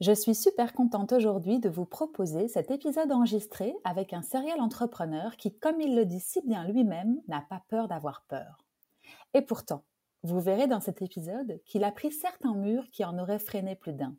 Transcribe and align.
Je 0.00 0.12
suis 0.12 0.34
super 0.34 0.72
contente 0.72 1.12
aujourd'hui 1.12 1.58
de 1.58 1.68
vous 1.68 1.84
proposer 1.84 2.48
cet 2.48 2.70
épisode 2.70 3.12
enregistré 3.12 3.74
avec 3.84 4.14
un 4.14 4.22
serial 4.22 4.58
entrepreneur 4.58 5.36
qui, 5.36 5.54
comme 5.58 5.78
il 5.78 5.94
le 5.94 6.06
dit 6.06 6.20
si 6.20 6.40
bien 6.40 6.64
lui-même, 6.64 7.20
n'a 7.28 7.42
pas 7.42 7.62
peur 7.68 7.86
d'avoir 7.86 8.24
peur. 8.26 8.64
Et 9.34 9.42
pourtant, 9.42 9.84
vous 10.22 10.40
verrez 10.40 10.66
dans 10.66 10.80
cet 10.80 11.02
épisode 11.02 11.60
qu'il 11.66 11.84
a 11.84 11.92
pris 11.92 12.12
certains 12.12 12.54
murs 12.54 12.88
qui 12.90 13.04
en 13.04 13.18
auraient 13.18 13.38
freiné 13.38 13.76
plus 13.76 13.92
d'un. 13.92 14.16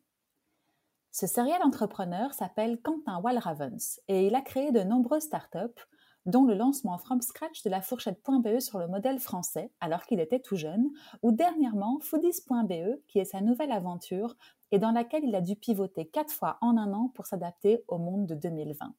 Ce 1.11 1.25
serial 1.25 1.63
entrepreneur 1.63 2.31
s'appelle 2.35 2.79
Quentin 2.79 3.19
Walravens 3.19 3.99
et 4.07 4.27
il 4.27 4.35
a 4.35 4.41
créé 4.41 4.71
de 4.71 4.81
nombreuses 4.81 5.23
startups 5.23 5.81
dont 6.27 6.45
le 6.45 6.53
lancement 6.53 6.99
from 6.99 7.21
scratch 7.21 7.63
de 7.63 7.71
la 7.71 7.81
fourchette.be 7.81 8.59
sur 8.59 8.77
le 8.77 8.87
modèle 8.87 9.17
français 9.17 9.71
alors 9.79 10.05
qu'il 10.05 10.19
était 10.19 10.39
tout 10.39 10.55
jeune, 10.55 10.91
ou 11.23 11.31
dernièrement 11.31 11.97
Foodies.be 12.01 13.01
qui 13.07 13.17
est 13.17 13.25
sa 13.25 13.41
nouvelle 13.41 13.71
aventure 13.71 14.35
et 14.71 14.79
dans 14.79 14.91
laquelle 14.91 15.23
il 15.23 15.35
a 15.35 15.41
dû 15.41 15.55
pivoter 15.55 16.05
quatre 16.05 16.31
fois 16.31 16.57
en 16.61 16.77
un 16.77 16.93
an 16.93 17.11
pour 17.13 17.25
s'adapter 17.25 17.83
au 17.87 17.97
monde 17.97 18.25
de 18.25 18.35
2020. 18.35 18.93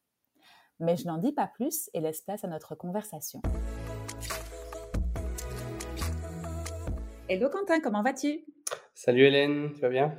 Mais 0.79 0.95
je 0.95 1.07
n'en 1.07 1.17
dis 1.17 1.31
pas 1.31 1.47
plus 1.47 1.89
et 1.93 2.01
laisse 2.01 2.21
place 2.21 2.43
à 2.43 2.47
notre 2.47 2.75
conversation. 2.75 3.41
Hello 7.27 7.49
Quentin, 7.49 7.79
comment 7.79 8.03
vas-tu? 8.03 8.45
Salut 8.93 9.23
Hélène, 9.23 9.71
tu 9.73 9.81
vas 9.81 9.89
bien? 9.89 10.15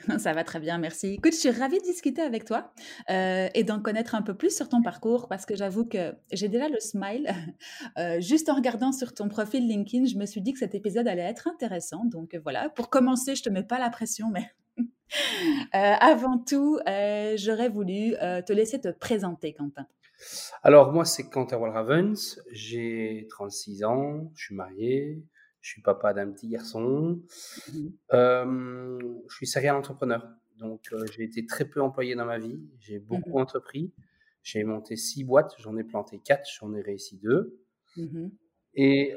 Ça 0.18 0.32
va 0.32 0.44
très 0.44 0.60
bien, 0.60 0.78
merci. 0.78 1.14
Écoute, 1.14 1.32
je 1.32 1.38
suis 1.38 1.50
ravie 1.50 1.78
de 1.78 1.84
discuter 1.84 2.22
avec 2.22 2.44
toi 2.44 2.72
euh, 3.10 3.48
et 3.54 3.64
d'en 3.64 3.80
connaître 3.80 4.14
un 4.14 4.22
peu 4.22 4.34
plus 4.34 4.54
sur 4.54 4.68
ton 4.68 4.82
parcours 4.82 5.28
parce 5.28 5.46
que 5.46 5.56
j'avoue 5.56 5.84
que 5.84 6.14
j'ai 6.32 6.48
déjà 6.48 6.68
le 6.68 6.80
smile. 6.80 7.30
Euh, 7.98 8.20
juste 8.20 8.48
en 8.48 8.54
regardant 8.54 8.92
sur 8.92 9.14
ton 9.14 9.28
profil 9.28 9.66
LinkedIn, 9.66 10.04
je 10.06 10.16
me 10.16 10.24
suis 10.24 10.40
dit 10.40 10.52
que 10.52 10.58
cet 10.58 10.74
épisode 10.74 11.08
allait 11.08 11.22
être 11.22 11.48
intéressant. 11.48 12.04
Donc 12.04 12.34
euh, 12.34 12.40
voilà, 12.42 12.68
pour 12.68 12.88
commencer, 12.88 13.34
je 13.34 13.42
te 13.42 13.48
mets 13.48 13.62
pas 13.62 13.78
la 13.78 13.90
pression, 13.90 14.28
mais 14.30 14.50
avant 15.72 16.38
tout, 16.38 16.78
j'aurais 17.36 17.68
voulu 17.68 18.12
te 18.46 18.52
laisser 18.52 18.80
te 18.80 18.88
présenter, 18.88 19.52
Quentin. 19.52 19.86
Alors 20.62 20.92
moi, 20.92 21.04
c'est 21.04 21.30
Quentin 21.30 21.56
Walravens, 21.56 22.40
j'ai 22.50 23.26
36 23.30 23.84
ans, 23.84 24.30
je 24.34 24.44
suis 24.44 24.54
marié, 24.54 25.22
je 25.60 25.70
suis 25.70 25.82
papa 25.82 26.12
d'un 26.14 26.30
petit 26.30 26.48
garçon. 26.48 27.22
Mmh 27.72 27.88
je 28.12 29.34
suis 29.36 29.46
serial 29.46 29.76
entrepreneur. 29.76 30.28
Donc, 30.58 30.88
euh, 30.92 31.06
j'ai 31.12 31.24
été 31.24 31.46
très 31.46 31.64
peu 31.64 31.80
employé 31.80 32.14
dans 32.14 32.26
ma 32.26 32.38
vie. 32.38 32.60
J'ai 32.80 32.98
mmh 32.98 33.04
beaucoup 33.04 33.38
entrepris. 33.38 33.92
J'ai 34.42 34.64
monté 34.64 34.96
six 34.96 35.24
boîtes. 35.24 35.54
J'en 35.58 35.76
ai 35.76 35.84
planté 35.84 36.20
quatre. 36.22 36.48
J'en 36.58 36.74
ai 36.74 36.80
réussi 36.82 37.18
deux. 37.18 37.60
Mmh 37.96 38.28
Et 38.74 39.14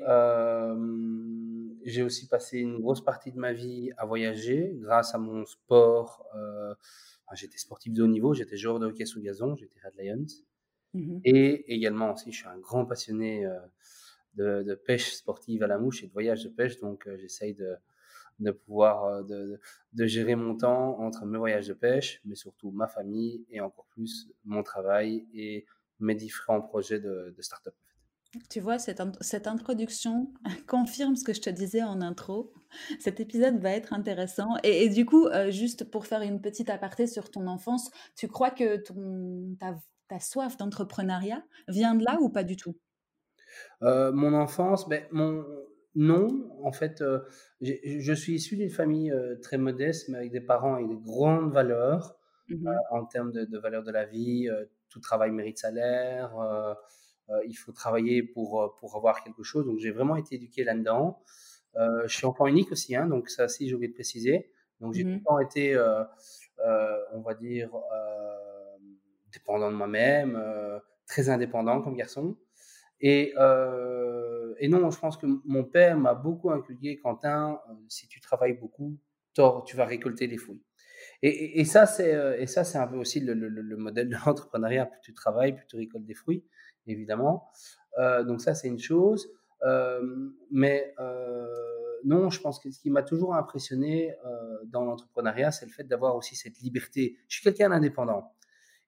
j'ai 1.86 2.04
aussi 2.04 2.28
passé 2.28 2.60
une 2.60 2.80
grosse 2.80 3.04
partie 3.04 3.32
de 3.32 3.38
ma 3.40 3.54
vie 3.54 3.92
à 3.98 4.06
voyager 4.06 4.72
grâce 4.76 5.14
à 5.16 5.18
mon 5.18 5.46
sport. 5.46 6.26
Euh, 6.36 6.74
j'étais 7.34 7.58
sportif 7.58 7.94
de 7.94 8.04
haut 8.04 8.08
niveau. 8.08 8.34
J'étais 8.34 8.58
joueur 8.58 8.80
de 8.80 8.88
hockey 8.88 9.06
sous 9.06 9.22
gazon. 9.22 9.56
J'étais 9.56 9.80
Red 9.84 9.94
Lions. 9.98 10.26
Et 11.26 11.74
également 11.74 12.14
aussi, 12.14 12.32
je 12.32 12.38
suis 12.38 12.48
un 12.48 12.60
grand 12.60 12.86
passionné 12.86 13.46
euh, 13.46 14.64
de, 14.64 14.76
pêche 14.76 15.14
sportive 15.14 15.64
à 15.64 15.68
la 15.68 15.80
mouche 15.80 16.04
et 16.04 16.08
de 16.08 16.14
voyage 16.14 16.44
de 16.44 16.50
pêche. 16.50 16.80
Donc, 16.80 17.08
euh, 17.08 17.18
j'essaye 17.18 17.56
de, 17.56 17.76
de 18.40 18.52
pouvoir 18.52 19.24
de, 19.24 19.60
de, 19.94 20.06
gérer 20.06 20.36
mon 20.36 20.56
temps 20.56 21.00
entre 21.00 21.26
mes 21.26 21.40
voyages 21.40 21.68
de 21.68 21.74
pêche, 21.74 22.22
mais 22.26 22.36
surtout 22.36 22.70
ma 22.70 22.88
famille 22.88 23.44
et 23.50 23.60
encore 23.60 23.88
plus 23.88 24.30
mon 24.46 24.62
travail 24.62 25.26
et 25.34 25.66
mes 26.00 26.14
différents 26.14 26.62
projets 26.62 27.00
de, 27.00 27.34
de 27.36 27.42
start-up. 27.42 27.74
Tu 28.50 28.60
vois, 28.60 28.80
cette, 28.80 29.02
cette, 29.22 29.48
introduction 29.48 30.32
confirme 30.68 31.16
ce 31.16 31.24
que 31.24 31.34
je 31.34 31.42
te 31.42 31.50
disais 31.50 31.84
en 31.84 32.02
intro. 32.02 32.52
Cet 33.00 33.20
épisode 33.20 33.60
va 33.60 33.72
être 33.72 33.94
intéressant. 33.94 34.56
Et, 34.64 34.90
du 34.90 35.06
coup, 35.06 35.28
euh, 35.28 35.52
juste 35.52 35.90
pour 35.90 36.08
faire 36.08 36.22
une 36.22 36.42
petite 36.42 36.70
aparté 36.70 37.06
sur 37.06 37.30
ton 37.30 37.46
enfance, 37.46 37.92
tu 38.16 38.28
crois 38.28 38.50
que 38.50 38.78
ton, 38.78 39.56
ta, 39.60 39.76
ta 40.08 40.20
soif 40.20 40.58
d'entrepreneuriat 40.58 41.44
vient 41.68 41.94
de 41.94 42.04
là 42.04 42.18
ou 42.22 42.30
pas 42.30 42.44
du 42.44 42.56
tout? 42.56 42.76
Euh, 43.84 44.12
mon 44.12 44.34
enfance, 44.34 44.90
ben, 44.90 45.04
mon, 45.12 45.46
non, 45.94 46.50
en 46.64 46.72
fait, 46.72 47.02
euh, 47.02 47.20
je 47.62 48.14
suis 48.14 48.34
issu 48.34 48.56
d'une 48.56 48.72
famille 48.72 49.14
très 49.44 49.60
modeste, 49.60 50.10
mais 50.10 50.18
avec 50.18 50.32
des 50.32 50.42
parents 50.42 50.74
avec 50.76 50.88
des 50.88 51.00
grandes 51.00 51.54
valeurs 51.54 52.18
mmh 52.50 52.68
en 52.92 53.06
termes 53.06 53.32
de, 53.32 53.46
de 53.46 53.58
valeurs 53.58 53.84
de 53.84 53.92
la 53.92 54.06
vie. 54.06 54.50
tout 54.90 55.00
travail 55.00 55.32
mérite 55.32 55.60
salaire. 55.60 56.36
Il 57.48 57.54
faut 57.56 57.72
travailler 57.72 58.24
pour, 58.24 58.76
pour 58.80 58.96
avoir 58.96 59.24
quelque 59.24 59.44
chose. 59.44 59.66
Donc, 59.66 59.80
j'ai 59.80 59.92
vraiment 59.92 60.16
été 60.16 60.36
éduqué 60.36 60.64
là-dedans. 60.64 61.22
je 61.76 62.14
suis 62.16 62.26
enfant 62.26 62.48
unique 62.48 62.72
aussi, 62.72 62.96
hein, 62.96 63.08
donc 63.08 63.30
ça 63.30 63.46
aussi, 63.46 63.68
j'ai 63.68 63.76
oublié 63.76 63.90
de 63.90 63.96
préciser. 63.96 64.52
Donc, 64.80 64.94
j'ai 64.94 65.04
mmh 65.04 65.12
tout 65.12 65.18
le 65.20 65.24
temps 65.24 65.40
été, 65.40 65.78
on 67.14 67.22
va 67.22 67.34
dire, 67.34 67.70
dépendant 69.32 69.72
de 69.72 69.76
moi-même, 69.76 70.42
très 71.08 71.30
indépendant 71.30 71.82
comme 71.82 71.96
garçon. 71.96 72.38
Et, 73.06 73.34
euh, 73.38 74.56
et 74.60 74.70
non, 74.70 74.90
je 74.90 74.98
pense 74.98 75.18
que 75.18 75.28
mon 75.44 75.66
père 75.66 75.98
m'a 75.98 76.14
beaucoup 76.14 76.52
inculqué, 76.52 76.98
Quentin, 76.98 77.60
euh, 77.70 77.74
si 77.90 78.08
tu 78.08 78.22
travailles 78.22 78.54
beaucoup, 78.54 78.98
tu 79.34 79.76
vas 79.76 79.86
récolter 79.86 80.26
les 80.26 80.38
fruits. 80.38 80.64
Et, 81.22 81.60
et, 81.60 81.66
ça, 81.66 81.86
c'est 81.86 82.14
euh, 82.14 82.40
et 82.40 82.48
ça, 82.48 82.64
c'est 82.64 82.78
un 82.78 82.88
peu 82.88 82.96
aussi 82.96 83.20
le, 83.20 83.34
le, 83.34 83.50
le 83.50 83.78
modèle 83.78 84.08
de 84.08 84.16
l'entrepreneuriat. 84.26 84.86
Plus 84.86 85.02
tu 85.02 85.14
travailles, 85.14 85.54
plus 85.54 85.68
tu 85.68 85.76
récoltes 85.76 86.06
des 86.06 86.14
fruits, 86.14 86.46
évidemment. 86.88 87.50
Euh, 88.00 88.24
donc 88.24 88.42
ça, 88.42 88.56
c'est 88.56 88.68
une 88.68 88.80
chose. 88.80 89.30
Euh, 89.64 90.02
mais 90.52 90.94
euh, 91.00 91.46
non, 92.04 92.30
je 92.30 92.42
pense 92.42 92.60
que 92.60 92.70
ce 92.72 92.80
qui 92.80 92.90
m'a 92.90 93.04
toujours 93.04 93.36
impressionné 93.36 94.14
dans 94.66 94.84
l'entrepreneuriat, 94.84 95.52
c'est 95.52 95.66
le 95.66 95.72
fait 95.72 95.86
d'avoir 95.86 96.16
aussi 96.16 96.36
cette 96.36 96.60
liberté. 96.60 97.18
Je 97.28 97.36
suis 97.36 97.44
quelqu'un 97.44 97.70
d'indépendant. 97.70 98.34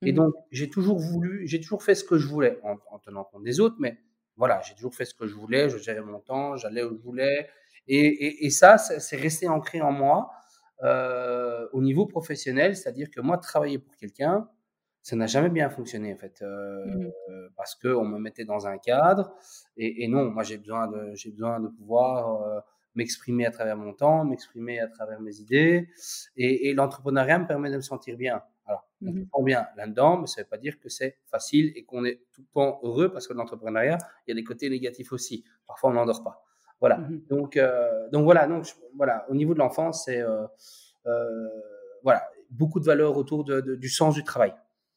Et 0.01 0.11
mmh. 0.11 0.15
donc, 0.15 0.33
j'ai 0.51 0.69
toujours 0.69 0.99
voulu, 0.99 1.47
j'ai 1.47 1.61
toujours 1.61 1.81
fait 1.81 1.95
ce 1.95 2.03
que 2.03 2.17
je 2.17 2.27
voulais, 2.27 2.59
en, 2.63 2.75
en, 2.91 2.99
tenant 2.99 3.23
compte 3.23 3.43
des 3.43 3.61
autres, 3.61 3.77
mais 3.79 3.97
voilà, 4.35 4.61
j'ai 4.61 4.75
toujours 4.75 4.93
fait 4.93 5.05
ce 5.05 5.13
que 5.13 5.25
je 5.25 5.33
voulais, 5.33 5.69
je 5.69 5.77
gérais 5.77 6.01
mon 6.01 6.19
temps, 6.19 6.57
j'allais 6.57 6.83
où 6.83 6.93
je 6.93 7.01
voulais. 7.01 7.49
Et, 7.87 7.99
et, 7.99 8.45
et 8.45 8.49
ça, 8.49 8.77
c'est 8.77 9.15
resté 9.15 9.47
ancré 9.47 9.81
en 9.81 9.93
moi 9.93 10.31
euh, 10.83 11.67
au 11.71 11.81
niveau 11.81 12.05
professionnel, 12.05 12.75
c'est-à-dire 12.75 13.09
que 13.09 13.21
moi, 13.21 13.37
travailler 13.37 13.79
pour 13.79 13.95
quelqu'un, 13.95 14.49
ça 15.05 15.15
n'a 15.15 15.27
jamais 15.27 15.49
bien 15.49 15.69
fonctionné 15.69 16.11
en 16.15 16.17
fait, 16.17 16.41
euh, 16.41 16.83
mmh. 16.83 17.11
parce 17.55 17.75
que 17.75 17.89
on 17.89 18.05
me 18.05 18.17
mettait 18.17 18.43
dans 18.43 18.65
un 18.65 18.79
cadre. 18.79 19.35
Et, 19.77 20.03
et 20.03 20.07
non, 20.07 20.31
moi, 20.31 20.41
j'ai 20.41 20.57
besoin 20.57 20.87
de, 20.87 21.13
j'ai 21.13 21.29
besoin 21.29 21.59
de 21.59 21.67
pouvoir 21.67 22.41
euh, 22.41 22.59
m'exprimer 22.95 23.45
à 23.45 23.51
travers 23.51 23.77
mon 23.77 23.93
temps, 23.93 24.25
m'exprimer 24.25 24.79
à 24.79 24.87
travers 24.87 25.21
mes 25.21 25.35
idées. 25.39 25.89
Et, 26.37 26.69
et 26.69 26.73
l'entrepreneuriat 26.73 27.37
me 27.37 27.45
permet 27.45 27.69
de 27.69 27.75
me 27.75 27.81
sentir 27.81 28.17
bien. 28.17 28.41
Alors, 28.65 28.87
on 29.03 29.11
mmh 29.11 29.27
se 29.31 29.43
bien 29.43 29.67
là-dedans, 29.77 30.17
mais 30.17 30.25
ça 30.25 30.41
ne 30.41 30.45
veut 30.45 30.49
pas 30.49 30.57
dire 30.57 30.79
que 30.79 30.89
c'est 30.89 31.19
facile 31.27 31.71
et 31.75 31.83
qu'on 31.83 32.03
est 32.03 32.21
tout 32.33 32.41
le 32.41 32.47
temps 32.51 32.79
heureux 32.81 33.11
parce 33.11 33.27
que 33.27 33.33
l'entrepreneuriat, 33.33 33.99
il 34.25 34.31
y 34.31 34.33
a 34.33 34.35
des 34.35 34.43
côtés 34.43 34.71
négatifs 34.71 35.11
aussi. 35.11 35.45
Parfois, 35.67 35.91
on 35.91 35.93
n'endort 35.93 36.23
pas. 36.23 36.43
Voilà. 36.79 36.97
Mmh 36.97 37.21
donc, 37.29 37.57
euh, 37.57 38.09
donc 38.09 38.23
voilà. 38.23 38.47
Donc 38.47 38.65
voilà. 38.95 39.27
Au 39.29 39.35
niveau 39.35 39.53
de 39.53 39.59
l'enfance, 39.59 40.05
c'est 40.05 40.19
euh, 40.19 40.47
euh, 41.05 41.47
voilà 42.01 42.23
beaucoup 42.49 42.79
de 42.79 42.85
valeurs 42.85 43.17
autour 43.17 43.43
de, 43.43 43.61
du 43.61 43.89
sens 43.89 44.15
du 44.15 44.23
travail. 44.23 44.55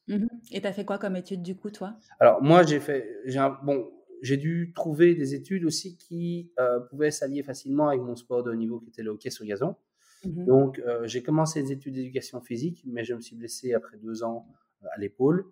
Mmh 0.08 0.26
et 0.50 0.62
tu 0.62 0.66
as 0.66 0.72
fait 0.72 0.84
quoi 0.84 0.98
comme 0.98 1.16
études 1.16 1.42
du 1.42 1.54
coup, 1.54 1.70
toi? 1.70 1.96
Alors 2.20 2.42
moi, 2.42 2.62
j'ai 2.62 2.80
fait, 2.80 3.20
j'ai 3.26 3.46
bon, 3.62 3.90
j'ai 4.22 4.38
dû 4.38 4.72
trouver 4.74 5.14
des 5.14 5.34
études 5.34 5.64
aussi 5.64 5.96
qui 5.96 6.50
pouvaient 6.88 7.10
s'allier 7.10 7.42
facilement 7.42 7.88
avec 7.88 8.00
mon 8.00 8.16
sport 8.16 8.42
de 8.42 8.50
haut 8.50 8.56
niveau 8.56 8.80
qui 8.80 8.88
était 8.88 9.02
le 9.02 9.10
hockey 9.10 9.30
sur 9.30 9.44
gazon. 9.44 9.76
Mmh 10.24 10.44
donc, 10.46 10.78
euh, 10.80 11.06
j'ai 11.06 11.22
commencé 11.22 11.62
les 11.62 11.72
études 11.72 11.94
d'éducation 11.94 12.40
physique, 12.40 12.82
mais 12.86 13.04
je 13.04 13.14
me 13.14 13.20
suis 13.20 13.36
blessé 13.36 13.74
après 13.74 13.96
deux 13.98 14.22
ans 14.22 14.46
euh, 14.82 14.86
à 14.92 14.98
l'épaule 14.98 15.46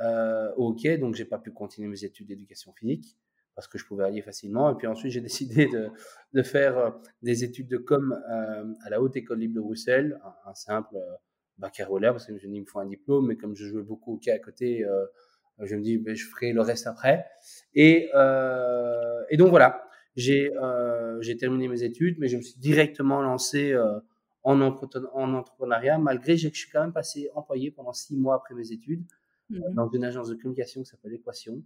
euh, 0.00 0.52
au 0.56 0.68
hockey, 0.68 0.98
donc 0.98 1.14
j'ai 1.14 1.24
pas 1.24 1.38
pu 1.38 1.52
continuer 1.52 1.88
mes 1.88 2.04
études 2.04 2.26
d'éducation 2.26 2.72
physique 2.72 3.16
parce 3.54 3.66
que 3.66 3.78
je 3.78 3.84
pouvais 3.84 4.04
allier 4.04 4.22
facilement. 4.22 4.70
Et 4.70 4.74
puis 4.74 4.86
ensuite, 4.86 5.12
j'ai 5.12 5.20
décidé 5.30 5.66
de, 5.66 5.90
de, 6.32 6.42
faire 6.42 6.94
des 7.22 7.44
études 7.44 7.68
de 7.68 7.76
com 7.76 8.18
à 8.28 8.90
la 8.90 9.00
Haute 9.00 9.16
École 9.16 9.38
Libre 9.38 9.54
de 9.54 9.60
Bruxelles, 9.60 10.18
un, 10.46 10.54
simple 10.54 10.96
baccalauréat, 11.60 12.12
parce 12.12 12.24
que 12.24 12.30
je 12.30 12.34
me 12.34 12.38
suis 12.38 12.48
dit, 12.48 12.56
il 12.56 12.62
me 12.62 12.66
faut 12.66 12.80
un 12.80 12.86
diplôme, 12.86 13.26
mais 13.28 13.36
comme 13.36 13.54
je 13.54 13.66
jouais 13.66 13.82
beaucoup 13.82 14.12
au 14.12 14.16
hockey 14.16 14.32
à 14.32 14.38
côté, 14.38 14.84
je 15.60 15.76
me 15.76 15.82
dis, 15.82 15.98
ben, 15.98 16.14
je 16.14 16.26
ferai 16.26 16.52
le 16.52 16.62
reste 16.62 16.86
après. 16.86 17.26
Et, 17.74 18.10
et 19.30 19.36
donc 19.36 19.50
voilà, 19.50 19.84
j'ai 20.16 20.50
j'ai 21.20 21.36
terminé 21.36 21.68
mes 21.68 21.82
études, 21.82 22.16
mais 22.18 22.28
je 22.28 22.36
me 22.36 22.42
suis 22.42 22.58
directement 22.58 23.20
lancé 23.22 23.76
en, 24.42 24.60
en 24.60 25.34
entrepreneuriat, 25.34 25.98
malgré 25.98 26.34
que 26.34 26.40
je 26.40 26.48
suis 26.48 26.70
quand 26.70 26.80
même 26.80 26.92
passé 26.92 27.30
employé 27.34 27.70
pendant 27.70 27.92
six 27.92 28.16
mois 28.16 28.36
après 28.36 28.54
mes 28.54 28.72
études, 28.72 29.04
mmh 29.50 29.74
dans 29.74 29.88
une 29.88 30.04
agence 30.04 30.28
de 30.28 30.34
communication 30.34 30.82
qui 30.82 30.88
s'appelle 30.88 31.12
Équation, 31.12 31.62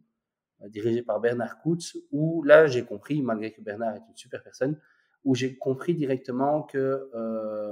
dirigée 0.68 1.02
par 1.02 1.20
Bernard 1.20 1.60
Koutz, 1.60 1.96
où 2.12 2.42
là, 2.42 2.66
j'ai 2.66 2.84
compris, 2.84 3.20
malgré 3.22 3.52
que 3.52 3.60
Bernard 3.60 3.96
est 3.96 4.08
une 4.08 4.16
super 4.16 4.42
personne, 4.42 4.78
où 5.24 5.34
j'ai 5.34 5.56
compris 5.56 5.94
directement 5.94 6.62
que, 6.62 7.10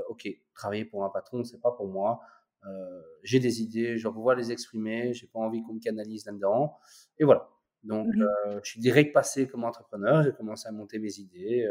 OK, 0.09 0.29
travailler 0.55 0.85
pour 0.85 1.05
un 1.05 1.11
patron, 1.11 1.45
c'est 1.45 1.61
pas 1.61 1.73
pour 1.73 1.89
moi. 1.89 2.21
j'ai 3.23 3.41
des 3.41 3.63
idées, 3.63 3.99
je 3.99 4.09
pouvoir 4.09 4.37
les 4.37 4.53
exprimer, 4.53 5.13
j'ai 5.13 5.27
pas 5.27 5.41
envie 5.41 5.63
qu'on 5.63 5.75
me 5.75 5.81
canalise 5.81 6.27
là-dedans. 6.27 6.77
Et 7.19 7.25
voilà. 7.25 7.49
Donc, 7.85 8.07
mmh 8.15 8.27
je 8.63 8.71
suis 8.71 8.81
direct 8.81 9.13
passé 9.13 9.49
comme 9.49 9.65
entrepreneur. 9.65 10.23
J'ai 10.23 10.33
commencé 10.33 10.69
à 10.69 10.73
monter 10.73 10.99
mes 10.99 11.19
idées, 11.19 11.69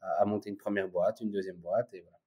à, 0.00 0.24
monter 0.24 0.50
une 0.50 0.56
première 0.56 0.88
boîte, 0.88 1.20
une 1.20 1.30
deuxième 1.30 1.56
boîte, 1.56 1.92
et 1.94 2.00
voilà. 2.00 2.21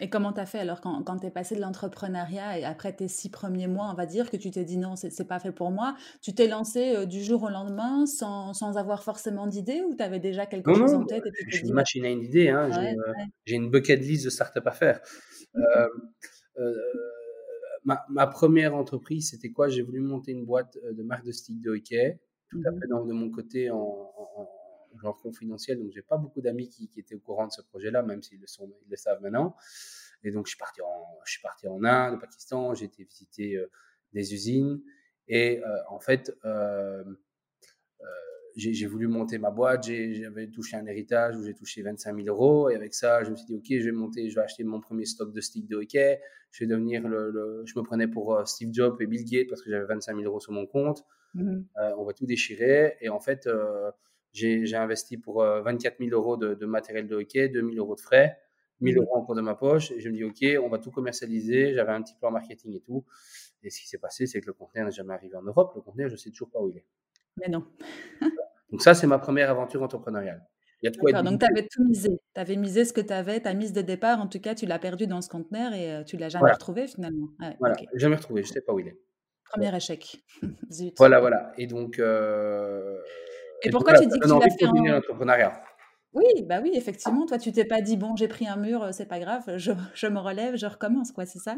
Et 0.00 0.08
comment 0.08 0.32
tu 0.32 0.40
as 0.40 0.46
fait 0.46 0.58
alors 0.58 0.80
quand, 0.80 1.02
quand 1.02 1.18
tu 1.18 1.26
es 1.26 1.30
passé 1.30 1.54
de 1.54 1.60
l'entrepreneuriat 1.60 2.58
et 2.58 2.64
après 2.64 2.92
tes 2.92 3.08
six 3.08 3.30
premiers 3.30 3.66
mois, 3.66 3.90
on 3.90 3.94
va 3.94 4.06
dire 4.06 4.30
que 4.30 4.36
tu 4.36 4.50
t'es 4.50 4.64
dit 4.64 4.78
non, 4.78 4.96
c'est 4.96 5.28
pas 5.28 5.38
fait 5.38 5.52
pour 5.52 5.70
moi, 5.70 5.96
tu 6.22 6.34
t'es 6.34 6.48
lancé 6.48 7.06
du 7.06 7.22
jour 7.22 7.42
au 7.42 7.48
lendemain 7.48 8.06
sans, 8.06 8.54
sans 8.54 8.76
avoir 8.76 9.02
forcément 9.02 9.46
d'idée 9.46 9.82
ou 9.82 9.94
tu 9.94 10.02
avais 10.02 10.20
déjà 10.20 10.46
quelque 10.46 10.74
chose 10.74 10.94
en 10.94 11.04
tête 11.04 11.24
Je 11.48 11.56
suis 11.56 11.68
une 11.68 11.74
machine 11.74 12.04
à 12.04 12.10
une 12.10 12.22
idée, 12.22 12.48
hein, 12.48 12.70
j'ai 13.44 13.56
une 13.56 13.70
bucket 13.70 14.00
list 14.00 14.24
de 14.24 14.30
start-up 14.30 14.66
à 14.66 14.72
faire. 14.72 15.00
Mmh. 15.54 16.62
Ma, 17.84 18.04
ma, 18.10 18.26
première 18.26 18.74
entreprise, 18.74 19.30
c'était 19.30 19.50
quoi? 19.50 19.68
J'ai 19.68 19.80
voulu 19.80 20.00
monter 20.00 20.32
une 20.32 20.44
boîte 20.44 20.76
de 20.92 21.02
marque 21.02 21.24
de 21.24 21.32
stick 21.32 21.60
de 21.62 21.70
hockey 21.70 22.20
tout 22.50 22.60
à 22.66 22.70
mmh. 22.70 22.80
fait 22.80 22.86
de 22.88 23.12
mon 23.12 23.30
côté 23.30 23.70
en, 23.70 24.10
genre 25.00 25.20
confidentiel. 25.20 25.78
Donc, 25.78 25.90
j'ai 25.92 26.02
pas 26.02 26.16
beaucoup 26.16 26.40
d'amis 26.40 26.68
qui, 26.68 26.88
qui, 26.88 27.00
étaient 27.00 27.14
au 27.14 27.20
courant 27.20 27.46
de 27.46 27.52
ce 27.52 27.62
projet-là, 27.62 28.02
même 28.02 28.22
s'ils 28.22 28.40
le, 28.40 28.46
sont, 28.46 28.72
ils 28.86 28.90
le 28.90 28.96
savent 28.96 29.20
maintenant. 29.22 29.56
Et 30.22 30.30
donc, 30.30 30.46
je 30.46 30.50
suis 30.50 30.58
parti 30.58 30.80
en, 30.82 31.18
je 31.24 31.32
suis 31.32 31.42
parti 31.42 31.66
en 31.68 31.82
Inde, 31.84 32.14
au 32.14 32.18
Pakistan, 32.18 32.74
j'ai 32.74 32.86
été 32.86 33.04
visiter 33.04 33.56
euh, 33.56 33.70
des 34.12 34.34
usines. 34.34 34.82
Et 35.28 35.62
euh, 35.64 35.76
en 35.88 36.00
fait, 36.00 36.32
euh, 36.44 37.04
j'ai 38.56 38.86
voulu 38.86 39.06
monter 39.06 39.38
ma 39.38 39.50
boîte. 39.50 39.84
J'avais 39.84 40.48
touché 40.48 40.76
un 40.76 40.84
héritage 40.86 41.36
où 41.36 41.44
j'ai 41.44 41.54
touché 41.54 41.82
25 41.82 42.16
000 42.16 42.26
euros. 42.28 42.68
Et 42.68 42.74
avec 42.74 42.94
ça, 42.94 43.22
je 43.22 43.30
me 43.30 43.36
suis 43.36 43.46
dit, 43.46 43.54
OK, 43.54 43.66
je 43.68 43.84
vais 43.84 43.92
monter, 43.92 44.28
je 44.28 44.34
vais 44.34 44.42
acheter 44.42 44.64
mon 44.64 44.80
premier 44.80 45.06
stock 45.06 45.32
de 45.32 45.40
sticks 45.40 45.68
de 45.68 45.76
hockey. 45.76 46.20
Je 46.50 46.64
vais 46.64 46.68
devenir 46.68 47.06
le, 47.06 47.30
le 47.30 47.62
je 47.64 47.78
me 47.78 47.84
prenais 47.84 48.08
pour 48.08 48.46
Steve 48.46 48.70
Jobs 48.72 49.00
et 49.00 49.06
Bill 49.06 49.24
Gates 49.24 49.48
parce 49.48 49.62
que 49.62 49.70
j'avais 49.70 49.86
25 49.86 50.16
000 50.16 50.26
euros 50.26 50.40
sur 50.40 50.52
mon 50.52 50.66
compte. 50.66 51.06
Mmh 51.34 51.60
euh, 51.78 51.92
on 51.98 52.04
va 52.04 52.12
tout 52.12 52.26
déchirer. 52.26 52.96
Et 53.00 53.08
en 53.08 53.20
fait, 53.20 53.46
euh, 53.46 53.90
j'ai 54.32 54.76
investi 54.76 55.16
pour 55.16 55.42
24 55.42 55.94
euh, 55.94 56.04
000 56.08 56.16
euros 56.16 56.36
de, 56.36 56.66
matériel 56.66 57.06
de 57.06 57.16
hockey, 57.16 57.48
2 57.48 57.60
000 57.60 57.74
euros 57.76 57.94
de 57.94 58.00
frais, 58.00 58.38
1 58.82 58.86
000 58.86 59.00
mmh 59.00 59.04
euros 59.04 59.16
en 59.16 59.24
cours 59.24 59.34
de 59.34 59.40
ma 59.40 59.54
poche. 59.54 59.90
Et 59.92 60.00
je 60.00 60.08
me 60.08 60.14
dis, 60.14 60.24
OK, 60.24 60.64
on 60.64 60.68
va 60.68 60.78
tout 60.78 60.90
commercialiser. 60.90 61.74
J'avais 61.74 61.92
un 61.92 62.02
petit 62.02 62.14
plan 62.14 62.30
marketing 62.30 62.74
et 62.74 62.80
tout. 62.80 63.04
Et 63.62 63.70
ce 63.70 63.80
qui 63.80 63.88
s'est 63.88 63.98
passé, 63.98 64.26
c'est 64.26 64.40
que 64.40 64.46
le 64.46 64.52
conteneur 64.52 64.86
n'est 64.86 64.92
jamais 64.92 65.14
arrivé 65.14 65.36
en 65.36 65.42
Europe. 65.42 65.72
Le 65.74 65.82
conteneur, 65.82 66.08
je 66.08 66.14
ne 66.14 66.18
sais 66.18 66.30
toujours 66.30 66.50
pas 66.50 66.60
où 66.60 66.70
il 66.70 66.78
est. 66.78 66.86
Mais 67.36 67.48
non. 67.48 67.66
donc 68.70 68.82
ça, 68.82 68.94
c'est 68.94 69.06
ma 69.06 69.18
première 69.18 69.50
aventure 69.50 69.82
entrepreneuriale. 69.82 70.46
Il 70.82 70.90
donc 70.90 71.40
tu 71.40 71.46
avais 71.46 71.68
tout 71.70 71.84
misé. 71.84 72.08
Tu 72.34 72.40
avais 72.40 72.56
misé 72.56 72.86
ce 72.86 72.94
que 72.94 73.02
tu 73.02 73.12
avais, 73.12 73.40
ta 73.40 73.52
mise 73.52 73.74
de 73.74 73.82
départ, 73.82 74.18
en 74.18 74.28
tout 74.28 74.40
cas, 74.40 74.54
tu 74.54 74.64
l'as 74.64 74.78
perdu 74.78 75.06
dans 75.06 75.20
ce 75.20 75.28
conteneur 75.28 75.74
et 75.74 76.02
tu 76.06 76.16
l'as 76.16 76.30
jamais 76.30 76.52
retrouvé 76.52 76.86
finalement. 76.86 77.28
voilà, 77.58 77.76
jamais 77.96 78.16
retrouvé, 78.16 78.42
je 78.42 78.48
ne 78.48 78.52
sais 78.54 78.60
pas 78.62 78.72
où 78.72 78.80
il 78.80 78.88
est. 78.88 78.98
Premier 79.44 79.76
échec. 79.76 80.16
Voilà, 80.96 81.20
voilà. 81.20 81.52
Et 81.58 81.66
donc. 81.66 81.98
Euh, 81.98 82.96
et, 83.62 83.70
pourquoi 83.70 83.94
tu 83.94 84.06
dis 84.06 84.18
que 84.18 84.26
tu 84.26 84.38
l'as 84.38 84.56
fait 84.56 84.66
en... 84.66 84.94
l'entrepreneuriat 84.94 85.62
Oui, 86.12 86.24
bah 86.46 86.60
oui, 86.62 86.72
effectivement. 86.74 87.26
Toi, 87.26 87.38
tu 87.38 87.52
t'es 87.52 87.64
pas 87.64 87.80
dit 87.80 87.96
bon, 87.96 88.16
j'ai 88.16 88.28
pris 88.28 88.46
un 88.46 88.56
mur, 88.56 88.88
c'est 88.92 89.08
pas 89.08 89.18
grave, 89.18 89.44
je, 89.56 89.72
je, 89.94 90.06
me 90.06 90.18
relève, 90.18 90.56
je 90.56 90.66
recommence, 90.66 91.12
quoi, 91.12 91.26
c'est 91.26 91.38
ça? 91.38 91.56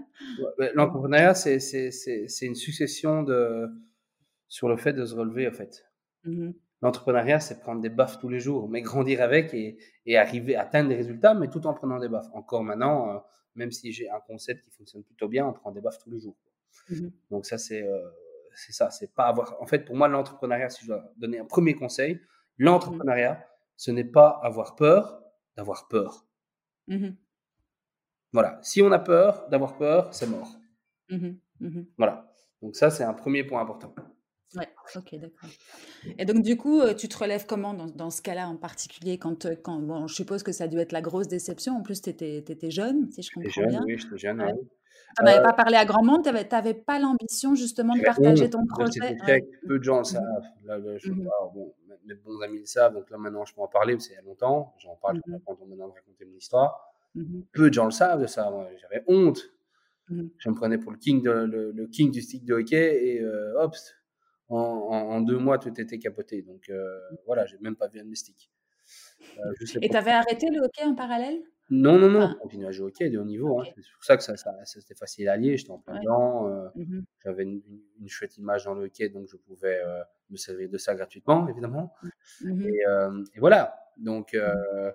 L'entrepreneuriat, 0.75 1.35
c'est 1.35 2.47
une 2.47 2.55
succession 2.55 3.23
de 3.23 3.69
sur 4.49 4.69
le 4.69 4.77
fait 4.77 4.93
de 4.93 5.07
se 5.07 5.15
relever, 5.15 5.49
en 5.49 5.53
fait. 5.53 5.85
Mmh 6.25 6.51
L'entrepreneuriat, 6.83 7.39
c'est 7.39 7.61
prendre 7.61 7.81
des 7.81 7.89
baffes 7.89 8.19
tous 8.19 8.29
les 8.29 8.41
jours, 8.41 8.69
mais 8.69 8.83
grandir 8.83 9.23
avec 9.23 9.55
et, 9.55 9.79
et, 10.05 10.19
arriver 10.19 10.57
à 10.57 10.63
atteindre 10.63 10.89
des 10.89 10.97
résultats, 10.97 11.33
mais 11.33 11.49
tout 11.49 11.65
en 11.69 11.75
prenant 11.75 12.01
des 12.01 12.09
baffes. 12.09 12.27
Encore 12.33 12.65
maintenant, 12.65 13.09
euh, 13.09 13.19
même 13.55 13.71
si 13.71 13.93
j'ai 13.93 14.11
un 14.11 14.19
concept 14.19 14.65
qui 14.65 14.71
fonctionne 14.73 15.05
plutôt 15.05 15.29
bien, 15.29 15.47
on 15.47 15.53
prend 15.53 15.71
des 15.71 15.81
baffes 15.81 15.99
tous 16.03 16.11
les 16.11 16.19
jours. 16.19 16.37
Mmh 16.91 17.09
Donc 17.31 17.47
ça, 17.47 17.57
c'est 17.57 17.83
euh, 17.83 18.01
c'est 18.55 18.73
ça. 18.73 18.91
C'est 18.91 19.13
pas 19.15 19.25
avoir. 19.27 19.61
En 19.61 19.67
fait, 19.67 19.85
pour 19.85 19.97
moi, 19.97 20.09
l'entrepreneuriat, 20.09 20.71
si 20.71 20.83
je 20.83 20.89
dois 20.89 21.13
donner 21.17 21.39
un 21.39 21.45
premier 21.45 21.75
conseil, 21.75 22.21
l'entrepreneuriat, 22.59 23.47
ce 23.77 23.91
n'est 23.91 24.05
pas 24.05 24.41
avoir 24.43 24.77
peur 24.77 25.23
d'avoir 25.57 25.89
peur. 25.89 26.27
Mmh 26.89 27.11
voilà. 28.35 28.59
Si 28.63 28.81
on 28.81 28.91
a 28.93 28.99
peur 28.99 29.47
d'avoir 29.51 29.77
peur, 29.77 30.15
c'est 30.15 30.27
mort. 30.27 30.57
Mmh 31.11 31.33
voilà. 31.99 32.33
Donc 32.63 32.77
ça, 32.77 32.91
c'est 32.91 33.05
un 33.05 33.13
premier 33.13 33.45
point 33.45 33.61
important. 33.61 33.95
Ouais, 34.55 34.69
ok, 34.97 35.15
d'accord. 35.17 35.49
Et 36.19 36.25
donc, 36.25 36.43
du 36.43 36.57
coup, 36.57 36.81
euh, 36.81 36.95
tu 36.95 37.09
te 37.09 37.17
relèves 37.17 37.47
comment 37.47 37.73
dans, 37.75 37.87
dans 37.87 38.11
ce 38.11 38.21
cas-là 38.21 38.49
en 38.49 38.57
particulier 38.57 39.19
quand, 39.19 39.47
euh, 39.47 39.55
quand, 39.55 39.79
bon, 39.81 40.07
je 40.07 40.15
suppose 40.15 40.43
que 40.43 40.53
ça 40.53 40.65
a 40.65 40.69
dû 40.69 40.79
être 40.79 40.93
la 40.93 41.01
grosse 41.01 41.29
déception. 41.29 41.77
En 41.77 41.83
plus, 41.83 42.03
tu 42.03 42.11
étais, 42.11 42.39
étais, 42.39 42.71
jeune, 42.71 43.11
si 43.11 43.23
je 43.23 43.31
comprends 43.33 43.51
jeune, 43.51 43.69
bien. 43.69 43.83
Oui, 43.87 43.99
j'étais 43.99 44.19
jeune. 44.19 44.43
Tu 45.17 45.25
n'avais 45.25 45.43
pas 45.43 45.53
parlé 45.53 45.77
à 45.77 45.85
grand 45.85 46.03
monde, 46.03 46.25
tu 46.25 46.31
n'avais 46.31 46.75
pas 46.75 46.99
l'ambition 46.99 47.55
justement 47.55 47.95
de 47.95 48.03
partager 48.03 48.49
ton 48.51 48.67
projet? 48.67 49.17
Peu 49.67 49.79
de 49.79 49.85
gens 49.85 49.99
le 49.99 50.05
savent. 50.05 50.23
Là, 50.65 50.79
je 50.99 51.11
mmh 51.11 51.29
bon, 51.55 51.75
mes 52.07 52.15
bons 52.15 52.41
amis 52.41 52.61
le 52.61 52.67
savent, 52.67 52.95
donc 52.95 53.11
là 53.11 53.19
maintenant 53.19 53.45
je 53.45 53.55
peux 53.55 53.61
en 53.61 53.69
parler, 53.69 53.95
parce 53.95 54.07
qu'il 54.07 54.17
y 54.17 54.19
a 54.19 54.23
longtemps. 54.23 54.75
J'en 54.79 54.97
parle 54.97 55.19
mmh 55.19 55.39
quand 55.47 55.57
on 55.61 55.67
demande 55.67 55.91
de 55.91 55.95
raconter 55.95 56.25
mon 56.25 56.37
histoire. 56.37 56.93
Mmh 57.15 57.41
Peu 57.53 57.69
de 57.69 57.75
gens 57.75 57.85
le 57.85 57.91
savent 57.91 58.21
de 58.23 58.27
ça. 58.27 58.53
J'avais 58.81 59.05
honte. 59.07 59.41
Je 60.09 60.49
me 60.51 60.55
prenais 60.55 60.79
pour 60.79 60.93
le 60.93 60.99
king, 60.99 61.23
de, 61.23 61.31
le, 61.31 61.87
king 61.87 62.11
du 62.11 62.21
stick 62.21 62.45
de 62.45 62.55
hockey 62.55 63.07
et 63.07 63.21
euh, 63.23 63.55
hop, 63.63 63.75
en, 64.49 64.59
en, 64.59 65.21
deux 65.21 65.39
mois 65.39 65.59
tout 65.59 65.81
était 65.81 65.99
capoté. 65.99 66.43
Donc 66.43 66.69
euh, 66.69 66.99
voilà, 67.27 67.47
j'ai 67.47 67.59
même 67.61 67.77
pas 67.77 67.89
vu 67.89 68.01
un. 68.01 68.05
Euh, 68.05 68.15
et 69.81 69.89
tu 69.89 69.97
avais 69.97 70.11
arrêté 70.11 70.49
le 70.51 70.61
hockey 70.61 70.85
en 70.85 70.95
parallèle? 70.95 71.41
Non, 71.75 71.99
non, 71.99 72.11
non, 72.11 72.35
on 72.37 72.43
continue 72.43 72.67
à 72.67 72.71
jouer 72.71 72.85
au 72.85 72.89
hockey 72.89 73.09
de 73.09 73.19
haut 73.19 73.25
niveau. 73.25 73.59
Hein. 73.59 73.65
C'est 73.65 73.93
pour 73.95 74.05
ça 74.05 74.19
que 74.19 74.23
ça, 74.23 74.37
ça, 74.37 74.53
c'était 74.65 74.95
facile 74.95 75.27
à 75.31 75.39
lier. 75.39 75.57
J'étais 75.57 75.71
en 75.71 75.79
plein 75.79 75.99
dedans. 75.99 76.47
Euh, 76.49 76.69
mmh 76.75 77.01
j'avais 77.25 77.45
une, 77.45 77.63
une, 77.99 78.09
chouette 78.09 78.37
image 78.37 78.65
dans 78.65 78.75
le 78.75 78.85
hockey, 78.85 79.09
donc 79.09 79.27
je 79.29 79.37
pouvais 79.39 79.81
euh, 79.83 80.03
me 80.29 80.37
servir 80.37 80.69
de 80.69 80.77
ça 80.77 80.95
gratuitement, 80.95 81.49
évidemment. 81.49 81.95
Mmh 82.43 82.63
et, 82.67 82.87
euh, 82.87 83.25
et, 83.35 83.41
voilà. 83.41 83.75
Donc, 83.97 84.35
mmh 84.35 84.93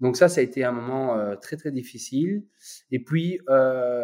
donc 0.00 0.16
ça, 0.16 0.28
ça 0.28 0.40
a 0.40 0.44
été 0.44 0.64
un 0.64 0.72
moment 0.72 1.36
très, 1.36 1.56
très 1.56 1.70
difficile. 1.70 2.44
Et 2.90 3.02
puis, 3.02 3.38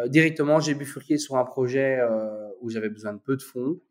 directement, 0.07 0.61
j'ai 0.61 0.73
bifurqué 0.73 1.17
sur 1.17 1.35
un 1.35 1.43
projet 1.43 1.99
où 2.61 2.69
j'avais 2.69 2.89
besoin 2.89 3.13
de 3.13 3.19
peu 3.19 3.35
de 3.35 3.41
fonds. 3.41 3.81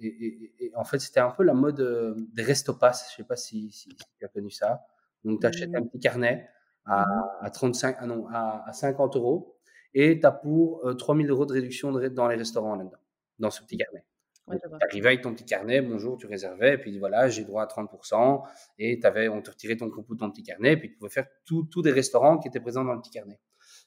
Et, 0.00 0.06
et, 0.06 0.66
et, 0.66 0.72
en 0.76 0.84
fait, 0.84 0.98
c'était 0.98 1.20
un 1.20 1.30
peu 1.30 1.42
la 1.44 1.54
mode 1.54 2.16
des 2.32 2.42
restopass. 2.42 3.10
Je 3.10 3.16
sais 3.16 3.24
pas 3.24 3.36
si, 3.36 3.70
si, 3.70 3.90
si 3.90 3.96
tu 4.18 4.24
as 4.24 4.28
connu 4.28 4.50
ça. 4.50 4.84
Donc, 5.24 5.40
tu 5.40 5.46
achètes 5.46 5.74
un 5.74 5.80
mmh. 5.80 5.88
petit 5.88 6.00
carnet 6.00 6.48
à, 6.86 7.02
mmh. 7.02 7.44
à 7.44 7.50
35, 7.50 7.96
ah 7.98 8.06
non, 8.06 8.26
à, 8.28 8.64
à 8.66 8.72
50 8.72 9.16
euros 9.16 9.60
et 9.94 10.20
tu 10.20 10.26
as 10.26 10.32
pour 10.32 10.86
euh, 10.86 10.94
3000 10.94 11.30
euros 11.30 11.46
de 11.46 11.52
réduction 11.52 11.92
dans 11.92 12.28
les 12.28 12.36
restaurants 12.36 12.76
là-dedans, 12.76 12.98
dans 13.38 13.50
ce 13.50 13.62
petit 13.62 13.76
carnet. 13.76 14.04
tu 14.50 14.58
arrivais 14.88 15.08
avec 15.08 15.22
ton 15.22 15.34
petit 15.34 15.44
carnet, 15.44 15.82
bonjour, 15.82 16.16
tu 16.16 16.26
réservais, 16.26 16.74
et 16.74 16.78
puis 16.78 16.98
voilà, 16.98 17.28
j'ai 17.28 17.44
droit 17.44 17.62
à 17.62 17.66
30%, 17.66 18.42
et 18.78 19.00
avais, 19.04 19.28
on 19.28 19.42
te 19.42 19.50
retirait 19.50 19.76
ton 19.76 19.90
coupon 19.90 20.14
de 20.14 20.18
ton 20.20 20.30
petit 20.30 20.42
carnet, 20.42 20.72
et 20.72 20.76
puis 20.76 20.90
tu 20.90 20.96
pouvais 20.96 21.10
faire 21.10 21.26
tous 21.44 21.82
des 21.82 21.92
restaurants 21.92 22.38
qui 22.38 22.48
étaient 22.48 22.60
présents 22.60 22.84
dans 22.84 22.94
le 22.94 23.00
petit 23.00 23.10
carnet. 23.10 23.40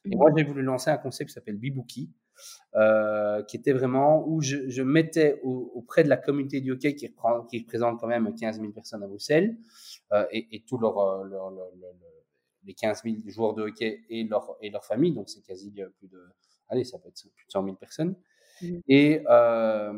Et 0.06 0.16
moi, 0.16 0.32
mmh. 0.32 0.38
j'ai 0.38 0.44
voulu 0.44 0.62
lancer 0.62 0.90
un 0.90 0.98
concept 0.98 1.30
qui 1.30 1.34
s'appelle 1.34 1.56
euh, 1.56 2.08
qui 3.48 3.58
était 3.58 3.74
vraiment 3.74 4.28
où 4.28 4.42
je, 4.42 4.70
je 4.70 4.82
mettais 4.82 5.40
auprès 5.44 6.04
de 6.04 6.10
la 6.10 6.18
communauté 6.18 6.62
du 6.62 6.72
hockey 6.72 6.96
qui, 6.96 7.08
reprend, 7.08 7.44
qui 7.44 7.60
représente 7.60 8.00
quand 8.00 8.08
même 8.08 8.34
15 8.34 8.60
000 8.60 8.72
personnes 8.72 9.04
à 9.04 9.08
Bruxelles, 9.08 9.56
euh, 10.12 10.26
et, 10.32 10.48
et 10.56 10.64
tous 10.64 10.78
leur, 10.78 10.98
euh, 10.98 11.24
leur, 11.26 11.50
leur, 11.50 11.70
les 12.66 12.74
15 12.74 13.04
000 13.04 13.16
joueurs 13.28 13.54
de 13.54 13.64
hockey 13.64 14.02
et 14.10 14.24
leur, 14.26 14.56
et 14.62 14.70
leur 14.70 14.86
famille, 14.86 15.12
donc 15.12 15.30
c'est 15.30 15.42
quasi 15.42 15.72
plus 15.72 16.08
de, 16.08 16.22
allez, 16.70 16.84
ça 16.84 17.00
peut 17.00 17.10
être 17.10 17.22
plus 17.36 17.46
de 17.46 17.52
100 17.52 17.64
000 17.64 17.76
personnes, 17.76 18.16
mmh. 18.62 18.78
et 18.88 19.24
euh, 19.30 19.94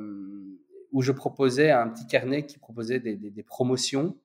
où 0.92 1.02
je 1.02 1.12
proposais 1.12 1.72
un 1.72 1.90
petit 1.90 2.08
carnet 2.08 2.46
qui 2.46 2.58
proposait 2.58 3.00
des, 3.00 3.16
des, 3.16 3.30
des 3.30 3.44
promotions, 3.44 4.18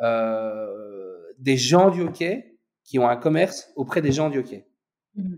euh, 0.00 1.32
des 1.38 1.56
gens 1.56 1.90
du 1.90 2.02
hockey 2.02 2.58
qui 2.84 2.98
ont 2.98 3.08
un 3.08 3.16
commerce 3.16 3.72
auprès 3.76 4.02
des 4.02 4.12
gens 4.12 4.30
du 4.30 4.38
hockey. 4.38 4.66
Mmh. 5.14 5.34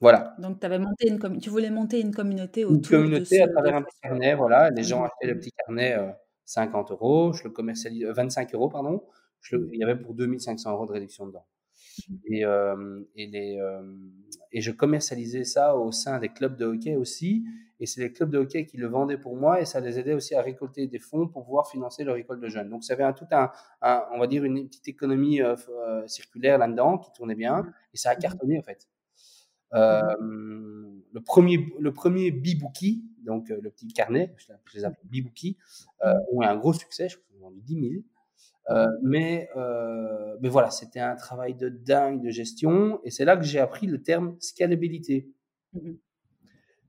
Voilà. 0.00 0.34
Donc, 0.38 0.62
avais 0.64 0.78
monté 0.78 1.08
une 1.08 1.38
tu 1.40 1.50
voulais 1.50 1.70
monter 1.70 2.00
une 2.00 2.14
communauté 2.14 2.64
autour 2.64 2.76
Une 2.76 2.82
communauté 2.82 3.40
à 3.42 3.48
travers 3.48 3.76
un 3.76 3.82
petit 3.82 3.98
carnet, 4.02 4.34
voilà. 4.34 4.70
Les 4.70 4.82
gens 4.82 5.04
achetaient 5.04 5.28
le 5.28 5.38
petit 5.38 5.52
carnet 5.52 5.96
50 6.44 6.90
euros, 6.90 7.32
je 7.32 7.44
le 7.44 7.50
commercialise, 7.50 8.06
25 8.06 8.54
euros, 8.54 8.68
pardon. 8.68 9.02
Mmh. 9.52 9.56
il 9.72 9.80
y 9.80 9.84
avait 9.84 9.96
pour 9.96 10.14
2500 10.14 10.72
euros 10.72 10.86
de 10.86 10.92
réduction 10.92 11.26
dedans. 11.26 11.46
Mmh. 12.08 12.14
Et, 12.30 12.44
euh, 12.44 13.02
et, 13.16 13.26
les, 13.26 13.58
euh, 13.58 13.82
et 14.52 14.60
je 14.60 14.70
commercialisais 14.70 15.44
ça 15.44 15.76
au 15.76 15.92
sein 15.92 16.18
des 16.18 16.28
clubs 16.28 16.56
de 16.56 16.64
hockey 16.64 16.96
aussi. 16.96 17.44
Et 17.80 17.86
c'est 17.86 18.00
les 18.00 18.12
clubs 18.12 18.30
de 18.30 18.38
hockey 18.38 18.66
qui 18.66 18.76
le 18.76 18.86
vendaient 18.86 19.18
pour 19.18 19.36
moi 19.36 19.60
et 19.60 19.64
ça 19.64 19.80
les 19.80 19.98
aidait 19.98 20.14
aussi 20.14 20.34
à 20.34 20.42
récolter 20.42 20.86
des 20.86 20.98
fonds 20.98 21.28
pour 21.28 21.44
pouvoir 21.44 21.68
financer 21.68 22.04
leur 22.04 22.16
école 22.16 22.40
de 22.40 22.48
jeunes. 22.48 22.70
Donc, 22.70 22.84
ça 22.84 22.94
avait 22.94 23.04
un, 23.04 23.12
tout 23.12 23.26
un, 23.32 23.50
on 24.12 24.18
va 24.18 24.26
dire, 24.26 24.44
une 24.44 24.66
petite 24.66 24.88
économie 24.88 25.42
euh, 25.42 25.56
circulaire 26.06 26.58
là-dedans 26.58 26.98
qui 26.98 27.12
tournait 27.12 27.34
bien 27.34 27.62
mmh. 27.62 27.72
et 27.94 27.96
ça 27.96 28.10
a 28.10 28.16
cartonné 28.16 28.58
en 28.58 28.62
fait. 28.62 28.88
Mmh. 29.74 31.02
le 31.12 31.20
premier, 31.20 31.72
le 31.80 31.92
premier 31.92 32.30
Bibouki, 32.30 33.04
donc 33.24 33.48
le 33.48 33.70
petit 33.70 33.88
carnet, 33.88 34.34
je 34.38 34.78
les 34.78 34.84
appelle 34.84 35.04
Bibouki, 35.04 35.56
mmh. 36.02 36.08
ont 36.32 36.42
eu 36.42 36.46
un 36.46 36.56
gros 36.56 36.72
succès, 36.72 37.08
je 37.08 37.16
crois 37.16 37.26
qu'ils 37.28 37.42
ont 37.42 37.48
vendu 37.48 37.60
10 37.60 37.80
000. 37.80 38.02
Euh, 38.70 38.86
mais, 39.02 39.48
euh, 39.56 40.36
mais 40.40 40.48
voilà, 40.48 40.70
c'était 40.70 41.00
un 41.00 41.16
travail 41.16 41.54
de 41.54 41.68
dingue 41.68 42.22
de 42.22 42.30
gestion. 42.30 43.00
Et 43.04 43.10
c'est 43.10 43.24
là 43.24 43.36
que 43.36 43.44
j'ai 43.44 43.60
appris 43.60 43.86
le 43.86 44.02
terme 44.02 44.36
scalabilité. 44.40 45.32
Mmh 45.72 45.92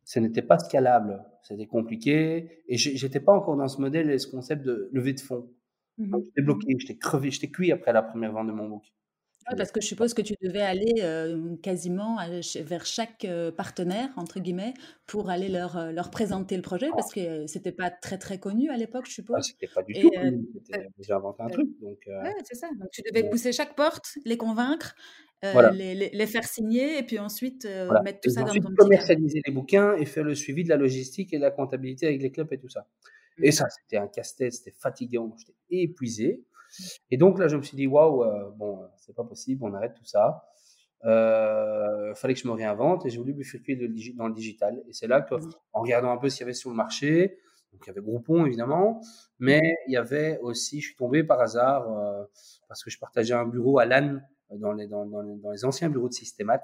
ce 0.07 0.19
n'était 0.19 0.43
pas 0.43 0.59
scalable, 0.59 1.25
c'était 1.41 1.65
compliqué. 1.65 2.61
Et 2.67 2.77
j'étais 2.77 3.19
pas 3.19 3.33
encore 3.33 3.57
dans 3.57 3.67
ce 3.67 3.81
modèle 3.81 4.11
et 4.11 4.19
ce 4.19 4.27
concept 4.27 4.63
de 4.63 4.87
levée 4.93 5.13
de 5.13 5.19
fonds. 5.19 5.49
Mmh 5.97 6.17
j'étais 6.25 6.41
bloqué, 6.43 6.75
j'étais 6.77 6.95
crevé, 6.95 7.31
j'étais 7.31 7.49
cuit 7.49 7.71
après 7.71 7.91
la 7.91 8.03
première 8.03 8.31
vente 8.31 8.45
de 8.45 8.51
mon 8.51 8.69
book 8.69 8.83
parce 9.57 9.71
que 9.71 9.81
je 9.81 9.87
suppose 9.87 10.13
que 10.13 10.21
tu 10.21 10.33
devais 10.41 10.61
aller 10.61 11.57
quasiment 11.61 12.17
vers 12.61 12.85
chaque 12.85 13.27
partenaire, 13.55 14.09
entre 14.17 14.39
guillemets, 14.39 14.73
pour 15.07 15.29
aller 15.29 15.49
leur, 15.49 15.91
leur 15.91 16.09
présenter 16.09 16.55
le 16.55 16.61
projet, 16.61 16.89
parce 16.95 17.13
que 17.13 17.45
c'était 17.47 17.71
pas 17.71 17.89
très 17.89 18.17
très 18.17 18.39
connu 18.39 18.69
à 18.69 18.77
l'époque, 18.77 19.05
je 19.05 19.11
ah, 19.11 19.15
suppose. 19.15 19.43
c'était 19.45 19.71
pas 19.73 19.83
du 19.83 19.93
tout 19.93 20.09
connu, 20.09 20.47
j'ai 20.99 21.13
inventé 21.13 21.43
un 21.43 21.47
truc. 21.47 21.69
Donc, 21.81 21.99
ouais, 22.07 22.35
c'est 22.43 22.55
ça. 22.55 22.69
Donc 22.79 22.89
tu 22.91 23.01
devais 23.01 23.29
pousser 23.29 23.51
chaque 23.51 23.75
porte, 23.75 24.17
les 24.25 24.37
convaincre, 24.37 24.95
les, 25.43 25.95
les, 25.95 26.27
faire 26.27 26.45
signer, 26.45 26.97
et 26.97 27.03
puis 27.03 27.19
ensuite 27.19 27.67
mettre 28.03 28.21
tout 28.21 28.29
ça 28.29 28.43
dans 28.43 28.53
ton 28.53 28.73
commercialiser 28.75 29.41
les 29.45 29.53
bouquins 29.53 29.95
et 29.95 30.05
faire 30.05 30.23
le 30.23 30.35
suivi 30.35 30.63
de 30.63 30.69
la 30.69 30.77
logistique 30.77 31.33
et 31.33 31.37
de 31.37 31.43
la 31.43 31.51
comptabilité 31.51 32.07
avec 32.07 32.21
les 32.21 32.31
clubs 32.31 32.51
et 32.51 32.57
tout 32.57 32.69
ça. 32.69 32.87
Et 33.41 33.49
mmh. 33.49 33.51
ça, 33.51 33.67
c'était 33.69 33.97
un 33.97 34.07
casse-tête, 34.07 34.53
c'était 34.53 34.75
fatigant, 34.77 35.35
j'étais 35.37 35.83
épuisé. 35.83 36.43
Et 37.11 37.17
donc 37.17 37.39
là, 37.39 37.47
je 37.47 37.57
me 37.57 37.61
suis 37.61 37.77
dit, 37.77 37.87
waouh, 37.87 38.23
euh, 38.23 38.49
bon, 38.55 38.83
euh, 38.83 38.87
c'est 38.97 39.15
pas 39.15 39.23
possible, 39.23 39.63
on 39.63 39.73
arrête 39.73 39.93
tout 39.95 40.05
ça. 40.05 40.49
Euh, 41.03 42.15
fallait 42.15 42.33
que 42.33 42.39
je 42.39 42.47
me 42.47 42.53
réinvente 42.53 43.05
et 43.05 43.09
j'ai 43.09 43.19
voulu 43.19 43.33
bifurquer 43.33 43.75
dans 44.15 44.27
le 44.27 44.33
digital. 44.33 44.81
Et 44.87 44.93
c'est 44.93 45.07
là 45.07 45.21
que, 45.21 45.35
en 45.73 45.81
regardant 45.81 46.11
un 46.11 46.17
peu 46.17 46.29
ce 46.29 46.37
qu'il 46.37 46.43
y 46.43 46.45
avait 46.45 46.53
sur 46.53 46.71
le 46.71 46.75
marché, 46.75 47.37
donc 47.71 47.81
il 47.85 47.87
y 47.87 47.89
avait 47.91 48.01
Groupon 48.01 48.45
évidemment, 48.45 49.01
mais 49.37 49.61
il 49.87 49.93
y 49.93 49.97
avait 49.97 50.39
aussi, 50.39 50.81
je 50.81 50.87
suis 50.87 50.95
tombé 50.95 51.23
par 51.23 51.41
hasard 51.41 51.91
euh, 51.91 52.23
parce 52.67 52.83
que 52.83 52.89
je 52.89 52.97
partageais 52.97 53.33
un 53.33 53.45
bureau 53.45 53.77
à 53.77 53.85
Lannes 53.85 54.25
dans 54.49 54.71
les, 54.71 54.87
dans, 54.87 55.05
dans, 55.05 55.23
dans 55.23 55.51
les 55.51 55.65
anciens 55.65 55.89
bureaux 55.89 56.09
de 56.09 56.13
Systémat. 56.13 56.61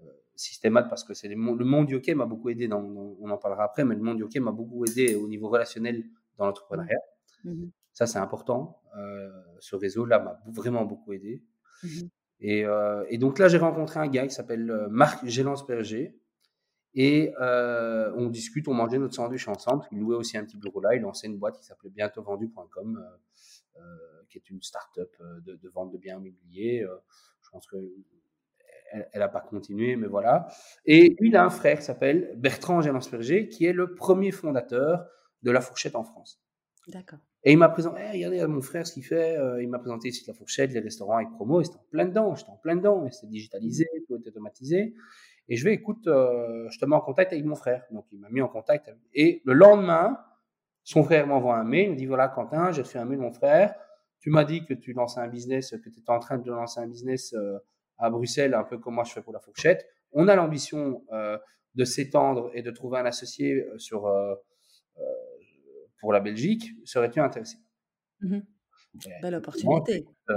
Euh, 0.00 0.02
Systémat 0.34 0.82
parce 0.82 1.04
que 1.04 1.14
c'est 1.14 1.28
le 1.28 1.36
monde 1.36 1.86
du 1.86 1.94
hockey 1.94 2.14
m'a 2.14 2.26
beaucoup 2.26 2.50
aidé, 2.50 2.68
dans, 2.68 2.82
on 2.82 3.30
en 3.30 3.38
parlera 3.38 3.64
après, 3.64 3.84
mais 3.84 3.94
le 3.94 4.02
monde 4.02 4.16
du 4.16 4.24
hockey 4.24 4.40
m'a 4.40 4.52
beaucoup 4.52 4.84
aidé 4.84 5.14
au 5.14 5.28
niveau 5.28 5.48
relationnel 5.48 6.04
dans 6.36 6.46
l'entrepreneuriat. 6.46 6.98
Mmh. 7.44 7.66
Ça, 7.92 8.06
c'est 8.06 8.18
important. 8.18 8.79
Euh, 8.96 9.30
ce 9.60 9.76
réseau-là 9.76 10.18
m'a 10.18 10.40
vraiment 10.46 10.84
beaucoup 10.84 11.12
aidé. 11.12 11.42
Mmh 11.82 12.08
et, 12.40 12.64
euh, 12.64 13.04
et, 13.08 13.18
donc 13.18 13.38
là, 13.38 13.48
j'ai 13.48 13.58
rencontré 13.58 14.00
un 14.00 14.08
gars 14.08 14.26
qui 14.26 14.34
s'appelle 14.34 14.70
euh, 14.70 14.88
Marc 14.88 15.26
Gélance-Berger. 15.26 16.16
Et 16.94 17.32
euh, 17.40 18.12
on 18.16 18.28
discute, 18.28 18.66
on 18.66 18.74
mangeait 18.74 18.98
notre 18.98 19.14
sandwich 19.14 19.46
ensemble. 19.46 19.84
Il 19.92 19.98
louait 19.98 20.16
aussi 20.16 20.36
un 20.36 20.44
petit 20.44 20.56
bureau 20.56 20.80
là. 20.80 20.94
Il 20.94 21.02
lançait 21.02 21.28
une 21.28 21.38
boîte 21.38 21.58
qui 21.58 21.64
s'appelait 21.64 21.90
bientôtvendu.com, 21.90 23.04
euh, 23.76 23.80
qui 24.28 24.38
est 24.38 24.50
une 24.50 24.60
start-up 24.62 25.14
de, 25.44 25.54
de, 25.54 25.68
vente 25.68 25.92
de 25.92 25.98
biens 25.98 26.16
immobiliers. 26.16 26.84
je 27.42 27.50
pense 27.50 27.66
que 27.66 27.76
elle 29.12 29.20
n'a 29.20 29.28
pas 29.28 29.40
continué, 29.40 29.94
mais 29.94 30.08
voilà. 30.08 30.48
Et 30.84 31.14
lui, 31.20 31.28
il 31.28 31.36
a 31.36 31.44
un 31.44 31.50
frère 31.50 31.78
qui 31.78 31.84
s'appelle 31.84 32.34
Bertrand 32.36 32.80
Gélance-Berger, 32.80 33.48
qui 33.48 33.66
est 33.66 33.72
le 33.72 33.94
premier 33.94 34.32
fondateur 34.32 35.06
de 35.44 35.50
la 35.52 35.60
fourchette 35.60 35.94
en 35.94 36.02
France. 36.02 36.42
D'accord. 36.88 37.20
Et 37.42 37.52
il 37.52 37.58
m'a 37.58 37.70
présenté, 37.70 38.00
hey, 38.00 38.26
regardez 38.26 38.46
mon 38.46 38.60
frère 38.60 38.86
ce 38.86 38.92
qu'il 38.92 39.04
fait, 39.04 39.36
euh, 39.38 39.62
il 39.62 39.68
m'a 39.68 39.78
présenté 39.78 40.08
ici 40.08 40.24
la 40.26 40.34
fourchette, 40.34 40.72
les 40.72 40.80
restaurants 40.80 41.16
avec 41.16 41.30
promo, 41.30 41.62
et 41.62 41.64
c'était 41.64 41.78
en 41.78 41.86
plein 41.90 42.04
dedans, 42.04 42.34
j'étais 42.34 42.50
en 42.50 42.56
plein 42.56 42.76
dedans, 42.76 43.06
et 43.06 43.10
c'était 43.10 43.28
digitalisé, 43.28 43.84
mmh. 43.84 44.00
tout 44.06 44.16
était 44.16 44.28
automatisé. 44.28 44.94
Et 45.48 45.56
je 45.56 45.64
vais, 45.64 45.72
écoute, 45.72 46.06
euh, 46.06 46.68
je 46.68 46.78
te 46.78 46.84
mets 46.84 46.94
en 46.94 47.00
contact 47.00 47.32
avec 47.32 47.44
mon 47.44 47.56
frère. 47.56 47.84
Donc 47.90 48.04
il 48.12 48.20
m'a 48.20 48.28
mis 48.28 48.40
en 48.42 48.48
contact. 48.48 48.90
Et 49.14 49.42
le 49.44 49.54
lendemain, 49.54 50.20
son 50.84 51.02
frère 51.02 51.26
m'envoie 51.26 51.56
un 51.56 51.64
mail, 51.64 51.86
il 51.86 51.90
me 51.92 51.96
dit, 51.96 52.06
voilà 52.06 52.28
Quentin, 52.28 52.72
j'ai 52.72 52.84
fait 52.84 52.98
un 52.98 53.04
mail 53.04 53.18
mon 53.18 53.32
frère, 53.32 53.74
tu 54.20 54.30
m'as 54.30 54.44
dit 54.44 54.64
que 54.66 54.74
tu 54.74 54.92
lançais 54.92 55.20
un 55.20 55.28
business, 55.28 55.70
que 55.70 55.88
tu 55.88 55.98
étais 55.98 56.10
en 56.10 56.20
train 56.20 56.38
de 56.38 56.50
lancer 56.50 56.78
un 56.80 56.86
business 56.86 57.32
euh, 57.32 57.58
à 57.96 58.10
Bruxelles, 58.10 58.54
un 58.54 58.64
peu 58.64 58.78
comme 58.78 58.94
moi 58.94 59.04
je 59.04 59.12
fais 59.12 59.22
pour 59.22 59.32
la 59.32 59.40
fourchette. 59.40 59.86
On 60.12 60.28
a 60.28 60.34
l'ambition 60.34 61.04
de 61.74 61.84
s'étendre 61.84 62.50
et 62.54 62.62
de 62.62 62.70
trouver 62.72 62.98
un 62.98 63.04
associé 63.04 63.64
sur 63.76 64.08
pour 66.00 66.12
la 66.12 66.20
Belgique, 66.20 66.70
serais-tu 66.84 67.20
intéressé? 67.20 67.56
Mmh 68.20 68.40
Belle 69.22 69.36
opportunité. 69.36 70.04
Il 70.28 70.34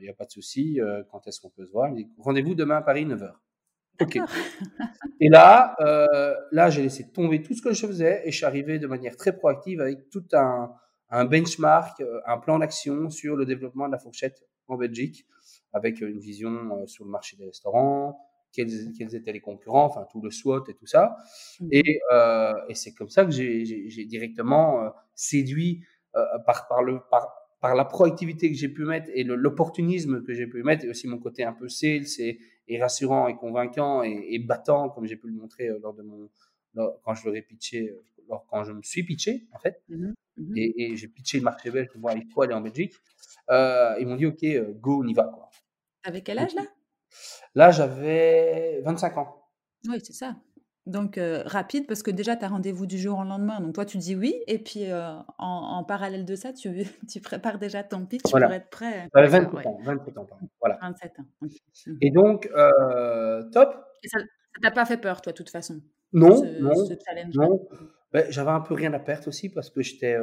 n'y 0.00 0.08
euh, 0.08 0.10
a 0.10 0.14
pas 0.14 0.24
de 0.24 0.30
souci. 0.30 0.80
Euh, 0.80 1.04
quand 1.10 1.26
est-ce 1.26 1.40
qu'on 1.40 1.50
peut 1.50 1.64
se 1.64 1.70
voir? 1.70 1.92
Rendez-vous 2.18 2.54
demain 2.54 2.78
à 2.78 2.82
Paris, 2.82 3.06
9h. 3.06 3.32
Ok. 4.00 4.18
et 5.20 5.28
là, 5.28 5.76
euh, 5.80 6.34
là, 6.50 6.70
j'ai 6.70 6.82
laissé 6.82 7.10
tomber 7.12 7.42
tout 7.42 7.54
ce 7.54 7.62
que 7.62 7.72
je 7.72 7.86
faisais 7.86 8.22
et 8.26 8.32
je 8.32 8.36
suis 8.36 8.46
arrivé 8.46 8.78
de 8.80 8.86
manière 8.86 9.16
très 9.16 9.36
proactive 9.36 9.80
avec 9.80 10.10
tout 10.10 10.26
un, 10.32 10.74
un 11.10 11.24
benchmark, 11.24 12.02
un 12.26 12.38
plan 12.38 12.58
d'action 12.58 13.10
sur 13.10 13.36
le 13.36 13.46
développement 13.46 13.86
de 13.86 13.92
la 13.92 13.98
fourchette 13.98 14.42
en 14.66 14.76
Belgique, 14.76 15.24
avec 15.72 16.00
une 16.00 16.18
vision 16.18 16.84
sur 16.86 17.04
le 17.04 17.10
marché 17.10 17.36
des 17.36 17.46
restaurants, 17.46 18.18
quels, 18.54 19.14
étaient 19.14 19.32
les 19.32 19.40
concurrents, 19.40 19.84
enfin 19.84 20.06
tout 20.10 20.20
le 20.20 20.30
SWOT 20.30 20.64
et 20.68 20.74
tout 20.74 20.86
ça. 20.86 21.16
Mmh. 21.60 21.68
Et, 21.72 22.00
euh, 22.12 22.54
et 22.68 22.74
c'est 22.74 22.94
comme 22.94 23.10
ça 23.10 23.24
que 23.24 23.30
j'ai 23.30 24.04
directement 24.06 24.84
euh, 24.84 24.90
séduit 25.14 25.84
euh, 26.16 26.24
par, 26.46 26.68
par, 26.68 26.82
le, 26.82 27.00
par, 27.10 27.28
par 27.60 27.74
la 27.74 27.84
proactivité 27.84 28.50
que 28.50 28.56
j'ai 28.56 28.68
pu 28.68 28.84
mettre 28.84 29.10
et 29.12 29.24
l'opportunisme 29.24 30.22
que 30.22 30.32
j'ai 30.32 30.46
pu 30.46 30.62
mettre, 30.62 30.84
et 30.84 30.88
aussi 30.88 31.08
mon 31.08 31.18
côté 31.18 31.44
un 31.44 31.52
peu 31.52 31.68
sales 31.68 32.06
et, 32.18 32.38
et 32.68 32.80
rassurant 32.80 33.28
et 33.28 33.36
convaincant 33.36 34.02
et, 34.02 34.38
battant, 34.38 34.88
comme 34.90 35.06
j'ai 35.06 35.16
pu 35.16 35.28
le 35.28 35.34
montrer 35.34 35.68
lors 35.82 35.94
de 35.94 36.02
mon, 36.02 36.30
quand 36.74 37.14
je 37.14 37.40
pitché, 37.40 37.92
quand 38.28 38.64
je 38.64 38.72
me 38.72 38.82
suis 38.82 39.02
pitché 39.04 39.46
en 39.52 39.58
fait, 39.58 39.82
mmh 39.88 40.12
mmh 40.36 40.56
et, 40.56 40.82
et 40.82 40.96
j'ai 40.96 41.06
pitché 41.06 41.38
le 41.38 41.44
marché 41.44 41.70
belge 41.70 41.88
pour 41.90 42.00
voir 42.00 42.16
il 42.16 42.26
faut 42.32 42.42
aller 42.42 42.54
en 42.54 42.60
Belgique. 42.60 42.94
ils 43.50 44.04
m'ont 44.06 44.16
dit 44.16 44.26
ok, 44.26 44.44
go, 44.80 45.02
on 45.02 45.06
y 45.06 45.14
va 45.14 45.24
quoi. 45.24 45.50
Avec 46.04 46.24
quel 46.24 46.38
âge 46.38 46.54
là? 46.54 46.62
Là, 47.54 47.70
j'avais 47.70 48.80
25 48.84 49.18
ans. 49.18 49.44
Oui, 49.88 49.98
c'est 50.02 50.12
ça. 50.12 50.36
Donc, 50.86 51.16
euh, 51.16 51.42
rapide, 51.46 51.86
parce 51.86 52.02
que 52.02 52.10
déjà, 52.10 52.36
tu 52.36 52.44
as 52.44 52.48
rendez-vous 52.48 52.84
du 52.84 52.98
jour 52.98 53.18
au 53.18 53.24
lendemain. 53.24 53.58
Donc, 53.60 53.74
toi, 53.74 53.86
tu 53.86 53.96
dis 53.96 54.14
oui. 54.14 54.34
Et 54.46 54.58
puis, 54.58 54.90
euh, 54.90 55.14
en, 55.38 55.82
parallèle 55.84 56.26
de 56.26 56.34
ça, 56.36 56.52
tu, 56.52 56.84
tu 57.10 57.20
prépares 57.20 57.58
déjà 57.58 57.82
ton 57.82 58.04
pitch 58.04 58.22
pour 58.22 58.38
être 58.38 58.68
prêt. 58.68 59.08
27 59.14 59.66
ans. 59.66 59.78
27 59.82 60.18
ans, 60.18 60.26
Voilà. 60.60 60.78
27 60.82 61.12
ans. 61.20 61.24
Mmh. 61.40 61.48
Et 62.02 62.10
donc, 62.10 62.50
euh, 62.54 63.42
top. 63.50 63.74
Et 64.02 64.08
ça 64.08 64.18
t'a 64.60 64.70
pas 64.70 64.84
fait 64.84 64.98
peur, 64.98 65.22
toi, 65.22 65.32
de 65.32 65.36
toute 65.36 65.50
façon 65.50 65.80
Non, 66.12 66.42
non. 66.60 66.72
non. 67.34 67.66
Ben, 68.12 68.30
j'avais 68.30 68.50
un 68.50 68.60
peu 68.60 68.74
rien 68.74 68.92
à 68.92 68.98
perdre 68.98 69.26
aussi 69.28 69.48
parce 69.48 69.70
que 69.70 69.80
j'étais. 69.80 70.16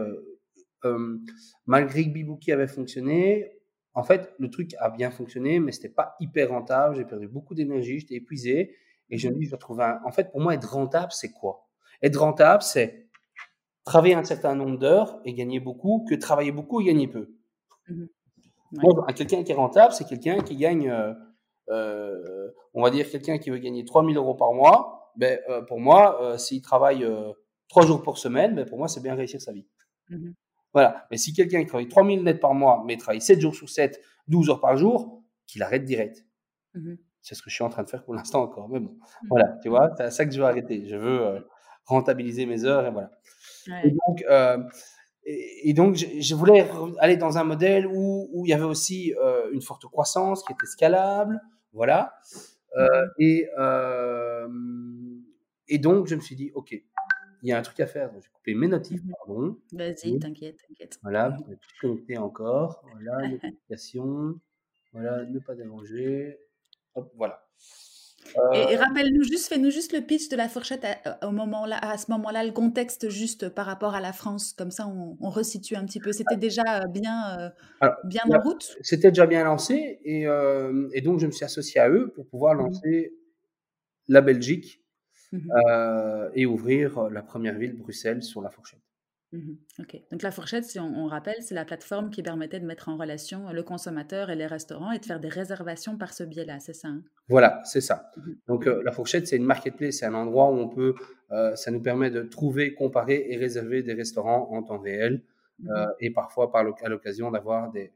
malgré 1.65 2.05
que 2.05 2.09
Bibouki 2.09 2.51
avait 2.51 2.67
fonctionné, 2.67 3.60
en 3.93 4.03
fait, 4.03 4.33
le 4.39 4.49
truc 4.49 4.75
a 4.79 4.89
bien 4.89 5.11
fonctionné, 5.11 5.59
mais 5.59 5.71
c'était 5.71 5.89
pas 5.89 6.15
hyper 6.19 6.49
rentable. 6.49 6.95
J'ai 6.95 7.05
perdu 7.05 7.27
beaucoup 7.27 7.55
d'énergie, 7.55 7.99
j'étais 7.99 8.15
épuisé. 8.15 8.75
Et 9.09 9.17
je 9.17 9.27
me 9.27 9.35
dis, 9.35 9.45
je 9.45 9.51
vais 9.51 9.83
un. 9.83 9.99
En 10.05 10.11
fait, 10.11 10.31
pour 10.31 10.39
moi, 10.39 10.53
être 10.53 10.71
rentable, 10.71 11.11
c'est 11.11 11.31
quoi? 11.31 11.67
Être 12.01 12.17
rentable, 12.17 12.63
c'est 12.63 13.09
travailler 13.83 14.15
un 14.15 14.23
certain 14.23 14.55
nombre 14.55 14.77
d'heures 14.77 15.19
et 15.25 15.33
gagner 15.33 15.59
beaucoup, 15.59 16.05
que 16.09 16.15
travailler 16.15 16.51
beaucoup 16.51 16.81
et 16.81 16.85
gagner 16.85 17.07
peu. 17.07 17.35
Mmh 17.89 18.05
quelqu'un 19.13 19.43
qui 19.43 19.51
est 19.51 19.55
rentable, 19.55 19.93
c'est 19.93 20.07
quelqu'un 20.07 20.39
qui 20.39 20.55
gagne, 20.55 20.89
euh, 20.89 21.13
euh, 21.69 22.51
on 22.73 22.81
va 22.81 22.89
dire, 22.89 23.09
quelqu'un 23.09 23.37
qui 23.37 23.49
veut 23.49 23.57
gagner 23.57 23.83
3000 23.83 24.15
euros 24.15 24.33
par 24.33 24.53
mois. 24.53 25.11
Ben, 25.17 25.37
euh, 25.49 25.61
pour 25.61 25.81
moi, 25.81 26.37
s'il 26.37 26.61
travaille 26.61 27.05
trois 27.67 27.85
jours 27.85 28.01
par 28.01 28.17
semaine, 28.17 28.55
ben, 28.55 28.65
pour 28.65 28.77
moi, 28.77 28.87
c'est 28.87 29.01
bien 29.01 29.13
réussir 29.13 29.41
sa 29.41 29.51
vie. 29.51 29.67
Mmh 30.09 30.31
voilà. 30.73 31.05
Mais 31.11 31.17
si 31.17 31.33
quelqu'un 31.33 31.61
qui 31.61 31.67
travaille 31.67 31.87
3000 31.87 32.23
net 32.23 32.39
par 32.39 32.53
mois, 32.53 32.83
mais 32.85 32.97
travaille 32.97 33.21
7 33.21 33.39
jours 33.39 33.55
sur 33.55 33.69
7, 33.69 34.01
12 34.27 34.49
heures 34.49 34.61
par 34.61 34.77
jour, 34.77 35.23
qu'il 35.47 35.63
arrête 35.63 35.85
direct. 35.85 36.25
Mmh 36.73 36.95
c'est 37.21 37.35
ce 37.35 37.41
que 37.41 37.49
je 37.49 37.55
suis 37.55 37.63
en 37.63 37.69
train 37.69 37.83
de 37.83 37.89
faire 37.89 38.03
pour 38.03 38.15
l'instant 38.15 38.41
encore. 38.41 38.67
Mais 38.69 38.79
bon, 38.79 38.91
mmh. 38.91 39.27
voilà, 39.29 39.57
tu 39.61 39.69
vois, 39.69 39.91
c'est 39.97 40.11
ça 40.11 40.25
que 40.25 40.31
je 40.31 40.39
veux 40.39 40.47
arrêter. 40.47 40.87
Je 40.87 40.95
veux 40.95 41.21
euh, 41.21 41.39
rentabiliser 41.85 42.45
mes 42.45 42.65
heures 42.65 42.85
et 42.87 42.91
voilà. 42.91 43.11
Et 43.83 43.91
donc, 43.91 44.23
euh, 44.29 44.57
et, 45.23 45.73
donc 45.73 45.95
je, 45.95 46.35
voulais 46.35 46.67
aller 46.97 47.17
dans 47.17 47.37
un 47.37 47.43
modèle 47.43 47.85
où, 47.85 48.27
où 48.33 48.45
il 48.45 48.49
y 48.49 48.53
avait 48.53 48.63
aussi 48.63 49.13
euh, 49.21 49.51
une 49.51 49.61
forte 49.61 49.85
croissance 49.85 50.43
qui 50.43 50.51
était 50.53 50.65
scalable. 50.65 51.39
Voilà. 51.73 52.15
Et, 53.19 53.45
et 55.67 55.77
donc, 55.77 56.07
je 56.07 56.15
me 56.15 56.21
suis 56.21 56.35
dit, 56.35 56.51
OK, 56.55 56.75
il 57.41 57.49
y 57.49 57.51
a 57.51 57.57
un 57.57 57.61
truc 57.61 57.79
à 57.79 57.87
faire. 57.87 58.11
J'ai 58.13 58.29
coupé 58.29 58.53
mes 58.53 58.67
notifs, 58.67 59.03
mmh 59.03 59.11
pardon. 59.25 59.57
Vas-y, 59.73 60.19
t'inquiète, 60.19 60.57
t'inquiète. 60.67 60.99
Voilà, 61.01 61.29
vous 61.29 61.43
pouvez 61.43 61.57
connecter 61.79 62.17
encore. 62.17 62.83
Voilà, 62.93 63.27
notification. 63.29 64.39
voilà, 64.93 65.25
ne 65.25 65.39
pas 65.39 65.55
déranger. 65.55 66.39
Hop, 66.95 67.11
voilà. 67.15 67.47
Et, 68.53 68.75
euh 68.75 68.77
rappelle-nous 68.77 69.23
juste, 69.23 69.47
fais-nous 69.47 69.71
juste 69.71 69.93
le 69.93 70.01
pitch 70.01 70.29
de 70.29 70.35
la 70.37 70.47
fourchette 70.47 70.85
à, 70.85 71.27
au 71.27 71.31
moment 71.31 71.65
-là, 71.65 71.79
à 71.81 71.97
ce 71.97 72.11
moment-là, 72.11 72.43
le 72.43 72.51
contexte 72.51 73.09
juste 73.09 73.49
par 73.49 73.65
rapport 73.65 73.95
à 73.95 73.99
la 73.99 74.13
France, 74.13 74.53
comme 74.53 74.71
ça 74.71 74.87
on, 74.87 75.17
on 75.19 75.29
resitue 75.29 75.75
un 75.75 75.85
petit 75.85 75.99
peu. 75.99 76.11
C'était 76.11 76.37
déjà 76.37 76.85
bien, 76.87 77.51
euh, 77.81 77.89
bien 78.05 78.21
en 78.31 78.39
route? 78.39 78.77
C'était 78.81 79.09
déjà 79.09 79.25
bien 79.25 79.43
lancé 79.43 79.99
et, 80.03 80.27
euh, 80.27 80.87
et, 80.93 81.01
donc 81.01 81.19
je 81.19 81.25
me 81.25 81.31
suis 81.31 81.45
associé 81.45 81.81
à 81.81 81.89
eux 81.89 82.11
pour 82.13 82.27
pouvoir 82.27 82.55
mmh 82.55 82.59
lancer 82.59 83.13
la 84.07 84.21
Belgique 84.21 84.80
mmh 85.31 85.49
et 86.33 86.45
ouvrir 86.45 87.09
la 87.09 87.21
première 87.21 87.57
ville, 87.57 87.73
Bruxelles, 87.73 88.23
sur 88.23 88.41
la 88.41 88.49
fourchette. 88.49 88.79
Mmh 89.31 89.53
OK. 89.79 89.97
Donc 90.11 90.21
la 90.21 90.31
fourchette, 90.31 90.65
si 90.65 90.79
on, 90.79 91.05
rappelle, 91.07 91.41
c'est 91.41 91.55
la 91.55 91.65
plateforme 91.65 92.09
qui 92.09 92.21
permettait 92.21 92.59
de 92.59 92.65
mettre 92.65 92.89
en 92.89 92.97
relation 92.97 93.51
le 93.51 93.63
consommateur 93.63 94.29
et 94.29 94.35
les 94.35 94.45
restaurants 94.45 94.91
et 94.91 94.99
de 94.99 95.05
faire 95.05 95.19
des 95.19 95.29
réservations 95.29 95.97
par 95.97 96.13
ce 96.13 96.23
biais-là, 96.23 96.59
c'est 96.59 96.73
ça 96.73 96.89
hein? 96.89 97.03
Voilà, 97.29 97.61
c'est 97.63 97.81
ça. 97.81 98.11
Mmh 98.17 98.31
Donc 98.47 98.65
la 98.65 98.91
fourchette, 98.91 99.27
c'est 99.27 99.37
une 99.37 99.45
marketplace, 99.45 99.95
c'est 99.95 100.05
un 100.05 100.13
endroit 100.13 100.51
où 100.51 100.55
on 100.55 100.67
peut, 100.67 100.95
ça 101.55 101.71
nous 101.71 101.81
permet 101.81 102.11
de 102.11 102.23
trouver, 102.23 102.73
comparer 102.73 103.27
et 103.29 103.37
réserver 103.37 103.83
des 103.83 103.93
restaurants 103.93 104.49
en 104.51 104.63
temps 104.63 104.79
réel 104.79 105.23
et 105.99 106.11
parfois 106.11 106.51
par 106.51 106.65
à 106.83 106.89
l'occasion 106.89 107.31
d'avoir 107.31 107.71
des, 107.71 107.93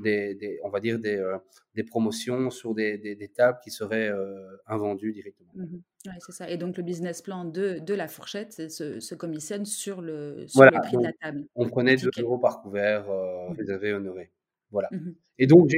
des, 0.00 0.60
on 0.62 0.68
va 0.68 0.80
dire 0.80 0.98
des, 0.98 1.16
euh, 1.16 1.38
des 1.74 1.84
promotions 1.84 2.50
sur 2.50 2.74
des, 2.74 2.98
des, 2.98 3.28
tables 3.28 3.58
qui 3.62 3.70
seraient 3.70 4.08
euh, 4.08 4.56
invendues 4.66 5.12
directement. 5.12 5.52
Mmh 5.54 5.78
c'est 6.20 6.32
ça. 6.32 6.50
Et 6.50 6.58
donc 6.58 6.76
le 6.76 6.82
business 6.82 7.22
plan 7.22 7.46
de, 7.46 7.78
de 7.78 7.94
la 7.94 8.08
fourchette 8.08 8.70
se, 8.70 9.00
se, 9.00 9.14
commissionne 9.14 9.64
sur 9.64 10.02
le, 10.02 10.46
sur 10.46 10.62
le 10.62 10.80
prix 10.82 10.98
de 10.98 11.02
la 11.02 11.12
table. 11.14 11.46
On 11.54 11.66
prenait 11.66 11.96
2 11.96 12.10
euros 12.18 12.36
par 12.36 12.60
couvert 12.60 13.08
euh, 13.10 13.48
mmh 13.48 13.52
réservé, 13.56 13.92
honoré. 13.94 14.30
Voilà. 14.70 14.88
Mmh 14.90 15.14
et 15.38 15.46
donc 15.46 15.70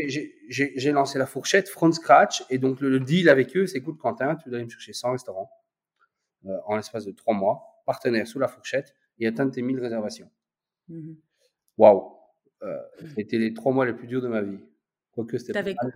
j'ai 0.48 0.92
lancé 0.92 1.18
la 1.18 1.26
fourchette 1.26 1.68
from 1.68 1.92
scratch. 1.92 2.44
Et 2.50 2.58
donc 2.58 2.80
le, 2.80 2.98
deal 2.98 3.28
avec 3.28 3.56
eux, 3.56 3.66
c'est 3.66 3.78
écoute 3.78 3.98
Quentin, 3.98 4.34
tu 4.36 4.48
dois 4.48 4.58
aller 4.58 4.66
me 4.66 4.70
chercher 4.70 4.92
100 4.92 5.12
restaurants 5.12 5.50
en 6.66 6.76
l'espace 6.76 7.04
de 7.04 7.12
3 7.12 7.34
mois, 7.34 7.82
partenaire 7.86 8.26
sous 8.26 8.38
la 8.38 8.48
fourchette, 8.48 8.94
et 9.18 9.26
atteindre 9.26 9.52
tes 9.52 9.62
1000 9.62 9.80
réservations. 9.80 10.30
Waouh 11.78 12.15
euh, 12.66 12.76
c'était 13.14 13.38
les 13.38 13.54
trois 13.54 13.72
mois 13.72 13.86
les 13.86 13.92
plus 13.92 14.06
durs 14.06 14.22
de 14.22 14.28
ma 14.28 14.42
vie. 14.42 14.58
Quoique 15.12 15.38
c'était 15.38 15.74
pas 15.74 15.86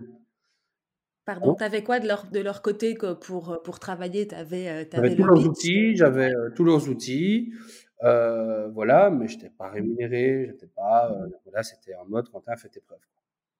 Pardon, 1.23 1.53
tu 1.53 1.63
avais 1.63 1.83
quoi 1.83 1.99
de 1.99 2.07
leur, 2.07 2.31
de 2.31 2.39
leur 2.39 2.63
côté 2.63 2.97
pour, 3.21 3.61
pour 3.63 3.79
travailler? 3.79 4.27
Tu 4.27 4.33
avais, 4.33 4.69
euh, 4.69 4.97
avais 4.97 5.15
tous 5.15 5.23
leurs 5.23 5.47
outils, 5.47 5.95
j'avais 5.95 6.33
euh, 6.33 6.49
tous 6.55 6.63
leurs 6.63 6.89
outils, 6.89 7.53
voilà, 8.01 9.11
mais 9.11 9.27
je 9.27 9.35
n'étais 9.35 9.51
pas 9.51 9.69
rémunéré, 9.69 10.47
j'étais 10.47 10.67
pas, 10.67 11.09
mmh. 11.09 11.31
voilà, 11.45 11.61
c'était 11.61 11.93
en 11.93 12.05
mode 12.05 12.27
Quentin, 12.29 12.55
fais 12.55 12.69
tes 12.69 12.79
preuves. 12.79 12.97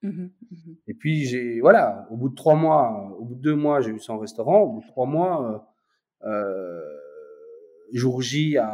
Mmh 0.02 0.08
mmh 0.08 0.72
Et 0.88 0.94
puis, 0.94 1.24
j'ai, 1.24 1.60
voilà, 1.60 2.08
au 2.10 2.16
bout 2.16 2.30
de 2.30 2.34
trois 2.34 2.56
mois, 2.56 3.16
au 3.20 3.24
bout 3.24 3.36
de 3.36 3.40
deux 3.40 3.54
mois, 3.54 3.80
j'ai 3.80 3.92
eu 3.92 4.00
100 4.00 4.18
restaurants, 4.18 4.62
au 4.62 4.72
bout 4.72 4.80
de 4.80 4.88
trois 4.88 5.06
mois, 5.06 5.72
jour 7.92 8.22
J 8.22 8.56
à, 8.58 8.66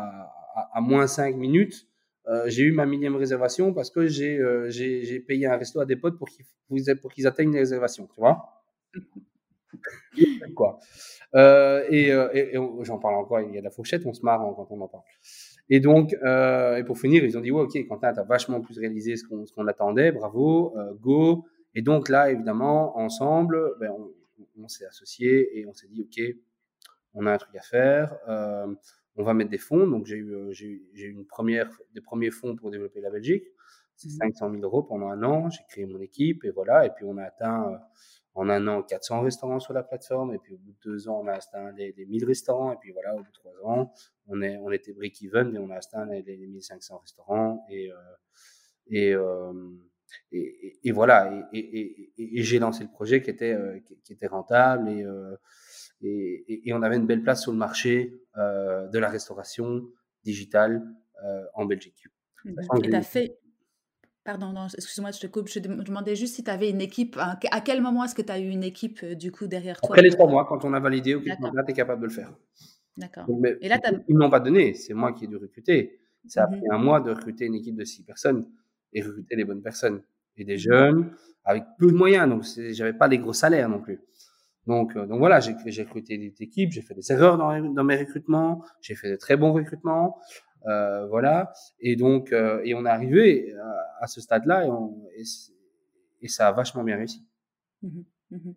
à, 0.55 0.71
à 0.73 0.81
moins 0.81 1.07
5 1.07 1.37
minutes, 1.37 1.88
euh, 2.29 2.45
j'ai 2.47 2.65
eu 2.65 2.73
ma 2.73 2.85
millième 2.85 3.17
réservation 3.17 3.73
parce 3.73 3.91
que 3.91 4.07
j'ai 4.07 4.39
euh, 4.39 4.69
j'ai 4.69 5.21
payé 5.21 5.47
un 5.47 5.57
resto 5.57 5.81
à 5.81 5.87
des 5.87 5.97
potes 5.97 6.19
pour 6.19 6.29
qu'ils 6.29 6.45
pour 7.01 7.11
qu'ils 7.11 7.27
atteignent 7.27 7.53
les 7.53 7.61
réservations, 7.61 8.07
tu 8.07 8.21
vois. 8.21 8.63
quoi. 10.55 10.79
Euh, 11.35 11.85
et, 11.91 12.09
et, 12.09 12.59
j'en 12.83 12.99
parle 12.99 13.15
encore, 13.15 13.41
il 13.41 13.55
y 13.55 13.59
a 13.59 13.61
de 13.61 13.65
la 13.65 13.71
fourchette, 13.71 14.05
on 14.05 14.13
se 14.13 14.23
marre 14.23 14.41
quand 14.57 14.67
on 14.71 14.81
en 14.81 14.89
parle. 14.89 15.05
Et 15.71 15.81
donc, 15.81 16.13
et 16.13 16.85
pour 16.85 16.99
finir, 16.99 17.25
ils 17.25 17.37
ont 17.37 17.41
dit, 17.41 17.51
ouais, 17.51 17.63
ok, 17.63 17.87
Quentin, 17.87 18.13
tu 18.13 18.21
as 18.21 18.25
vachement 18.25 18.61
plus 18.61 18.79
réalisé 18.79 19.17
ce 19.17 19.25
qu'on 19.25 19.67
attendait, 19.67 20.13
bravo, 20.13 20.75
go. 21.01 21.45
Et 21.75 21.83
donc 21.83 22.09
là, 22.09 22.31
évidemment, 22.31 22.99
ensemble, 22.99 23.75
ben, 23.79 23.91
on, 23.91 24.11
on 24.63 24.69
s'est 24.69 24.87
associés 24.87 25.59
et 25.59 25.67
on 25.67 25.75
s'est 25.75 25.89
dit, 25.89 26.03
ok, 26.03 26.35
on 27.15 27.27
a 27.27 27.33
un 27.33 27.39
truc 27.39 27.55
à 27.57 27.63
faire 27.63 28.17
on 29.19 29.25
va 29.25 29.35
mettre 29.35 29.51
des 29.51 29.59
fonds. 29.59 29.87
Donc, 29.87 30.07
j'ai 30.07 30.17
eu, 30.17 30.33
euh, 30.33 30.53
j'ai 30.53 30.81
eu 30.95 31.11
une 31.11 31.27
première, 31.27 31.71
des 31.95 32.01
premiers 32.01 32.31
fonds 32.31 32.57
pour 32.57 32.71
développer 32.71 33.01
la 33.01 33.11
Belgique. 33.11 33.45
C'est 33.97 34.11
500 34.11 34.49
mmh 34.49 34.53
000 34.53 34.65
euros 34.65 34.85
pendant 34.85 35.09
un 35.09 35.23
an. 35.25 35.51
J'ai 35.51 35.65
créé 35.69 35.85
mon 35.85 36.01
équipe 36.01 36.45
et 36.45 36.51
voilà. 36.51 36.87
Et 36.87 36.91
puis, 36.91 37.05
on 37.05 37.17
a 37.19 37.25
atteint 37.25 37.73
euh, 37.73 37.77
en 38.35 38.49
un 38.49 38.69
an 38.69 38.83
400 38.83 39.23
restaurants 39.23 39.59
sur 39.59 39.73
la 39.73 39.83
plateforme. 39.83 40.35
Et 40.35 40.39
puis, 40.39 40.55
au 40.55 40.59
bout 40.59 40.71
de 40.71 40.79
deux 40.85 41.09
ans, 41.09 41.21
on 41.25 41.27
a 41.27 41.33
atteint 41.33 41.73
les, 41.73 41.93
1000 41.97 42.25
restaurants. 42.25 42.73
Et 42.73 42.77
puis, 42.81 42.93
voilà, 42.93 43.15
au 43.15 43.19
bout 43.19 43.25
de 43.25 43.33
trois 43.33 43.53
ans, 43.65 43.93
on, 44.29 44.41
est, 44.41 44.57
on 44.59 44.71
était 44.71 44.93
break-even 44.93 45.55
et 45.55 45.59
on 45.59 45.71
a 45.71 45.77
atteint 45.77 46.07
les, 46.07 46.23
1500 46.37 46.99
restaurants. 46.99 47.67
Et, 47.69 47.91
euh, 47.91 49.17
et, 50.31 50.79
et, 50.85 50.93
voilà. 50.93 51.49
Et, 51.53 52.13
j'ai 52.17 52.61
lancé 52.61 52.85
le 52.85 52.91
projet 52.91 53.21
qui 53.21 53.31
était, 53.31 53.57
qui, 54.05 54.13
était 54.13 54.29
rentable 54.29 54.89
et, 54.89 55.05
et, 56.03 56.73
on 56.73 56.83
avait 56.83 56.97
une 56.97 57.07
belle 57.07 57.23
place 57.23 57.43
sur 57.43 57.53
le 57.53 57.59
marché 57.59 58.21
euh, 58.37 58.89
de 58.89 58.99
la 58.99 59.09
restauration 59.09 59.83
digitale 60.25 60.87
euh, 61.25 61.43
en 61.55 61.65
Belgique. 61.65 62.07
Et 62.45 62.81
tu 62.83 62.95
as 62.95 63.03
fait. 63.03 63.39
Pardon, 64.25 64.55
excuse-moi, 64.75 65.11
je 65.11 65.21
te 65.21 65.27
coupe. 65.27 65.49
Je 65.49 65.59
demandais 65.59 66.15
juste 66.15 66.37
si 66.37 66.45
tu 66.45 66.51
avais 66.51 66.71
une 66.71 66.81
équipe. 66.81 67.17
À 67.19 67.61
quel 67.61 67.81
moment 67.81 68.05
est-ce 68.05 68.15
que 68.15 68.23
tu 68.23 68.33
as 68.33 68.39
eu 68.39 68.49
une 68.49 68.65
équipe 68.65 69.01
euh, 69.03 69.15
du 69.15 69.33
coup 69.33 69.47
derrière 69.47 69.81
toi? 69.81 69.91
Après 69.91 70.03
les 70.03 70.11
trois 70.11 70.29
mois, 70.29 70.45
quand 70.47 70.65
on 70.65 70.75
a 70.75 70.81
validé, 70.81 71.15
ok, 71.15 71.27
là, 71.27 71.37
tu 71.65 71.71
es 71.71 71.75
capable 71.75 72.03
de 72.03 72.07
le 72.07 72.13
faire. 72.13 72.33
D'accord. 72.97 73.27
Et 73.61 73.69
là, 73.69 73.79
ils 74.09 74.15
ne 74.15 74.19
m'ont 74.19 74.31
pas 74.31 74.41
donné, 74.41 74.75
c'est 74.75 74.93
moi 74.93 75.13
qui 75.13 75.25
ai 75.25 75.29
dû 75.29 75.37
recruter. 75.37 76.01
Ça 76.27 76.45
a 76.45 76.47
mmh 76.47 76.59
pris 76.59 76.67
un 76.71 76.79
mois 76.79 77.01
de 77.01 77.11
recruter 77.11 77.47
une 77.47 77.55
équipe 77.55 77.77
de 77.77 77.85
six 77.85 78.03
personnes 78.03 78.47
et 78.93 79.03
recruter 79.03 79.37
les 79.37 79.45
bonnes 79.45 79.63
personnes. 79.63 80.03
Et 80.37 80.45
des 80.45 80.57
mmh 80.57 80.59
jeunes 80.59 81.11
avec 81.45 81.65
peu 81.79 81.87
de 81.87 81.97
moyens, 81.97 82.29
donc 82.29 82.45
j'avais 82.73 82.93
pas 82.93 83.09
des 83.09 83.19
gros 83.19 83.33
salaires 83.33 83.69
non 83.69 83.81
plus. 83.81 83.99
Donc, 84.69 84.97
euh, 84.97 85.07
donc 85.07 85.19
voilà, 85.19 85.41
j'ai 85.41 85.83
recruté 85.83 86.19
des 86.19 86.35
équipes, 86.41 86.73
j'ai 86.73 86.83
fait 86.83 86.95
des 86.95 87.11
erreurs 87.11 87.39
dans, 87.39 87.59
dans 87.59 87.85
mes 87.85 87.97
recrutements, 87.97 88.63
j'ai 88.83 88.95
fait 88.95 89.11
de 89.11 89.17
très 89.17 89.39
bons 89.39 89.55
recrutements, 89.55 90.19
euh, 90.67 91.07
voilà. 91.07 91.55
Et 91.81 91.97
donc, 91.97 92.33
euh, 92.33 92.61
et 92.65 92.75
on 92.75 92.85
est 92.85 92.91
arrivé 92.91 93.55
à, 94.03 94.07
ce 94.07 94.21
stade-là 94.21 94.67
et, 94.67 95.23
et, 96.21 96.29
ça 96.29 96.49
a 96.49 96.53
vachement 96.53 96.85
bien 96.85 96.97
réussi. 96.97 97.27
Mmh 97.83 98.03
mmh 98.31 98.51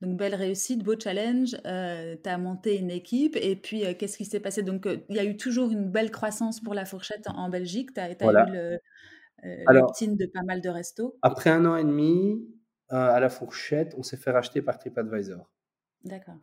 donc, 0.00 0.18
belle 0.18 0.34
réussite, 0.34 0.82
beau 0.82 1.00
challenge. 1.00 1.56
Euh, 1.64 2.16
tu 2.22 2.28
as 2.28 2.36
monté 2.36 2.76
une 2.78 2.90
équipe. 2.90 3.36
Et 3.40 3.56
puis, 3.56 3.84
qu'est-ce 3.96 4.18
qui 4.18 4.26
s'est 4.26 4.40
passé? 4.40 4.62
Donc, 4.62 4.86
il 5.08 5.16
y 5.16 5.18
a 5.18 5.24
eu 5.24 5.38
toujours 5.38 5.70
une 5.70 5.90
belle 5.90 6.10
croissance 6.10 6.60
pour 6.60 6.74
la 6.74 6.84
fourchette 6.84 7.26
en, 7.28 7.48
Belgique. 7.48 7.94
Tu 7.94 8.00
as, 8.00 8.10
eu 8.10 8.52
le, 8.52 8.78
l'opt-in 9.68 10.12
de 10.12 10.26
pas 10.26 10.42
mal 10.42 10.60
de 10.60 10.68
restos. 10.68 11.16
Après 11.22 11.48
un 11.48 11.64
an 11.64 11.76
et 11.76 11.84
demi, 11.84 12.44
à 12.88 13.18
la 13.20 13.28
fourchette, 13.28 13.94
on 13.98 14.02
s'est 14.02 14.16
fait 14.16 14.30
racheter 14.30 14.62
par 14.62 14.78
TripAdvisor. 14.78 15.50
D'accord. 16.04 16.36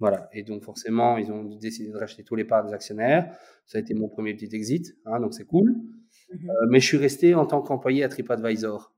Voilà. 0.00 0.28
Et 0.32 0.42
donc, 0.42 0.62
forcément, 0.62 1.18
ils 1.18 1.30
ont 1.32 1.44
décidé 1.44 1.90
de 1.90 1.96
racheter 1.96 2.22
tous 2.22 2.36
les 2.36 2.44
parts 2.44 2.64
des 2.64 2.72
actionnaires. 2.72 3.36
Ça 3.66 3.78
a 3.78 3.80
été 3.80 3.94
mon 3.94 4.08
premier 4.08 4.34
petit 4.34 4.54
exit, 4.54 4.96
hein, 5.04 5.20
donc 5.20 5.34
c'est 5.34 5.44
cool. 5.44 5.70
Mmh 5.70 6.50
euh, 6.50 6.66
mais 6.68 6.80
je 6.80 6.86
suis 6.86 6.96
resté 6.96 7.34
en 7.34 7.46
tant 7.46 7.62
qu'employé 7.62 8.04
à 8.04 8.08
TripAdvisor. 8.08 8.94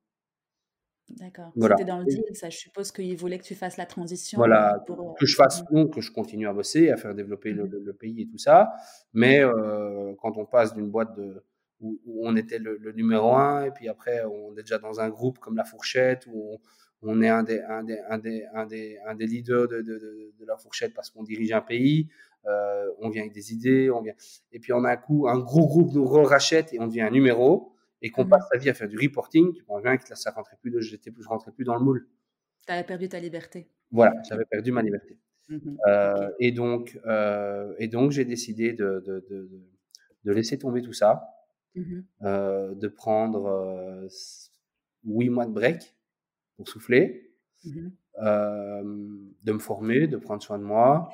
D'accord. 1.10 1.52
C'était 1.60 1.84
dans 1.84 1.98
le 1.98 2.04
deal, 2.04 2.22
ça. 2.34 2.50
Je 2.50 2.56
suppose 2.56 2.92
qu'ils 2.92 3.16
voulaient 3.16 3.38
que 3.38 3.44
tu 3.44 3.56
fasses 3.56 3.76
la 3.76 3.86
transition. 3.86 4.38
Voilà. 4.38 4.76
Euh, 4.76 4.78
pour, 4.86 5.14
que 5.14 5.26
je 5.26 5.34
fasse, 5.34 5.62
que 5.92 6.00
je 6.00 6.12
continue 6.12 6.46
à 6.46 6.52
bosser, 6.52 6.90
à 6.90 6.96
faire 6.96 7.14
développer 7.14 7.52
le, 7.52 7.64
mmh 7.64 7.92
pays 7.94 8.22
et 8.22 8.26
tout 8.28 8.38
ça. 8.38 8.72
Mais 9.12 9.42
euh, 9.42 10.14
quand 10.20 10.36
on 10.36 10.46
passe 10.46 10.74
d'une 10.74 10.88
boîte 10.88 11.16
de 11.16 11.42
où, 11.80 11.98
on 12.22 12.36
était 12.36 12.58
le, 12.58 12.92
numéro 12.92 13.34
un, 13.34 13.64
et 13.64 13.70
puis 13.70 13.88
après, 13.88 14.24
on 14.24 14.52
est 14.56 14.62
déjà 14.62 14.78
dans 14.78 15.00
un 15.00 15.08
groupe 15.08 15.38
comme 15.38 15.56
La 15.56 15.64
Fourchette, 15.64 16.26
où 16.26 16.60
on, 17.02 17.22
est 17.22 17.28
un 17.28 17.42
des, 17.42 17.60
un 17.60 17.82
des, 17.82 17.98
un 18.08 18.18
des, 18.18 18.44
un 18.54 18.66
des, 18.66 18.98
un 19.06 19.14
des 19.14 19.26
leaders 19.26 19.68
de, 19.68 19.80
de, 19.80 20.32
de, 20.38 20.46
La 20.46 20.56
Fourchette 20.56 20.94
parce 20.94 21.10
qu'on 21.10 21.22
dirige 21.22 21.52
un 21.52 21.60
pays, 21.62 22.08
euh, 22.46 22.86
on 22.98 23.08
vient 23.08 23.22
avec 23.22 23.32
des 23.32 23.52
idées, 23.52 23.90
on 23.90 24.00
vient, 24.00 24.14
et 24.52 24.60
puis 24.60 24.72
on 24.72 24.84
a 24.84 24.92
un 24.92 24.96
coup, 24.96 25.28
un 25.28 25.38
gros 25.38 25.66
groupe 25.66 25.92
nous 25.92 26.04
rachète 26.04 26.72
et 26.72 26.80
on 26.80 26.86
devient 26.86 27.02
un 27.02 27.10
numéro, 27.10 27.72
et 28.02 28.10
qu'on 28.10 28.24
mmh 28.24 28.28
passe 28.30 28.48
sa 28.50 28.58
vie 28.58 28.70
à 28.70 28.74
faire 28.74 28.88
du 28.88 28.96
reporting, 28.98 29.52
tu 29.52 29.62
comprends 29.62 29.82
bien 29.82 29.96
que 29.96 30.08
là, 30.08 30.16
ça 30.16 30.30
rentrait 30.30 30.56
plus, 30.60 30.70
de, 30.70 30.80
j'étais, 30.80 31.12
je 31.18 31.28
rentrais 31.28 31.52
plus 31.52 31.64
dans 31.64 31.74
le 31.74 31.84
moule. 31.84 32.08
Tu 32.66 32.72
avais 32.72 32.84
perdu 32.84 33.08
ta 33.08 33.20
liberté. 33.20 33.68
Voilà, 33.90 34.14
j'avais 34.28 34.44
perdu 34.44 34.72
ma 34.72 34.82
liberté. 34.82 35.18
Mmh 35.48 35.76
euh, 35.88 36.30
et 36.38 36.52
donc, 36.52 36.98
euh, 37.06 37.74
et 37.78 37.88
donc 37.88 38.12
j'ai 38.12 38.24
décidé 38.24 38.72
de, 38.72 39.02
de, 39.04 39.26
de, 39.28 39.50
de, 40.24 40.32
laisser 40.32 40.58
tomber 40.58 40.80
tout 40.80 40.92
ça 40.92 41.39
Mmh 41.76 42.00
euh, 42.22 42.74
de 42.74 42.88
prendre 42.88 44.08
huit 45.04 45.30
mois 45.30 45.46
de 45.46 45.52
break 45.52 45.96
pour 46.56 46.68
souffler, 46.68 47.32
mmh 47.64 47.88
de 49.42 49.52
me 49.52 49.58
former, 49.58 50.06
de 50.06 50.16
prendre 50.16 50.42
soin 50.42 50.58
de 50.58 50.64
moi 50.64 51.10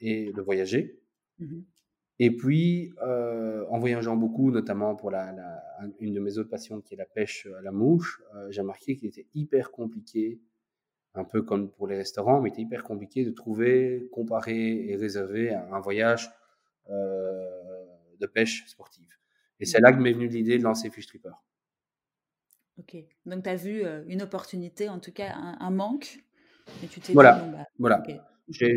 et 0.00 0.32
de 0.32 0.40
voyager. 0.40 1.00
Mmh 1.38 1.62
et 2.18 2.30
puis, 2.30 2.92
euh, 3.02 3.64
en 3.68 3.80
voyageant 3.80 4.14
beaucoup, 4.14 4.52
notamment 4.52 4.94
pour 4.94 5.10
la, 5.10 5.34
une 5.98 6.14
de 6.14 6.20
mes 6.20 6.38
autres 6.38 6.50
passions 6.50 6.80
qui 6.80 6.94
est 6.94 6.96
la 6.96 7.06
pêche 7.06 7.48
à 7.58 7.62
la 7.62 7.72
mouche, 7.72 8.22
j'ai 8.50 8.60
remarqué 8.60 8.94
qu'il 8.94 9.08
était 9.08 9.26
hyper 9.34 9.72
compliqué, 9.72 10.40
un 11.14 11.24
peu 11.24 11.42
comme 11.42 11.70
pour 11.70 11.88
les 11.88 11.96
restaurants, 11.96 12.40
mais 12.40 12.50
il 12.50 12.52
était 12.52 12.62
hyper 12.62 12.84
compliqué 12.84 13.24
de 13.24 13.32
trouver, 13.32 14.08
comparer 14.12 14.88
et 14.88 14.94
réserver 14.94 15.52
un, 15.52 15.72
un 15.72 15.80
voyage 15.80 16.30
de 18.22 18.26
pêche 18.26 18.64
sportive. 18.66 19.14
Et 19.60 19.66
c'est 19.66 19.80
là 19.80 19.92
que 19.92 19.98
m'est 19.98 20.12
venue 20.12 20.28
l'idée 20.28 20.58
de 20.58 20.62
lancer 20.62 20.90
Fish 20.90 21.06
Tripper. 21.06 21.32
Ok, 22.78 22.96
donc 23.26 23.44
tu 23.44 23.50
as 23.50 23.54
vu 23.54 23.84
euh, 23.84 24.02
une 24.06 24.22
opportunité, 24.22 24.88
en 24.88 24.98
tout 24.98 25.12
cas 25.12 25.34
un, 25.34 25.70
manque, 25.70 26.18
et 26.82 26.86
tu 26.86 27.00
t'es 27.00 27.12
voilà. 27.12 27.38
dit, 27.38 27.50
bah, 27.50 27.66
voilà. 27.78 28.02
J'étais 28.48 28.74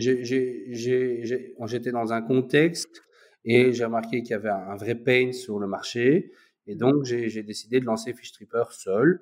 dans 1.91 2.13
un 2.13 2.21
contexte 2.21 3.01
et 3.45 3.73
j'ai 3.73 3.86
remarqué 3.86 4.21
qu'il 4.21 4.31
y 4.31 4.34
avait 4.34 4.49
un, 4.49 4.75
vrai 4.75 4.95
pain 4.95 5.31
sur 5.31 5.60
le 5.60 5.67
marché. 5.67 6.34
Et 6.67 6.75
donc, 6.75 7.05
j'ai 7.05 7.43
décidé 7.43 7.79
de 7.79 7.86
lancer 7.86 8.13
Fish 8.13 8.34
Tripper 8.34 8.65
seul. 8.71 9.21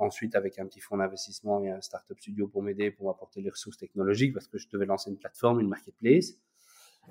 ensuite, 0.00 0.34
avec 0.34 0.58
un 0.58 0.66
petit 0.66 0.80
fonds 0.80 0.96
d'investissement 0.96 1.62
et 1.62 1.70
un 1.70 1.80
startup 1.80 2.18
studio 2.18 2.48
pour 2.48 2.62
m'aider, 2.62 2.90
pour 2.90 3.06
m'apporter 3.06 3.40
les 3.40 3.50
ressources 3.50 3.78
technologiques, 3.78 4.34
parce 4.34 4.48
que 4.48 4.58
je 4.58 4.68
devais 4.68 4.86
lancer 4.86 5.10
une 5.10 5.18
plateforme, 5.18 5.60
une 5.60 5.68
marketplace. 5.68 6.32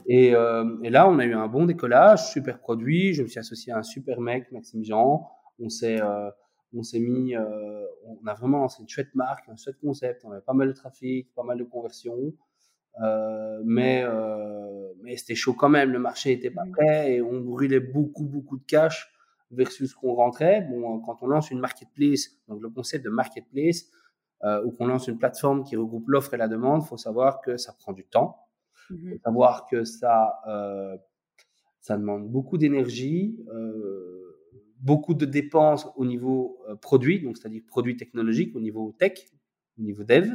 Et, 0.08 0.28
et, 0.30 0.90
là, 0.90 1.10
on 1.10 1.20
a 1.20 1.26
eu 1.26 1.34
un 1.34 1.48
bon 1.48 1.66
décollage, 1.66 2.32
super 2.32 2.60
produit. 2.60 3.14
Je 3.14 3.24
me 3.24 3.28
suis 3.28 3.40
associé 3.40 3.74
à 3.74 3.78
un 3.78 3.84
super 3.84 4.22
mec, 4.22 4.52
Maxime 4.52 4.84
Jean. 4.84 5.28
On 5.60 5.70
s'est 5.70 6.00
on 6.76 6.84
s'est 6.84 7.00
mis, 7.00 7.36
euh, 7.36 7.86
on 8.06 8.28
a 8.28 8.34
vraiment 8.34 8.60
lancé 8.60 8.82
une 8.82 8.90
chouette 8.90 9.14
marque, 9.16 9.48
un 9.50 9.56
chouette 9.56 9.80
concept. 9.80 10.24
On 10.26 10.32
avait 10.32 10.42
pas 10.42 10.54
mal 10.54 10.68
de 10.68 10.74
trafic, 10.74 11.34
pas 11.34 11.44
mal 11.44 11.58
de 11.58 11.64
conversions. 11.64 12.34
Euh, 13.04 13.62
mais 13.66 14.04
euh, 14.06 14.94
mais 15.02 15.18
c'était 15.18 15.36
chaud 15.36 15.54
quand 15.54 15.70
même. 15.70 15.92
Le 15.92 16.00
marché 16.00 16.32
était 16.32 16.52
pas 16.52 16.66
prêt 16.72 17.14
et 17.14 17.22
on 17.22 17.42
brûlait 17.42 17.80
beaucoup 17.80 18.26
beaucoup 18.26 18.58
de 18.58 18.64
cash 18.66 19.12
versus 19.52 19.92
ce 19.92 19.96
qu'on 19.96 20.14
rentrait. 20.14 20.62
Bon, 20.70 21.00
quand 21.00 21.22
on 21.22 21.28
lance 21.28 21.52
une 21.52 21.60
marketplace, 21.60 22.30
donc 22.48 22.62
le 22.62 22.70
concept 22.70 23.04
de 23.06 23.10
marketplace, 23.10 23.86
ou 24.64 24.72
qu'on 24.72 24.86
lance 24.86 25.08
une 25.08 25.18
plateforme 25.18 25.64
qui 25.64 25.76
regroupe 25.76 26.08
l'offre 26.08 26.36
et 26.36 26.38
la 26.38 26.48
demande, 26.48 26.84
faut 26.84 26.98
savoir 26.98 27.42
que 27.42 27.58
ça 27.58 27.74
prend 27.74 27.94
du 27.94 28.06
temps. 28.06 28.45
Faut 28.88 29.20
savoir 29.24 29.66
que 29.68 29.84
ça 29.84 30.34
ça 31.86 31.98
demande 31.98 32.28
beaucoup 32.32 32.58
d'énergie. 32.58 33.38
Euh, 33.54 34.26
beaucoup 34.80 35.14
de 35.14 35.26
dépenses 35.26 35.88
au 35.96 36.06
niveau 36.06 36.60
euh, 36.68 36.76
produit, 36.76 37.22
donc 37.22 37.38
c'est-à-dire 37.38 37.62
produit 37.68 37.96
technologique, 37.96 38.56
au 38.56 38.60
niveau 38.60 38.96
tech, 38.98 39.14
au 39.80 39.84
niveau 39.84 40.04
dev, 40.04 40.32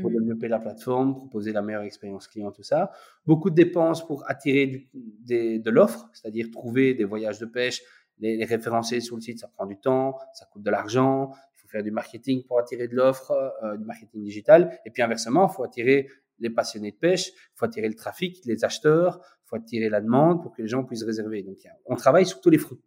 pour 0.00 0.10
mmh 0.10 0.14
développer 0.14 0.48
la 0.48 0.58
plateforme, 0.58 1.14
proposer 1.14 1.52
la 1.52 1.62
meilleure 1.62 1.82
expérience 1.82 2.26
client, 2.28 2.50
tout 2.50 2.62
ça. 2.62 2.90
Beaucoup 3.26 3.50
de 3.50 3.54
dépenses 3.56 4.06
pour 4.06 4.28
attirer 4.28 4.88
de 4.94 5.70
l'offre, 5.70 6.08
c'est-à-dire 6.12 6.50
trouver 6.50 6.94
des 6.94 7.04
voyages 7.04 7.38
de 7.38 7.46
pêche, 7.46 7.82
les, 8.18 8.44
référencer 8.44 9.00
sur 9.00 9.16
le 9.16 9.22
site, 9.22 9.40
ça 9.40 9.48
prend 9.48 9.66
du 9.66 9.76
temps, 9.76 10.18
ça 10.32 10.46
coûte 10.46 10.62
de 10.62 10.70
l'argent, 10.70 11.30
faire 11.74 11.82
du 11.82 11.90
marketing 11.90 12.44
pour 12.44 12.58
attirer 12.58 12.88
de 12.88 12.94
l'offre, 12.94 13.32
euh, 13.62 13.76
du 13.76 13.84
marketing 13.84 14.22
digital, 14.22 14.78
et 14.86 14.90
puis 14.90 15.02
inversement, 15.02 15.48
il 15.50 15.54
faut 15.54 15.64
attirer 15.64 16.08
les 16.38 16.50
passionnés 16.50 16.92
de 16.92 16.96
pêche, 16.96 17.28
il 17.28 17.56
faut 17.56 17.64
attirer 17.64 17.88
le 17.88 17.94
trafic, 17.94 18.44
les 18.44 18.64
acheteurs, 18.64 19.20
il 19.22 19.48
faut 19.48 19.56
attirer 19.56 19.88
la 19.88 20.00
demande 20.00 20.42
pour 20.42 20.52
que 20.52 20.62
les 20.62 20.68
gens 20.68 20.84
puissent 20.84 21.04
réserver. 21.04 21.42
Donc, 21.42 21.58
on 21.86 21.96
travaille 21.96 22.26
sur 22.26 22.40
tous 22.40 22.50
les 22.50 22.58
fruits. 22.58 22.80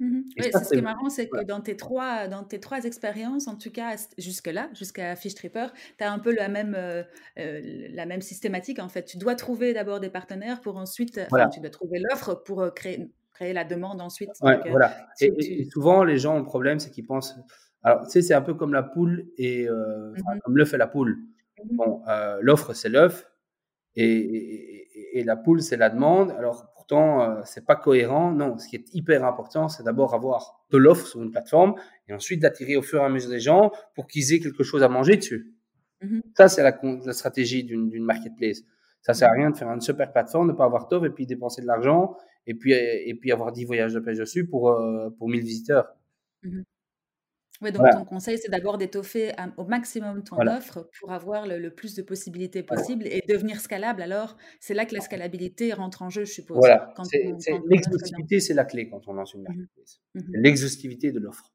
Mmh 0.00 0.20
ce 0.38 0.70
qui 0.70 0.78
est 0.78 0.82
marrant, 0.82 1.10
c'est 1.10 1.28
que 1.28 1.44
dans 1.44 1.60
tes 1.60 1.76
trois, 1.76 2.26
dans 2.26 2.42
tes 2.42 2.58
trois 2.58 2.84
expériences, 2.84 3.48
en 3.48 3.56
tout 3.56 3.70
cas 3.70 3.96
jusque-là, 4.16 4.70
jusqu'à 4.72 5.14
Fish 5.14 5.34
Tripper, 5.34 5.66
tu 5.98 6.04
as 6.04 6.10
un 6.10 6.18
peu 6.18 6.34
la 6.34 6.48
même, 6.48 6.74
euh, 6.74 7.02
euh, 7.38 7.60
la 7.90 8.06
même 8.06 8.22
systématique. 8.22 8.78
En 8.78 8.88
fait, 8.88 9.04
tu 9.04 9.18
dois 9.18 9.34
trouver 9.34 9.74
d'abord 9.74 10.00
des 10.00 10.08
partenaires 10.08 10.62
pour 10.62 10.78
ensuite, 10.78 11.20
tu 11.52 11.60
dois 11.60 11.70
trouver 11.70 11.98
l'offre 11.98 12.34
pour 12.46 12.72
créer, 12.72 13.10
créer 13.34 13.52
la 13.52 13.64
demande 13.64 14.00
ensuite. 14.00 14.30
voilà. 14.40 15.06
et, 15.20 15.64
souvent, 15.70 16.02
les 16.02 16.16
gens 16.16 16.36
ont 16.36 16.40
le 16.40 16.44
problème, 16.44 16.80
c'est 16.80 16.90
qu'ils 16.90 17.06
pensent. 17.06 17.34
Alors, 17.82 18.04
tu 18.04 18.10
sais, 18.10 18.22
c'est 18.22 18.34
un 18.34 18.42
peu 18.42 18.54
comme 18.54 18.72
la 18.72 18.82
poule 18.82 19.26
et 19.38 19.68
mmh 19.68 20.40
comme 20.44 20.56
l'œuf 20.56 20.74
et 20.74 20.76
la 20.76 20.86
poule. 20.86 21.18
Mmh 21.64 21.76
bon, 21.76 22.02
l'offre, 22.40 22.74
c'est 22.74 22.88
l'œuf 22.88 23.30
et, 23.96 25.18
et, 25.18 25.24
la 25.24 25.36
poule, 25.36 25.62
c'est 25.62 25.76
la 25.76 25.90
demande. 25.90 26.30
Alors, 26.32 26.72
pourtant, 26.74 27.22
euh, 27.22 27.40
c'est 27.44 27.66
pas 27.66 27.76
cohérent. 27.76 28.32
Non, 28.32 28.58
ce 28.58 28.68
qui 28.68 28.76
est 28.76 28.94
hyper 28.94 29.24
important, 29.24 29.68
c'est 29.68 29.82
d'abord 29.82 30.14
avoir 30.14 30.64
de 30.70 30.78
l'offre 30.78 31.06
sur 31.06 31.22
une 31.22 31.30
plateforme 31.30 31.74
et 32.08 32.14
ensuite 32.14 32.40
d'attirer 32.40 32.76
au 32.76 32.82
fur 32.82 33.00
et 33.00 33.04
à 33.04 33.08
mesure 33.08 33.30
des 33.30 33.40
gens 33.40 33.72
pour 33.94 34.06
qu'ils 34.06 34.32
aient 34.32 34.40
quelque 34.40 34.62
chose 34.62 34.82
à 34.82 34.88
manger 34.88 35.16
dessus. 35.16 35.54
Mmh 36.02 36.20
Ça, 36.36 36.48
c'est 36.48 36.62
la, 36.62 36.78
la, 36.82 37.12
stratégie 37.12 37.64
d'une 37.64 38.04
marketplace. 38.04 38.62
Ça 39.02 39.14
sert 39.14 39.28
à 39.28 39.32
rien 39.32 39.50
de 39.50 39.56
faire 39.56 39.70
une 39.70 39.80
super 39.80 40.12
plateforme, 40.12 40.48
de 40.48 40.52
pas 40.52 40.64
avoir 40.64 40.88
d'offre 40.88 41.06
et 41.06 41.10
puis 41.10 41.26
dépenser 41.26 41.62
de 41.62 41.66
l'argent 41.66 42.16
et 42.46 42.54
puis, 42.54 42.72
et 42.72 43.14
puis 43.14 43.32
avoir 43.32 43.50
10 43.52 43.64
voyages 43.64 43.94
de 43.94 44.00
pêche 44.00 44.18
dessus 44.18 44.46
pour, 44.46 44.70
euh, 44.70 45.10
pour 45.18 45.28
1000 45.28 45.42
visiteurs. 45.42 45.94
Oui, 47.62 47.72
donc 47.72 47.90
ton 47.92 48.04
conseil, 48.04 48.38
c'est 48.38 48.50
d'abord 48.50 48.78
d'étoffer 48.78 49.32
au 49.58 49.64
maximum 49.64 50.24
ton 50.24 50.38
offre 50.46 50.88
pour 50.98 51.12
avoir 51.12 51.46
le, 51.46 51.70
plus 51.70 51.94
de 51.94 52.02
possibilités 52.02 52.62
possibles 52.62 53.06
et 53.06 53.22
devenir 53.28 53.60
scalable. 53.60 54.00
Alors, 54.00 54.36
c'est 54.60 54.74
là 54.74 54.86
que 54.86 54.94
la 54.94 55.00
scalabilité 55.00 55.72
rentre 55.72 56.02
en 56.02 56.08
jeu, 56.08 56.24
je 56.24 56.32
suppose. 56.32 56.56
Voilà. 56.56 56.94
L'exhaustivité, 57.66 58.40
c'est 58.40 58.54
la 58.54 58.64
clé 58.64 58.88
quand 58.88 59.08
on 59.08 59.12
lance 59.12 59.34
une 59.34 59.40
mmh 59.40 59.44
marketplace. 59.44 60.00
Mmh 60.14 60.20
l'exhaustivité 60.32 61.12
de 61.12 61.18
l'offre. 61.18 61.52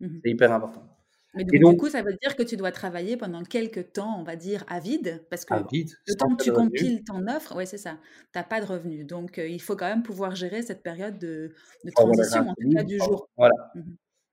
Mmh 0.00 0.18
c'est 0.22 0.30
hyper 0.30 0.52
important. 0.52 0.86
Mais 1.34 1.44
donc, 1.44 1.72
du 1.72 1.76
coup, 1.76 1.90
ça 1.90 2.02
veut 2.02 2.16
dire 2.22 2.34
que 2.34 2.42
tu 2.42 2.56
dois 2.56 2.72
travailler 2.72 3.18
pendant 3.18 3.42
quelques 3.42 3.92
temps, 3.92 4.18
on 4.18 4.24
va 4.24 4.36
dire, 4.36 4.64
à 4.68 4.80
vide, 4.80 5.22
parce 5.28 5.44
que 5.44 5.54
le 5.54 6.14
temps 6.14 6.34
que 6.34 6.42
tu 6.42 6.52
compiles 6.52 7.04
ton 7.04 7.26
offre, 7.28 7.54
ouais, 7.54 7.66
c'est 7.66 7.76
ça, 7.78 7.98
tu 8.32 8.38
n'as 8.38 8.44
pas 8.44 8.60
de 8.60 8.66
revenus. 8.66 9.06
Donc, 9.06 9.38
euh, 9.38 9.46
il 9.46 9.60
faut 9.60 9.76
quand 9.76 9.88
même 9.88 10.02
pouvoir 10.02 10.34
gérer 10.34 10.62
cette 10.62 10.82
période 10.82 11.18
de, 11.18 11.52
transition, 11.94 12.48
en 12.48 12.54
tout 12.54 12.70
cas 12.74 12.84
du 12.84 12.98
jour. 12.98 13.28
Voilà 13.36 13.54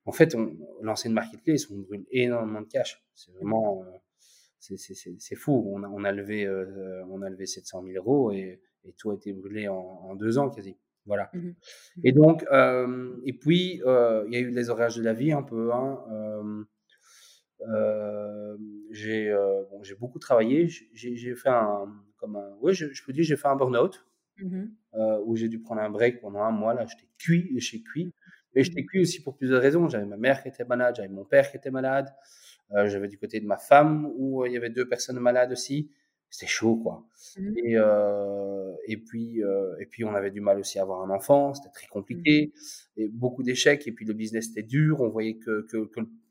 en 0.06 0.12
fait, 0.12 0.36
on, 0.36 0.56
lancer 0.82 1.08
une 1.08 1.16
marketplace, 1.16 1.70
on 1.70 1.78
brûle 1.78 2.06
énormément 2.12 2.62
de 2.62 2.68
cash. 2.68 3.04
C'est 3.16 3.32
vraiment, 3.32 3.84
euh, 3.84 3.98
c'est 4.60 5.36
fou. 5.36 5.72
On 5.74 5.84
a, 5.84 5.88
on 5.88 6.04
a 6.04 6.12
levé, 6.12 6.46
euh, 6.46 7.04
on 7.10 7.22
a 7.22 7.30
levé 7.30 7.46
700 7.46 7.84
000 7.84 7.96
euros 7.96 8.32
et, 8.32 8.62
et 8.86 8.94
tout 8.94 9.12
a 9.12 9.16
été 9.16 9.34
brûlé 9.34 9.68
en, 9.68 9.76
en 9.76 10.16
deux 10.16 10.38
ans 10.38 10.50
quasi. 10.50 10.78
Voilà. 11.06 11.30
Mmh 11.34 11.52
et 12.06 12.12
donc, 12.14 12.46
euh, 12.52 13.16
et 13.26 13.34
puis, 13.34 13.82
euh, 13.86 14.24
il 14.28 14.34
y 14.34 14.38
a 14.38 14.40
eu 14.40 14.50
les 14.50 14.70
orages 14.70 14.96
de 14.96 15.04
la 15.04 15.14
vie 15.14 15.32
un 15.32 15.44
peu. 15.44 15.72
Hein, 15.74 16.00
j'ai 18.92 19.34
bon, 19.70 19.84
j'ai 19.84 19.96
beaucoup 19.96 20.20
travaillé. 20.20 20.68
J'ai 20.68 21.36
fait 21.36 21.50
un, 21.50 21.86
comme 22.18 22.36
un, 22.38 22.56
ouais, 22.62 22.74
je, 22.74 22.92
je 22.92 23.04
peux 23.04 23.14
dire, 23.14 23.24
j'ai 23.24 23.36
fait 23.36 23.48
un 23.48 23.56
burn-out 23.56 24.06
mmh 24.38 24.64
où 25.26 25.36
j'ai 25.36 25.50
dû 25.50 25.60
prendre 25.60 25.82
un 25.82 25.90
break 25.90 26.22
pendant 26.22 26.42
un 26.42 26.52
mois. 26.52 26.74
Là, 26.74 26.86
j'étais 26.86 27.10
cuit, 27.18 27.60
chez 27.60 27.82
cuit. 27.82 28.14
Mais 28.56 28.64
j'étais 28.64 28.84
cuit 28.86 29.02
aussi 29.02 29.22
pour 29.22 29.36
plusieurs 29.36 29.62
raisons. 29.62 29.88
J'avais 29.88 30.06
ma 30.06 30.18
mère 30.18 30.42
qui 30.42 30.50
était 30.50 30.66
malade, 30.66 30.96
j'avais 30.98 31.10
mon 31.10 31.26
père 31.26 31.50
qui 31.50 31.58
était 31.58 31.72
malade, 31.72 32.14
euh, 32.76 32.88
j'avais 32.88 33.08
du 33.08 33.18
côté 33.18 33.40
de 33.40 33.46
ma 33.46 33.58
femme 33.58 34.12
où 34.16 34.44
euh, 34.44 34.48
il 34.48 34.54
y 34.54 34.58
avait 34.58 34.70
deux 34.70 34.88
personnes 34.88 35.20
malades 35.20 35.52
aussi. 35.52 35.90
C'était 36.34 36.48
chaud, 36.48 36.78
quoi. 36.78 37.06
Mmh. 37.38 37.58
Et, 37.64 37.78
euh, 37.78 38.74
et 38.88 38.98
puis, 38.98 39.44
euh, 39.44 39.76
et 39.80 39.86
puis, 39.86 40.04
on 40.04 40.16
avait 40.16 40.32
du 40.32 40.42
mal 40.42 40.58
aussi 40.58 40.80
à 40.80 40.82
avoir 40.82 41.04
un 41.04 41.12
enfant. 41.12 41.54
C'était 41.54 41.70
très 41.70 41.86
compliqué. 41.86 42.54
Mmh. 42.56 43.02
Et 43.02 43.08
beaucoup 43.08 43.44
d'échecs. 43.44 43.88
Et 43.88 43.92
puis, 43.92 44.04
le 44.04 44.16
business 44.16 44.50
était 44.50 44.64
dur. 44.64 45.02
On 45.02 45.10
voyait 45.10 45.36
que, 45.36 45.68
que, 45.70 45.86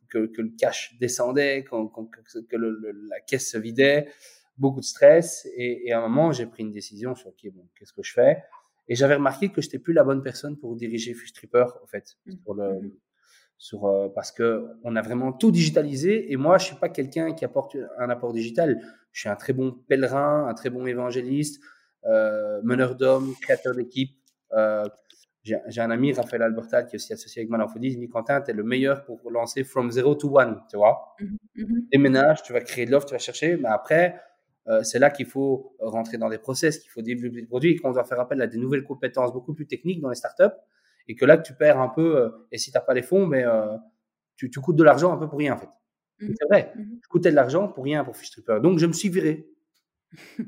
que, 0.08 0.26
que, 0.26 0.42
le 0.42 0.50
cash 0.58 0.96
descendait, 0.98 1.62
que, 1.62 2.40
que 2.40 2.56
la 2.56 3.20
caisse 3.20 3.48
se 3.48 3.58
vidait. 3.58 4.08
Beaucoup 4.58 4.80
de 4.80 4.84
stress. 4.84 5.46
Et, 5.54 5.86
et 5.86 5.92
à 5.92 6.00
un 6.00 6.08
moment, 6.08 6.32
j'ai 6.32 6.46
pris 6.46 6.64
une 6.64 6.72
décision 6.72 7.14
sur, 7.14 7.28
OK, 7.28 7.48
bon, 7.52 7.68
qu'est-ce 7.76 7.92
que 7.92 8.02
je 8.02 8.12
fais? 8.12 8.42
Et 8.88 8.94
j'avais 8.94 9.14
remarqué 9.14 9.50
que 9.50 9.60
je 9.60 9.66
n'étais 9.68 9.78
plus 9.78 9.92
la 9.92 10.04
bonne 10.04 10.22
personne 10.22 10.56
pour 10.56 10.76
diriger 10.76 11.14
Fish 11.14 11.32
Tripper, 11.32 11.66
en 11.82 11.86
fait, 11.86 12.16
mmh. 12.26 12.32
sur 12.42 12.54
le, 12.54 12.80
mmh. 12.80 12.92
sur, 13.58 13.86
euh, 13.86 14.08
parce 14.14 14.32
que 14.32 14.66
on 14.82 14.96
a 14.96 15.02
vraiment 15.02 15.32
tout 15.32 15.50
digitalisé. 15.50 16.32
Et 16.32 16.36
moi, 16.36 16.58
je 16.58 16.66
suis 16.66 16.76
pas 16.76 16.88
quelqu'un 16.88 17.32
qui 17.32 17.44
apporte 17.44 17.76
un 17.98 18.10
apport 18.10 18.32
digital. 18.32 18.80
Je 19.12 19.20
suis 19.20 19.28
un 19.28 19.36
très 19.36 19.52
bon 19.52 19.72
pèlerin, 19.88 20.46
un 20.48 20.54
très 20.54 20.70
bon 20.70 20.86
évangéliste, 20.86 21.62
euh, 22.06 22.60
meneur 22.64 22.96
d'hommes, 22.96 23.34
créateur 23.40 23.74
d'équipe. 23.74 24.16
Euh, 24.52 24.88
j'ai 25.44 25.80
un 25.80 25.90
ami, 25.90 26.12
Raphaël 26.12 26.42
Albertal, 26.42 26.86
qui 26.86 26.94
est 26.94 26.98
aussi 26.98 27.12
associé 27.12 27.40
avec 27.40 27.50
Malanfodi. 27.50 27.88
Il 27.88 27.96
me 27.96 28.02
dit 28.02 28.08
Quentin, 28.08 28.40
tu 28.42 28.52
es 28.52 28.54
le 28.54 28.62
meilleur 28.62 29.04
pour 29.04 29.28
lancer 29.28 29.64
from 29.64 29.90
zero 29.90 30.14
to 30.14 30.38
one, 30.38 30.60
tu 30.70 30.76
vois? 30.76 31.16
Mmh. 31.56 31.64
Déménage, 31.90 32.44
tu 32.44 32.52
vas 32.52 32.60
créer 32.60 32.86
de 32.86 32.92
l'offre, 32.92 33.06
tu 33.06 33.14
vas 33.14 33.18
chercher, 33.18 33.56
mais 33.56 33.68
après, 33.68 34.20
euh, 34.68 34.82
c'est 34.82 34.98
là 34.98 35.10
qu'il 35.10 35.26
faut 35.26 35.74
rentrer 35.80 36.18
dans 36.18 36.28
des 36.28 36.38
process, 36.38 36.78
qu'il 36.78 36.90
faut 36.90 37.02
développer 37.02 37.40
des 37.40 37.46
produits 37.46 37.72
et 37.72 37.76
qu'on 37.76 37.92
doit 37.92 38.04
faire 38.04 38.20
appel 38.20 38.40
à 38.40 38.46
des 38.46 38.58
nouvelles 38.58 38.84
compétences 38.84 39.32
beaucoup 39.32 39.54
plus 39.54 39.66
techniques 39.66 40.00
dans 40.00 40.08
les 40.08 40.14
startups 40.14 40.54
et 41.08 41.16
que 41.16 41.24
là, 41.24 41.38
tu 41.38 41.54
perds 41.54 41.80
un 41.80 41.88
peu, 41.88 42.16
euh, 42.16 42.28
et 42.50 42.58
si 42.58 42.70
tu 42.70 42.76
n'as 42.76 42.82
pas 42.82 42.94
les 42.94 43.02
fonds, 43.02 43.26
mais 43.26 43.44
euh, 43.44 43.76
tu, 44.36 44.50
tu, 44.50 44.60
coûtes 44.60 44.76
de 44.76 44.84
l'argent 44.84 45.12
un 45.12 45.18
peu 45.18 45.28
pour 45.28 45.38
rien 45.38 45.54
en 45.54 45.58
fait. 45.58 45.68
Mmh 46.20 46.34
c'est 46.38 46.46
vrai, 46.46 46.72
mmh 46.76 46.82
je 47.02 47.08
coûtais 47.08 47.30
de 47.30 47.36
l'argent 47.36 47.68
pour 47.68 47.84
rien 47.84 48.04
pour 48.04 48.16
Fish 48.16 48.30
Tripper. 48.30 48.60
Donc, 48.62 48.78
je 48.78 48.86
me 48.86 48.92
suis 48.92 49.08
viré. 49.08 49.48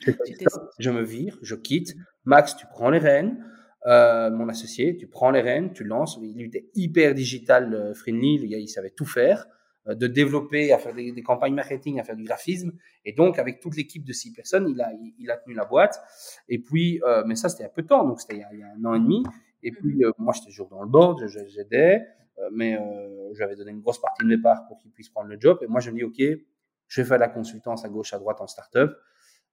je 0.78 0.90
me 0.90 1.02
vire, 1.02 1.38
je 1.42 1.54
quitte. 1.54 1.96
Max, 2.24 2.56
tu 2.56 2.66
prends 2.66 2.90
les 2.90 2.98
rênes. 2.98 3.42
mon 3.86 4.48
associé, 4.48 4.96
tu 4.96 5.08
prends 5.08 5.30
les 5.30 5.40
rênes, 5.40 5.72
tu 5.72 5.84
lances. 5.84 6.18
Il 6.22 6.42
était 6.42 6.68
hyper 6.74 7.14
digital 7.14 7.94
friendly, 7.94 8.38
le 8.38 8.46
gars, 8.46 8.58
il 8.58 8.68
savait 8.68 8.90
tout 8.90 9.06
faire. 9.06 9.46
Euh, 9.88 9.94
de 9.94 10.06
développer, 10.06 10.72
à 10.72 10.78
faire 10.78 10.94
des, 10.94 11.22
campagnes 11.22 11.54
marketing, 11.54 12.00
à 12.00 12.04
faire 12.04 12.16
du 12.16 12.24
graphisme. 12.24 12.72
Et 13.04 13.12
donc, 13.12 13.38
avec 13.38 13.60
toute 13.60 13.76
l'équipe 13.76 14.04
de 14.04 14.12
six 14.12 14.32
personnes, 14.32 14.68
il 14.68 14.80
a, 14.80 14.92
il, 15.18 15.30
a 15.30 15.36
tenu 15.36 15.54
la 15.54 15.64
boîte. 15.64 16.00
Et 16.48 16.58
puis, 16.58 17.00
euh, 17.04 17.24
mais 17.26 17.36
ça, 17.36 17.48
c'était 17.48 17.64
un 17.64 17.70
peu 17.70 17.82
de 17.82 17.86
temps, 17.86 18.06
donc 18.06 18.20
c'était 18.20 18.42
il, 18.52 18.58
y 18.58 18.62
a 18.62 18.66
un 18.66 18.84
an 18.84 18.94
et 18.94 19.00
demi. 19.00 19.22
Et 19.62 19.72
puis, 19.72 19.96
mhm. 19.96 20.04
euh, 20.04 20.12
moi, 20.18 20.32
j'étais 20.34 20.48
toujours 20.48 20.68
dans 20.68 20.82
le 20.82 20.88
board, 20.88 21.26
j'aidais, 21.26 22.06
mais 22.52 22.78
euh, 22.78 23.34
j'avais 23.34 23.56
donné 23.56 23.72
une 23.72 23.80
grosse 23.80 24.00
partie 24.00 24.22
de 24.22 24.28
mes 24.28 24.38
parts 24.38 24.66
pour 24.68 24.78
qu'il 24.78 24.90
puisse 24.90 25.08
prendre 25.08 25.28
le 25.28 25.40
job. 25.40 25.58
Et 25.62 25.66
moi, 25.66 25.80
je 25.80 25.90
me 25.90 25.96
dis, 25.96 26.04
OK, 26.04 26.38
je 26.86 27.00
vais 27.00 27.06
faire 27.06 27.16
de 27.16 27.22
la 27.22 27.28
consultance 27.28 27.84
à 27.84 27.88
gauche, 27.88 28.12
à 28.12 28.18
droite 28.18 28.40
en 28.40 28.46
startup, 28.46 28.90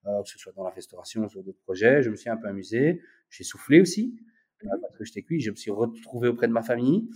que 0.04 0.30
ce 0.30 0.38
soit 0.38 0.54
dans 0.54 0.64
la 0.64 0.70
restauration 0.70 1.24
ou 1.24 1.30
sur 1.30 1.44
d'autres 1.44 1.62
projets. 1.64 2.04
Je 2.04 2.10
me 2.10 2.16
suis 2.16 2.30
un 2.30 2.38
peu 2.38 2.48
amusé. 2.48 3.02
J'ai 3.30 3.44
soufflé 3.44 3.82
aussi, 3.82 4.20
mhm. 4.64 4.70
parce 4.82 4.98
que 4.98 5.06
j'étais 5.06 5.24
cuit. 5.24 5.40
Je 5.40 5.52
me 5.52 5.56
suis 5.56 5.72
retrouvé 5.72 6.28
auprès 6.28 6.48
de 6.48 6.54
ma 6.54 6.62
famille. 6.62 7.10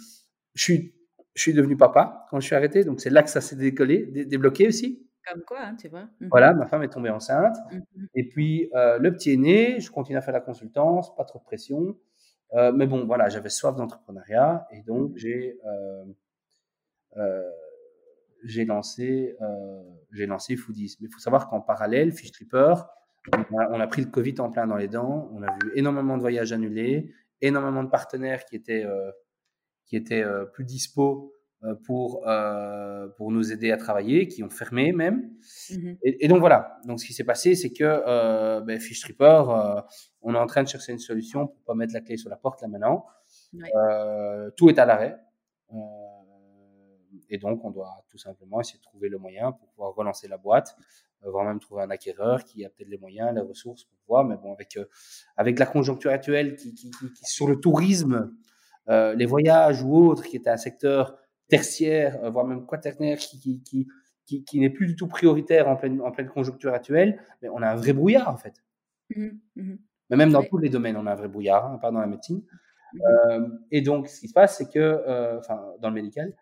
Je 0.56 0.64
suis 0.64 0.99
je 1.36 1.42
suis 1.42 1.54
devenu 1.54 1.78
papa 1.78 2.26
quand 2.30 2.40
je 2.40 2.46
suis 2.46 2.56
arrêté, 2.56 2.84
donc 2.84 3.00
c'est 3.02 3.10
là 3.10 3.24
que 3.24 3.30
ça 3.30 3.42
s'est 3.42 3.56
décollé, 3.56 4.06
débloqué 4.26 4.68
aussi. 4.68 5.06
Comme 5.32 5.44
quoi, 5.44 5.60
hein, 5.62 5.76
tu 5.76 5.88
vois. 5.90 6.04
Mmh 6.20 6.28
voilà, 6.32 6.54
ma 6.54 6.66
femme 6.66 6.84
est 6.84 6.90
tombée 6.90 7.10
enceinte. 7.10 7.56
Mmh 7.72 8.06
Et 8.16 8.28
puis, 8.28 8.70
euh, 8.74 8.98
le 9.00 9.12
petit 9.14 9.34
est 9.34 9.38
né, 9.38 9.80
je 9.80 9.92
continue 9.92 10.18
à 10.18 10.22
faire 10.22 10.34
la 10.34 10.42
consultance, 10.42 11.16
pas 11.16 11.26
trop 11.26 11.40
de 11.40 11.44
pression. 11.44 11.98
Euh, 12.54 12.72
mais 12.72 12.88
bon, 12.88 13.06
voilà, 13.06 13.30
j'avais 13.30 13.50
soif 13.50 13.76
d'entrepreneuriat 13.76 14.68
et 14.72 14.82
donc 14.82 15.12
mmh 15.12 15.18
j'ai, 15.18 15.60
euh, 17.18 17.44
j'ai 18.44 18.66
lancé, 18.66 19.36
j'ai 20.12 20.26
lancé 20.26 20.56
Foodies. 20.56 20.98
Mais 21.02 21.08
il 21.10 21.14
faut 21.14 21.20
savoir 21.20 21.50
qu'en 21.50 21.62
parallèle, 21.62 22.12
Fish 22.12 22.32
Tripper, 22.32 22.74
on 23.52 23.80
a, 23.80 23.88
pris 23.88 24.02
le 24.02 24.10
Covid 24.10 24.36
en 24.40 24.50
plein 24.50 24.66
dans 24.66 24.78
les 24.78 24.88
dents. 24.88 25.30
On 25.34 25.44
a 25.44 25.52
vu 25.62 25.74
énormément 25.76 26.16
de 26.16 26.22
voyages 26.22 26.54
annulés, 26.54 27.14
énormément 27.42 27.84
de 27.84 27.90
partenaires 27.90 28.46
qui 28.46 28.56
étaient, 28.56 28.86
qui 29.90 29.96
étaient 29.96 30.24
plus 30.54 30.64
dispo 30.64 31.36
pour, 31.86 32.24
pour 33.18 33.32
nous 33.32 33.52
aider 33.52 33.72
à 33.72 33.78
travailler, 33.78 34.28
qui 34.28 34.44
ont 34.44 34.50
fermé 34.50 34.94
même. 34.94 35.32
Mmh 35.72 35.94
et, 36.04 36.28
donc 36.28 36.40
voilà. 36.40 36.80
Donc 36.86 37.02
ce 37.02 37.06
qui 37.06 37.14
s'est 37.14 37.26
passé, 37.26 37.56
c'est 37.56 37.74
que 37.74 38.62
ben, 38.62 38.80
Fish 38.80 39.02
Tripper, 39.02 39.44
on 40.22 40.36
est 40.36 40.38
en 40.38 40.46
train 40.46 40.64
de 40.64 40.68
chercher 40.70 40.94
une 40.94 41.00
solution 41.00 41.48
pour 41.48 41.62
pas 41.64 41.76
mettre 41.76 41.94
la 41.94 42.02
clé 42.02 42.16
sur 42.16 42.30
la 42.30 42.38
porte 42.38 42.62
là 42.62 42.68
maintenant. 42.68 43.06
tout 44.56 44.70
est 44.70 44.80
à 44.80 44.86
l'arrêt. 44.86 45.18
et 47.30 47.38
donc, 47.38 47.66
on 47.66 47.72
doit 47.72 48.06
tout 48.10 48.18
simplement 48.18 48.62
essayer 48.62 48.80
de 48.80 48.84
trouver 48.84 49.10
le 49.10 49.18
moyen 49.18 49.52
pour 49.52 49.68
pouvoir 49.72 49.94
relancer 49.96 50.28
la 50.28 50.38
boîte 50.38 50.78
voire 51.28 51.46
même 51.46 51.60
trouver 51.60 51.84
un 51.84 51.90
acquéreur 51.90 52.44
qui 52.44 52.66
a 52.66 52.70
peut-être 52.70 52.90
les 52.90 52.98
moyens, 52.98 53.34
les 53.34 53.42
ressources 53.42 53.86
pour 53.86 53.98
pouvoir. 54.00 54.26
Mais 54.26 54.38
bon, 54.38 54.54
avec, 54.54 54.78
euh, 54.78 54.86
avec 55.36 55.60
la 55.60 55.66
conjoncture 55.66 56.12
actuelle 56.12 56.56
qui, 56.56 56.74
qui, 56.74 56.92
qui, 56.92 57.10
sur 57.24 57.48
le 57.48 57.60
tourisme, 57.60 58.34
euh, 58.88 59.14
les 59.16 59.26
voyages 59.26 59.84
ou 59.84 59.96
autres, 59.96 60.24
qui 60.24 60.36
est 60.36 60.48
un 60.48 60.58
secteur 60.58 61.18
tertiaire, 61.48 62.24
euh, 62.24 62.30
voire 62.30 62.46
même 62.46 62.66
quaternaire, 62.66 63.18
qui, 63.18 63.40
qui, 63.40 63.62
qui, 63.64 63.88
qui, 64.26 64.44
qui 64.44 64.60
n'est 64.60 64.70
plus 64.70 64.88
du 64.88 64.96
tout 64.96 65.08
prioritaire 65.08 65.68
en 65.68 65.76
pleine, 65.76 66.02
en 66.02 66.12
pleine 66.12 66.30
conjoncture 66.30 66.74
actuelle, 66.74 67.20
mais 67.42 67.50
on 67.50 67.62
a 67.62 67.70
un 67.70 67.76
vrai 67.76 67.94
brouillard 67.94 68.30
en 68.30 68.38
fait. 68.38 68.64
Mmh 69.16 69.30
mmh 69.56 69.76
mais 70.12 70.18
même 70.18 70.32
dans 70.32 70.42
tous 70.42 70.58
les 70.58 70.70
domaines, 70.70 70.98
on 70.98 71.06
a 71.06 71.12
un 71.12 71.16
vrai 71.16 71.28
brouillard, 71.28 71.68
hein, 71.68 71.78
pas 71.78 71.92
dans 71.92 72.00
la 72.00 72.08
médecine. 72.08 72.42
Mmh 72.94 73.00
euh, 73.30 73.48
et 73.72 73.82
donc, 73.82 74.08
ce 74.08 74.20
qui 74.20 74.28
se 74.28 74.34
passe, 74.34 74.58
c'est 74.58 74.70
que, 74.70 74.80
euh, 74.80 75.38
enfin, 75.38 75.62
dans 75.80 75.90
le 75.90 75.94
médical, 75.94 76.34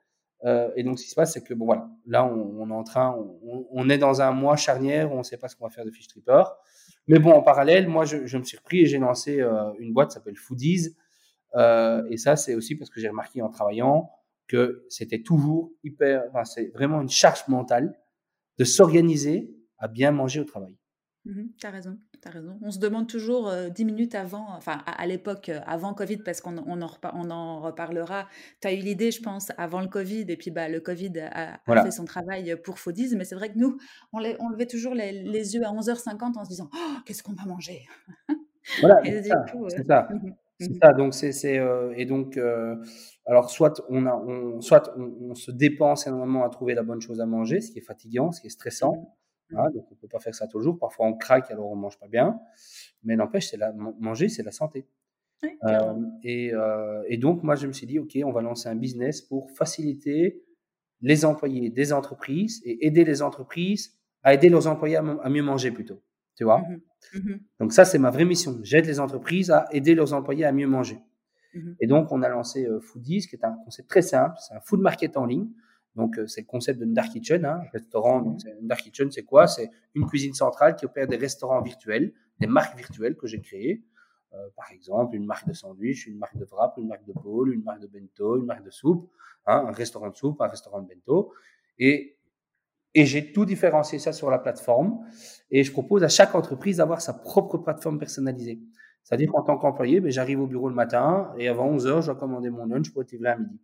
euh, 0.45 0.69
et 0.75 0.83
donc, 0.83 0.99
ce 0.99 1.03
qui 1.03 1.09
se 1.09 1.15
passe, 1.15 1.33
c'est 1.33 1.43
que 1.43 1.53
bon, 1.53 1.65
voilà, 1.65 1.89
là, 2.05 2.25
on, 2.25 2.69
est 2.69 2.73
en 2.73 2.83
train, 2.83 3.17
on, 3.43 3.89
est 3.89 3.97
dans 3.97 4.21
un 4.21 4.31
mois 4.31 4.55
charnière 4.55 5.11
où 5.11 5.15
on 5.15 5.19
ne 5.19 5.23
sait 5.23 5.37
pas 5.37 5.47
ce 5.47 5.55
qu'on 5.55 5.65
va 5.65 5.71
faire 5.71 5.83
de 5.83 5.91
Fish 5.91 6.07
Tripper. 6.07 6.43
Mais 7.07 7.19
bon, 7.19 7.31
en 7.31 7.41
parallèle, 7.41 7.87
moi, 7.87 8.05
je, 8.05 8.37
me 8.37 8.43
suis 8.43 8.57
repris 8.57 8.81
et 8.81 8.85
j'ai 8.85 8.99
lancé 8.99 9.43
une 9.79 9.93
boîte 9.93 10.09
qui 10.09 10.13
s'appelle 10.13 10.37
Foodies. 10.37 10.95
Euh, 11.55 12.03
et 12.09 12.17
ça, 12.17 12.35
c'est 12.35 12.55
aussi 12.55 12.75
parce 12.75 12.89
que 12.89 12.99
j'ai 12.99 13.09
remarqué 13.09 13.41
en 13.41 13.49
travaillant 13.49 14.11
que 14.47 14.85
c'était 14.89 15.21
toujours 15.21 15.71
hyper, 15.83 16.23
enfin, 16.29 16.45
c'est 16.45 16.67
vraiment 16.73 17.01
une 17.01 17.09
charge 17.09 17.47
mentale 17.47 17.97
de 18.57 18.63
s'organiser 18.63 19.53
à 19.77 19.87
bien 19.87 20.11
manger 20.11 20.39
au 20.39 20.45
travail. 20.45 20.77
Mmh 21.25 21.47
tu 21.59 21.67
as 21.67 21.71
raison, 21.71 21.97
as 22.23 22.29
raison. 22.29 22.57
On 22.61 22.71
se 22.71 22.79
demande 22.79 23.07
toujours 23.07 23.49
euh, 23.49 23.67
dix 23.67 23.83
minutes 23.83 24.15
avant, 24.15 24.47
enfin 24.55 24.81
à, 24.85 25.05
l'époque, 25.05 25.49
euh, 25.49 25.59
avant 25.65 25.93
Covid, 25.93 26.17
parce 26.17 26.39
qu'on 26.39 26.57
on 26.57 26.81
en, 26.81 26.89
on 27.13 27.31
en 27.31 27.59
reparlera. 27.59 28.27
Tu 28.61 28.67
as 28.69 28.73
eu 28.73 28.77
l'idée, 28.77 29.11
je 29.11 29.21
pense, 29.21 29.51
avant 29.57 29.81
le 29.81 29.87
Covid, 29.87 30.25
et 30.29 30.37
puis 30.37 30.51
bah, 30.51 30.69
le 30.69 30.79
Covid 30.79 31.19
a, 31.19 31.59
fait 31.83 31.91
son 31.91 32.05
travail 32.05 32.55
pour 32.63 32.79
Foodies, 32.79 33.15
mais 33.17 33.25
c'est 33.25 33.35
vrai 33.35 33.51
que 33.51 33.57
nous, 33.57 33.77
on, 34.13 34.19
on 34.39 34.49
levait 34.49 34.67
toujours 34.67 34.93
les, 34.93 35.11
yeux 35.55 35.65
à 35.65 35.71
11h50 35.73 36.37
en 36.37 36.45
se 36.45 36.49
disant 36.49 36.69
oh, 36.73 36.97
Qu'est-ce 37.05 37.23
qu'on 37.23 37.33
va 37.33 37.45
manger? 37.45 37.85
Voilà, 38.79 39.01
c'est 39.03 39.23
ça. 39.23 39.45
ça. 39.85 40.09
Mmh 40.59 40.63
c'est 40.63 40.69
mmh 40.71 40.79
ça, 40.81 40.93
donc 40.93 41.13
c'est, 41.13 41.59
et 41.95 42.05
donc, 42.05 42.39
alors 43.25 43.51
soit 43.51 43.83
on 43.89 44.05
a, 44.05 44.15
on, 44.15 44.59
soit 44.61 44.91
on, 44.97 45.35
se 45.35 45.51
dépense 45.51 46.07
énormément 46.07 46.43
à 46.43 46.49
trouver 46.49 46.73
la 46.73 46.83
bonne 46.83 47.01
chose 47.01 47.21
à 47.21 47.25
manger, 47.25 47.61
ce 47.61 47.71
qui 47.71 47.77
est 47.77 47.83
fatigant, 47.83 48.31
ce 48.31 48.41
qui 48.41 48.47
est 48.47 48.51
stressant, 48.51 49.17
Hein, 49.55 49.69
donc 49.73 49.85
on 49.91 49.95
peut 49.95 50.07
pas 50.07 50.19
faire 50.19 50.35
ça 50.35 50.47
toujours. 50.47 50.77
Parfois 50.77 51.05
on 51.07 51.13
craque 51.13 51.51
alors 51.51 51.71
on 51.71 51.75
mange 51.75 51.97
pas 51.97 52.07
bien, 52.07 52.39
mais 53.03 53.15
n'empêche, 53.15 53.49
c'est 53.49 53.57
la 53.57 53.73
manger, 53.73 54.29
c'est 54.29 54.43
la 54.43 54.51
santé. 54.51 54.87
Euh, 55.43 55.93
et, 56.23 56.51
euh, 56.53 57.03
et, 57.07 57.17
donc 57.17 57.43
moi 57.43 57.55
je 57.55 57.67
me 57.67 57.71
suis 57.71 57.85
dit 57.85 57.99
ok, 57.99 58.17
on 58.25 58.31
va 58.31 58.41
lancer 58.41 58.69
un 58.69 58.75
business 58.75 59.21
pour 59.21 59.51
faciliter 59.51 60.43
les 61.01 61.25
employés 61.25 61.69
des 61.69 61.93
entreprises 61.93 62.59
et 62.65 62.87
aider 62.87 63.05
les 63.05 63.21
entreprises 63.21 63.99
à 64.23 64.33
aider 64.33 64.49
leurs 64.49 64.65
employés 64.65 64.95
à, 64.95 65.29
mieux 65.29 65.43
manger 65.43 65.71
plutôt. 65.71 66.01
Tu 66.37 66.45
vois 66.45 66.59
mmh 66.59 67.19
mmh 67.19 67.39
Donc 67.59 67.73
ça 67.73 67.83
c'est 67.83 67.99
ma 67.99 68.11
vraie 68.11 68.25
mission. 68.25 68.59
J'aide 68.63 68.85
les 68.85 68.99
entreprises 68.99 69.51
à 69.51 69.65
aider 69.71 69.95
leurs 69.95 70.13
employés 70.13 70.45
à 70.45 70.53
mieux 70.53 70.67
manger. 70.67 70.99
Mmh 71.53 71.73
et 71.81 71.87
donc 71.87 72.11
on 72.11 72.21
a 72.21 72.29
lancé 72.29 72.65
euh, 72.65 72.79
Foodies, 72.79 73.27
qui 73.27 73.35
est 73.35 73.43
un 73.43 73.57
concept 73.65 73.89
très 73.89 74.01
simple. 74.01 74.35
C'est 74.39 74.53
un 74.53 74.61
food 74.61 74.79
market 74.79 75.17
en 75.17 75.25
ligne. 75.25 75.49
Donc, 75.97 76.19
euh, 76.19 76.27
c'est 76.27 76.41
le 76.41 76.45
concept 76.45 76.79
d'une 76.79 76.93
dark 76.93 77.09
kitchen, 77.11 77.43
hein, 77.43 77.63
restaurant. 77.73 78.21
Donc, 78.21 78.39
une 78.61 78.67
dark 78.67 78.81
kitchen, 78.81 79.11
c'est 79.11 79.23
quoi? 79.23 79.47
C'est 79.47 79.71
une 79.95 80.05
cuisine 80.05 80.35
centrale 80.35 80.75
qui 80.75 80.85
opère 80.85 81.07
des 81.07 81.17
restaurants 81.17 81.59
virtuels, 81.63 82.13
des 82.39 82.45
marques 82.45 82.77
virtuelles 82.77 83.15
que 83.17 83.25
j'ai 83.25 83.41
créées. 83.41 83.83
Euh, 84.33 84.37
par 84.55 84.71
exemple, 84.71 85.15
une 85.15 85.25
marque 85.25 85.47
de 85.47 85.53
sandwich, 85.53 86.05
une 86.05 86.19
marque 86.19 86.37
de 86.37 86.45
wrap, 86.45 86.77
une 86.77 86.87
marque 86.87 87.05
de 87.05 87.13
bowl, 87.13 87.51
une 87.51 87.63
marque 87.63 87.79
de 87.79 87.87
bento, 87.87 88.37
une 88.37 88.45
marque 88.45 88.63
de 88.63 88.69
soupe, 88.69 89.09
hein, 89.47 89.65
un 89.67 89.71
restaurant 89.71 90.09
de 90.09 90.15
soupe, 90.15 90.39
un 90.39 90.47
restaurant 90.47 90.81
de 90.81 90.87
bento. 90.87 91.33
Et, 91.79 92.16
et 92.93 93.05
j'ai 93.05 93.31
tout 93.31 93.45
différencié 93.45 93.99
ça 93.99 94.13
sur 94.13 94.29
la 94.29 94.39
plateforme. 94.39 94.99
Et 95.51 95.63
je 95.63 95.71
propose 95.71 96.03
à 96.03 96.09
chaque 96.09 96.35
entreprise 96.35 96.77
d'avoir 96.77 97.01
sa 97.01 97.13
propre 97.13 97.57
plateforme 97.57 97.99
personnalisée. 97.99 98.59
C'est-à-dire 99.03 99.31
qu'en 99.31 99.43
tant 99.43 99.57
qu'employé, 99.57 100.01
ben, 100.01 100.11
j'arrive 100.11 100.41
au 100.41 100.47
bureau 100.47 100.67
le 100.67 100.75
matin 100.75 101.31
et 101.37 101.47
avant 101.47 101.67
11 101.67 101.87
heures, 101.87 102.01
je 102.01 102.07
dois 102.07 102.19
commander 102.19 102.49
mon 102.49 102.65
lunch 102.65 102.91
pour 102.91 103.03
être 103.03 103.11
livré 103.11 103.29
à 103.29 103.37
midi. 103.37 103.59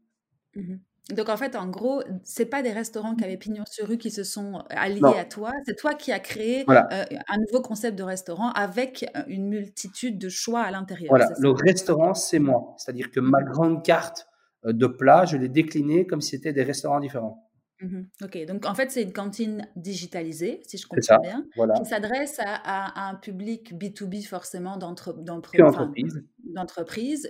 Mmh 0.56 0.76
donc 1.12 1.28
en 1.28 1.36
fait, 1.36 1.58
en 1.58 1.68
gros, 1.68 2.02
c'est 2.24 2.46
pas 2.46 2.62
des 2.62 2.72
restaurants 2.72 3.16
qui 3.16 3.26
avaient 3.26 3.38
pignon 3.38 3.64
sur 3.70 3.88
rue 3.88 3.98
qui 3.98 4.10
se 4.10 4.24
sont 4.24 4.56
euh, 4.56 4.62
alliés 4.70 5.02
à 5.20 5.26
toi, 5.26 5.52
c'est 5.66 5.76
toi 5.76 5.94
qui 5.96 6.14
as 6.14 6.20
créé 6.20 6.64
euh, 6.70 6.84
un 7.28 7.38
nouveau 7.40 7.62
concept 7.62 7.98
de 7.98 8.04
restaurant 8.04 8.52
avec 8.52 9.06
euh, 9.16 9.24
une 9.28 9.50
multitude 9.50 10.18
de 10.18 10.30
choix 10.30 10.62
à 10.62 10.72
l'intérieur. 10.72 11.10
Voilà, 11.10 11.28
le 11.40 11.50
restaurant, 11.50 12.14
c'est 12.14 12.40
moi. 12.40 12.74
C'est-à-dire 12.78 13.12
que 13.12 13.20
ma 13.20 13.44
grande 13.44 13.84
carte 13.84 14.28
de 14.64 14.88
plats, 14.88 15.26
je 15.26 15.36
l'ai 15.36 15.50
déclinée 15.50 16.08
comme 16.08 16.22
si 16.22 16.32
c'était 16.32 16.54
des 16.54 16.64
restaurants 16.64 17.02
différents. 17.02 17.50
Mmh 17.84 18.04
ok, 18.24 18.46
donc 18.46 18.66
en 18.66 18.76
fait, 18.76 18.92
c'est 18.92 19.04
une 19.04 19.12
cantine 19.12 19.68
digitalisée, 19.76 20.62
si 20.66 20.78
je 20.78 20.88
comprends 20.88 21.20
bien, 21.20 21.46
qui 21.76 21.86
s'adresse 21.86 22.40
à, 22.40 23.10
un 23.10 23.16
public 23.16 23.74
B2B 23.74 24.26
forcément 24.26 24.78
d'entreprise, 24.78 26.02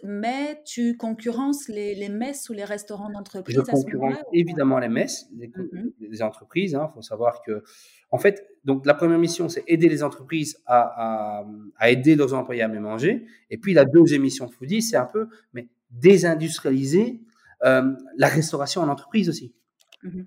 mais 0.04 0.62
tu 0.63 0.96
concurrences 0.96 1.68
les, 1.70 2.08
messes 2.10 2.50
ou 2.50 2.54
les 2.54 2.66
restaurants 2.66 3.10
d'entreprise 3.10 3.56
Je 3.56 3.62
concurrence 3.62 4.18
évidemment 4.32 4.78
les 4.78 4.89
messes, 4.89 5.28
les, 5.36 5.48
mmh 5.48 6.22
entreprises. 6.22 6.74
Il 6.74 6.76
hein. 6.76 6.92
faut 6.94 7.02
savoir 7.02 7.42
que, 7.42 7.63
en 8.12 8.20
fait, 8.20 8.48
donc 8.63 8.86
la 8.86 8.94
première 8.94 9.18
mission, 9.18 9.50
c'est 9.50 9.63
aider 9.66 9.89
les 9.89 10.04
entreprises 10.04 10.62
à, 10.68 11.44
aider 11.82 12.16
leurs 12.16 12.36
employés 12.36 12.62
à 12.62 12.68
mieux 12.68 12.80
manger. 12.80 13.26
Et 13.50 13.58
puis 13.58 13.74
la 13.74 13.86
deuxième 13.86 14.22
mission 14.22 14.48
Foodie, 14.48 14.84
c'est 14.84 14.98
un 14.98 15.08
peu 15.08 15.30
mais 15.54 15.68
désindustrialiser 15.89 17.22
euh, 17.63 17.96
la 18.18 18.28
restauration 18.28 18.82
en 18.82 18.89
entreprise 18.89 19.30
aussi. 19.30 19.56
Mmh 20.04 20.22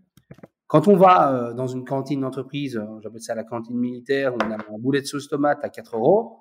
quand 0.67 0.89
on 0.89 0.97
va 0.97 1.33
euh, 1.33 1.55
dans 1.55 1.67
une 1.67 1.85
cantine 1.85 2.21
d'entreprise, 2.21 2.77
euh, 2.77 3.01
j'appelle 3.01 3.21
ça 3.21 3.35
la 3.35 3.45
cantine 3.45 3.77
militaire, 3.77 4.35
où 4.35 4.39
on 4.43 4.51
a 4.51 4.57
un 4.57 4.79
boulet 4.79 5.01
de 5.01 5.07
sauce 5.07 5.29
tomate 5.29 5.65
à 5.65 5.69
4 5.69 5.97
euros, 5.97 6.41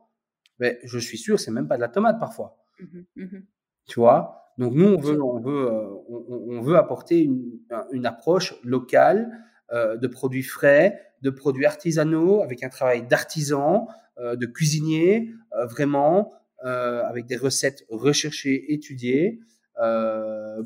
ben, 0.59 0.75
je 0.83 0.97
suis 0.97 1.17
sûr, 1.17 1.39
c'est 1.39 1.51
même 1.51 1.67
pas 1.67 1.75
de 1.75 1.81
la 1.81 1.89
tomate 1.89 2.19
parfois. 2.19 2.57
Mmh 2.79 3.23
mmh 3.23 3.39
tu 3.87 3.99
vois? 3.99 4.51
Donc 4.57 4.73
nous, 4.73 4.87
on 4.87 4.97
veut, 4.97 5.21
on 5.21 5.39
veut, 5.39 5.67
euh, 5.67 5.89
on, 6.09 6.59
veut 6.61 6.75
apporter 6.75 7.21
une, 7.21 7.59
une 7.91 8.07
approche 8.07 8.55
locale 8.63 9.29
de 9.71 10.07
produits 10.07 10.41
frais, 10.41 10.99
de 11.21 11.29
produits 11.29 11.67
artisanaux, 11.67 12.41
avec 12.41 12.63
un 12.63 12.69
travail 12.69 13.05
d'artisan, 13.05 13.87
de 14.17 14.45
cuisinier, 14.47 15.33
vraiment, 15.69 16.31
avec 16.63 17.27
des 17.27 17.35
recettes 17.35 17.85
recherchées, 17.89 18.73
étudiées, 18.73 19.39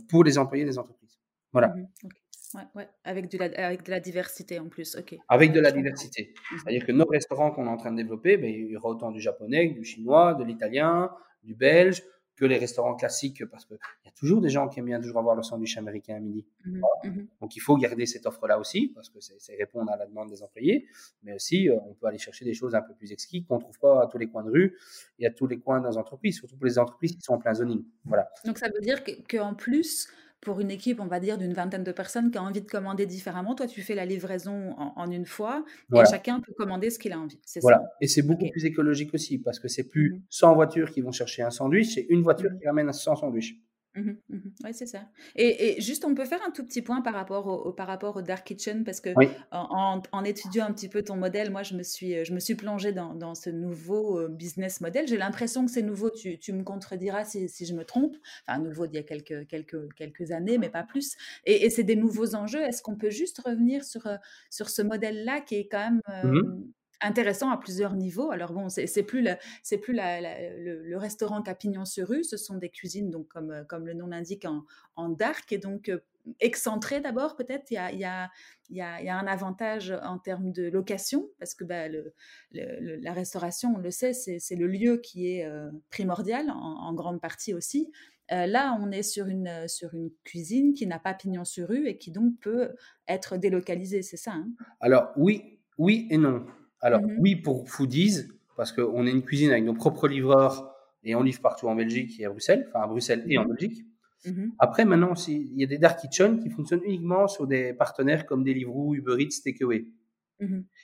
pour 0.07 0.23
les 0.23 0.37
employés 0.37 0.63
des 0.63 0.77
entreprises. 0.77 1.19
Voilà. 1.51 1.69
Mmh 1.69 2.09
Ouais, 2.55 2.63
ouais, 2.75 2.89
avec 3.03 3.29
de, 3.29 3.37
la, 3.37 3.67
avec 3.67 3.83
de 3.83 3.91
la 3.91 3.99
diversité 3.99 4.59
en 4.59 4.69
plus, 4.69 4.95
ok. 4.95 5.15
Avec 5.27 5.51
de 5.51 5.59
la 5.59 5.71
diversité. 5.71 6.33
Mmh 6.33 6.57
C'est-à-dire 6.57 6.85
que 6.85 6.91
nos 6.91 7.05
restaurants 7.05 7.51
qu'on 7.51 7.67
est 7.67 7.69
en 7.69 7.77
train 7.77 7.91
de 7.91 7.97
développer, 7.97 8.37
ben, 8.37 8.49
il 8.49 8.71
y 8.71 8.75
aura 8.75 8.89
autant 8.89 9.11
du 9.11 9.19
japonais, 9.19 9.67
du 9.67 9.83
chinois, 9.83 10.33
de 10.33 10.43
l'italien, 10.43 11.11
du 11.43 11.53
belge, 11.53 12.01
que 12.35 12.45
les 12.45 12.57
restaurants 12.57 12.95
classiques, 12.95 13.45
parce 13.51 13.65
qu'il 13.65 13.77
y 14.05 14.07
a 14.07 14.11
toujours 14.11 14.39
des 14.41 14.49
gens 14.49 14.69
qui 14.69 14.79
aiment 14.79 14.85
bien 14.85 15.01
toujours 15.01 15.19
avoir 15.19 15.35
le 15.35 15.43
sandwich 15.43 15.77
américain 15.77 16.15
à 16.15 16.19
midi. 16.19 16.47
Mmh 16.65 16.81
mmh 17.03 17.27
Donc 17.41 17.55
il 17.55 17.59
faut 17.59 17.75
garder 17.77 18.05
cette 18.07 18.25
offre-là 18.25 18.57
aussi, 18.57 18.93
parce 18.95 19.09
que 19.09 19.19
c'est 19.19 19.55
répondre 19.55 19.91
à 19.91 19.97
la 19.97 20.07
demande 20.07 20.29
des 20.29 20.41
employés, 20.41 20.87
mais 21.21 21.33
aussi 21.33 21.69
euh, 21.69 21.75
on 21.85 21.93
peut 21.93 22.07
aller 22.07 22.17
chercher 22.17 22.45
des 22.45 22.53
choses 22.53 22.73
un 22.73 22.81
peu 22.81 22.95
plus 22.95 23.11
exquises 23.11 23.43
qu'on 23.45 23.57
ne 23.57 23.61
trouve 23.61 23.77
pas 23.77 24.03
à 24.03 24.07
tous 24.07 24.17
les 24.17 24.27
coins 24.27 24.43
de 24.43 24.49
rue 24.49 24.77
et 25.19 25.27
à 25.27 25.31
tous 25.31 25.45
les 25.45 25.59
coins 25.59 25.87
les 25.87 25.97
entreprises, 25.97 26.37
surtout 26.37 26.55
pour 26.55 26.65
les 26.65 26.79
entreprises 26.79 27.15
qui 27.15 27.21
sont 27.21 27.33
en 27.33 27.39
plein 27.39 27.53
zoning. 27.53 27.83
Voilà. 28.05 28.27
Donc 28.45 28.57
ça 28.57 28.69
veut 28.73 28.81
dire 28.81 29.03
qu'en 29.29 29.53
plus, 29.53 30.09
pour 30.41 30.59
une 30.61 30.71
équipe, 30.71 30.99
on 30.99 31.07
va 31.07 31.19
dire, 31.19 31.37
d'une 31.37 31.53
vingtaine 31.53 31.83
de 31.83 31.91
personnes 31.91 32.31
qui 32.31 32.37
a 32.37 32.43
envie 32.43 32.61
de 32.61 32.69
commander 32.69 33.05
différemment, 33.05 33.55
toi, 33.55 33.67
tu 33.67 33.81
fais 33.81 33.95
la 33.95 34.05
livraison 34.05 34.73
en, 34.77 35.11
une 35.11 35.25
fois 35.25 35.63
et 35.93 36.03
chacun 36.09 36.39
peut 36.39 36.53
commander 36.57 36.89
ce 36.89 36.99
qu'il 36.99 37.11
a 37.11 37.19
envie. 37.19 37.39
C'est 37.45 37.59
voilà. 37.61 37.83
Et 38.01 38.07
c'est 38.07 38.21
beaucoup 38.21 38.49
plus 38.49 38.65
écologique 38.65 39.13
aussi 39.13 39.37
parce 39.39 39.59
que 39.59 39.67
c'est 39.67 39.87
plus 39.87 40.21
100 40.29 40.51
mmh 40.51 40.55
voitures 40.55 40.91
qui 40.91 41.01
vont 41.01 41.11
chercher 41.11 41.41
un 41.43 41.49
sandwich, 41.49 41.93
c'est 41.95 42.05
une 42.09 42.21
voiture 42.21 42.51
mmh 42.51 42.59
qui 42.59 42.67
ramène 42.67 42.91
100 42.93 43.15
sandwichs. 43.17 43.55
Mmh 43.99 44.17
mmh 44.29 44.37
oui, 44.63 44.73
c'est 44.73 44.85
ça. 44.85 45.01
Et, 45.35 45.79
juste, 45.81 46.05
on 46.05 46.15
peut 46.15 46.25
faire 46.25 46.39
un 46.45 46.51
tout 46.51 46.65
petit 46.65 46.81
point 46.81 47.01
par 47.01 47.13
rapport 47.13 47.47
au, 47.47 47.71
par 47.71 47.87
rapport 47.87 48.15
au 48.15 48.21
Dark 48.21 48.45
Kitchen, 48.45 48.83
parce 48.83 49.01
que 49.01 49.09
en, 49.51 50.23
étudiant 50.23 50.65
un 50.65 50.73
petit 50.73 50.89
peu 50.89 51.03
ton 51.03 51.15
modèle, 51.15 51.51
moi, 51.51 51.63
je 51.63 51.75
me 51.75 51.83
suis, 51.83 52.23
je 52.25 52.33
me 52.33 52.39
suis 52.39 52.55
plongée 52.55 52.91
dans, 52.91 53.35
ce 53.35 53.49
nouveau 53.49 54.19
euh, 54.19 54.27
business 54.27 54.81
model. 54.81 55.07
J'ai 55.07 55.17
l'impression 55.17 55.65
que 55.65 55.71
c'est 55.71 55.81
nouveau, 55.81 56.09
tu, 56.09 56.39
tu, 56.39 56.53
me 56.53 56.63
contrediras 56.63 57.25
si, 57.25 57.47
si, 57.47 57.65
je 57.65 57.73
me 57.73 57.85
trompe. 57.85 58.15
Enfin, 58.47 58.59
nouveau 58.59 58.87
d'il 58.87 58.95
y 58.95 58.99
a 58.99 59.03
quelques, 59.03 59.47
quelques, 59.47 59.93
quelques 59.93 60.31
années, 60.31 60.57
mais 60.57 60.69
pas 60.69 60.83
plus. 60.83 61.15
Et, 61.45 61.69
c'est 61.69 61.83
des 61.83 61.95
nouveaux 61.95 62.35
enjeux. 62.35 62.61
Est-ce 62.61 62.81
qu'on 62.81 62.95
peut 62.95 63.11
juste 63.11 63.39
revenir 63.45 63.83
sur, 63.83 64.07
euh, 64.07 64.17
sur 64.49 64.69
ce 64.69 64.81
modèle-là 64.81 65.41
qui 65.41 65.55
est 65.55 65.67
quand 65.67 65.79
même 65.79 66.01
mmh 66.23 66.37
euh, 66.37 66.73
intéressant 67.01 67.49
à 67.51 67.57
plusieurs 67.57 67.95
niveaux. 67.95 68.31
Alors 68.31 68.53
bon, 68.53 68.69
c'est 68.69 69.03
plus, 69.03 69.25
c'est 69.63 69.77
plus 69.77 69.93
le, 69.95 70.97
restaurant 70.97 71.41
Capignon 71.41 71.85
sur 71.85 72.07
rue, 72.07 72.23
ce 72.23 72.37
sont 72.37 72.55
des 72.55 72.69
cuisines, 72.69 73.09
donc 73.09 73.27
comme, 73.27 73.51
euh, 73.51 73.63
comme 73.63 73.85
le 73.85 73.93
nom 73.93 74.07
l'indique, 74.07 74.45
en, 74.45 74.65
en, 74.95 75.09
dark, 75.09 75.51
et 75.51 75.57
donc 75.57 75.89
euh, 75.89 75.99
excentré 76.39 76.99
d'abord 76.99 77.35
peut-être. 77.35 77.71
Il 77.71 77.75
y 77.75 77.77
a, 77.77 77.91
y, 77.91 78.03
a, 78.03 78.29
il 78.69 78.77
y, 78.77 78.81
a, 78.81 79.17
un 79.17 79.27
avantage 79.27 79.93
en 80.03 80.17
termes 80.19 80.51
de 80.51 80.69
location, 80.69 81.29
parce 81.39 81.55
que 81.55 81.63
bah, 81.63 81.87
le, 81.87 82.13
la 82.51 83.13
restauration, 83.13 83.73
on 83.75 83.79
le 83.79 83.91
sait, 83.91 84.13
c'est 84.13 84.55
le 84.55 84.67
lieu 84.67 84.97
qui 84.97 85.33
est 85.33 85.45
euh, 85.45 85.69
primordial, 85.89 86.49
en, 86.49 86.93
grande 86.93 87.21
partie 87.21 87.53
aussi. 87.53 87.91
là, 88.29 88.77
on 88.81 88.91
est 88.91 89.03
sur 89.03 89.27
une, 89.27 89.67
sur 89.67 89.93
une 89.93 90.11
cuisine 90.23 90.73
qui 90.73 90.85
n'a 90.85 90.99
pas 90.99 91.13
pignon 91.13 91.45
sur 91.45 91.69
rue 91.69 91.87
et 91.87 91.97
qui 91.97 92.11
donc 92.11 92.37
peut 92.41 92.75
être 93.07 93.37
délocalisée, 93.37 94.01
c'est 94.01 94.17
ça 94.17 94.33
hein? 94.33 94.49
Alors 94.81 95.11
oui, 95.15 95.59
oui 95.77 96.07
et 96.09 96.17
non. 96.17 96.45
Alors 96.81 97.01
mmh 97.01 97.15
oui 97.19 97.35
pour 97.35 97.69
foodies, 97.69 98.27
parce 98.55 98.71
qu'on 98.71 99.05
est 99.05 99.11
une 99.11 99.23
cuisine 99.23 99.51
avec 99.51 99.63
nos 99.63 99.73
propres 99.73 100.07
livreurs 100.07 100.73
et 101.03 101.15
on 101.15 101.23
livre 101.23 101.41
partout 101.41 101.67
en 101.67 101.75
Belgique 101.75 102.19
et 102.19 102.25
à 102.25 102.29
Bruxelles, 102.29 102.65
enfin 102.69 102.83
à 102.83 102.87
Bruxelles 102.87 103.23
et 103.27 103.37
en 103.37 103.45
mmh 103.45 103.47
Belgique. 103.47 103.85
Mmh 104.25 104.49
Après, 104.59 104.85
maintenant, 104.85 105.13
il 105.27 105.57
y 105.57 105.63
a 105.63 105.67
des 105.67 105.77
dark 105.77 105.99
kitchen 105.99 106.41
qui 106.41 106.49
fonctionnent 106.49 106.83
uniquement 106.83 107.27
sur 107.27 107.47
des 107.47 107.73
partenaires 107.73 108.25
comme 108.25 108.43
Deliveroo, 108.43 108.95
Uber 108.95 109.15
Eats, 109.19 109.41
Takeaway. 109.43 109.85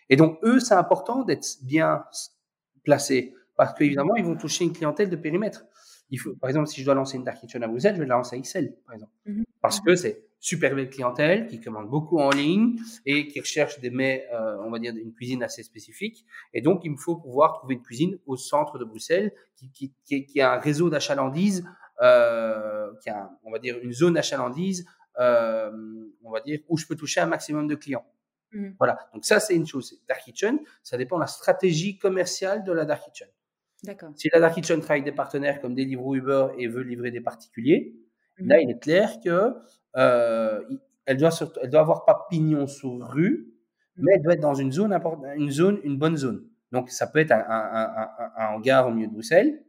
Et 0.10 0.16
donc, 0.16 0.38
eux, 0.44 0.60
c'est 0.60 0.74
important 0.74 1.24
d'être 1.24 1.58
bien 1.64 2.04
placés 2.84 3.34
parce 3.56 3.74
qu'évidemment, 3.74 4.16
ils 4.16 4.26
vont 4.26 4.36
toucher 4.36 4.66
une 4.66 4.74
clientèle 4.74 5.10
de 5.10 5.16
périmètre. 5.16 5.66
Il 6.16 6.18
faut, 6.18 6.34
par 6.34 6.50
exemple, 6.50 6.68
si 6.68 6.80
je 6.80 6.86
dois 6.86 6.94
lancer 6.94 7.18
une 7.18 7.26
dark 7.26 7.42
kitchen 7.42 7.62
à 7.62 7.68
Bruxelles, 7.68 7.96
je 7.96 8.00
vais 8.00 8.08
la 8.08 8.16
lancer 8.16 8.38
à 8.38 8.40
XL, 8.40 8.74
par 8.86 8.94
exemple. 8.96 9.12
Parce 9.62 9.82
que 9.82 9.96
c'est 9.96 10.24
super 10.40 10.74
belle 10.74 10.90
clientèle 10.90 11.48
qui 11.48 11.60
commande 11.60 11.90
beaucoup 11.90 12.20
en 12.20 12.30
ligne 12.30 12.78
et 13.06 13.28
qui 13.28 13.42
recherche 13.42 13.82
des 13.82 13.90
mets, 13.90 14.26
euh, 14.32 14.56
on 14.64 14.72
va 14.72 14.80
dire, 14.80 14.96
une 14.96 15.14
cuisine 15.14 15.44
assez 15.44 15.62
spécifique. 15.62 16.26
Et 16.54 16.62
donc, 16.62 16.86
il 16.86 16.92
me 16.92 16.96
faut 16.96 17.18
pouvoir 17.18 17.56
trouver 17.56 17.74
une 17.76 17.82
cuisine 17.82 18.18
au 18.28 18.38
centre 18.38 18.78
de 18.78 18.86
Bruxelles 18.86 19.34
qui, 19.58 19.70
qui, 19.72 19.94
qui, 20.06 20.26
qui 20.26 20.40
a 20.40 20.54
un 20.54 20.60
réseau 20.60 20.90
d'achalandise, 20.90 21.66
euh, 22.02 22.94
qui 23.04 23.10
a, 23.10 23.30
on 23.44 23.52
va 23.52 23.60
dire, 23.60 23.78
une 23.84 23.92
zone 23.92 24.14
d'achalandise, 24.14 24.86
euh, 25.20 25.70
on 26.24 26.32
va 26.32 26.40
dire, 26.40 26.62
où 26.70 26.78
je 26.78 26.86
peux 26.86 26.96
toucher 26.96 27.20
un 27.20 27.26
maximum 27.26 27.68
de 27.68 27.76
clients. 27.76 28.06
Mmh. 28.54 28.70
Voilà. 28.80 29.00
Donc 29.14 29.26
ça, 29.26 29.42
c'est 29.42 29.56
une 29.56 29.68
chose. 29.68 30.00
Dark 30.08 30.22
Kitchen, 30.24 30.60
ça 30.82 30.96
dépend 30.96 31.18
de 31.18 31.22
la 31.24 31.28
stratégie 31.28 31.98
commerciale 31.98 32.64
de 32.64 32.72
la 32.72 32.86
Dark 32.86 33.04
Kitchen. 33.04 33.28
Si 34.16 34.30
la 34.34 34.40
Dark 34.40 34.56
Kitchen 34.56 34.80
travaille 34.80 35.02
avec 35.02 35.12
des 35.12 35.16
partenaires 35.16 35.62
comme 35.62 35.76
Deliveroo, 35.76 36.16
Uber 36.16 36.48
et 36.58 36.68
veut 36.68 36.82
livrer 36.82 37.12
des 37.12 37.22
particuliers, 37.22 37.96
mmh. 38.40 38.48
là, 38.48 38.60
il 38.60 38.70
est 38.70 38.80
clair 38.80 39.12
que 39.24 39.54
euh, 39.98 40.62
elle 41.06 41.18
doit 41.18 41.32
elle 41.62 41.70
doit 41.70 41.82
avoir 41.82 42.06
pas 42.06 42.28
pignon 42.30 42.68
sur 42.68 42.92
rue, 43.08 43.54
mais 43.98 44.14
elle 44.16 44.24
doit 44.24 44.34
être 44.34 44.42
dans 44.42 44.56
une 44.56 44.72
zone, 44.72 44.98
une 45.36 45.52
zone, 45.52 45.80
une 45.84 45.98
bonne 45.98 46.18
zone. 46.18 46.46
Donc 46.72 46.90
ça 46.90 47.08
peut 47.08 47.20
être 47.20 47.32
un, 47.32 47.46
un, 47.48 48.10
un, 48.38 48.48
hangar 48.56 48.88
au 48.88 48.92
milieu 48.92 49.08
de 49.08 49.14
Bruxelles, 49.14 49.64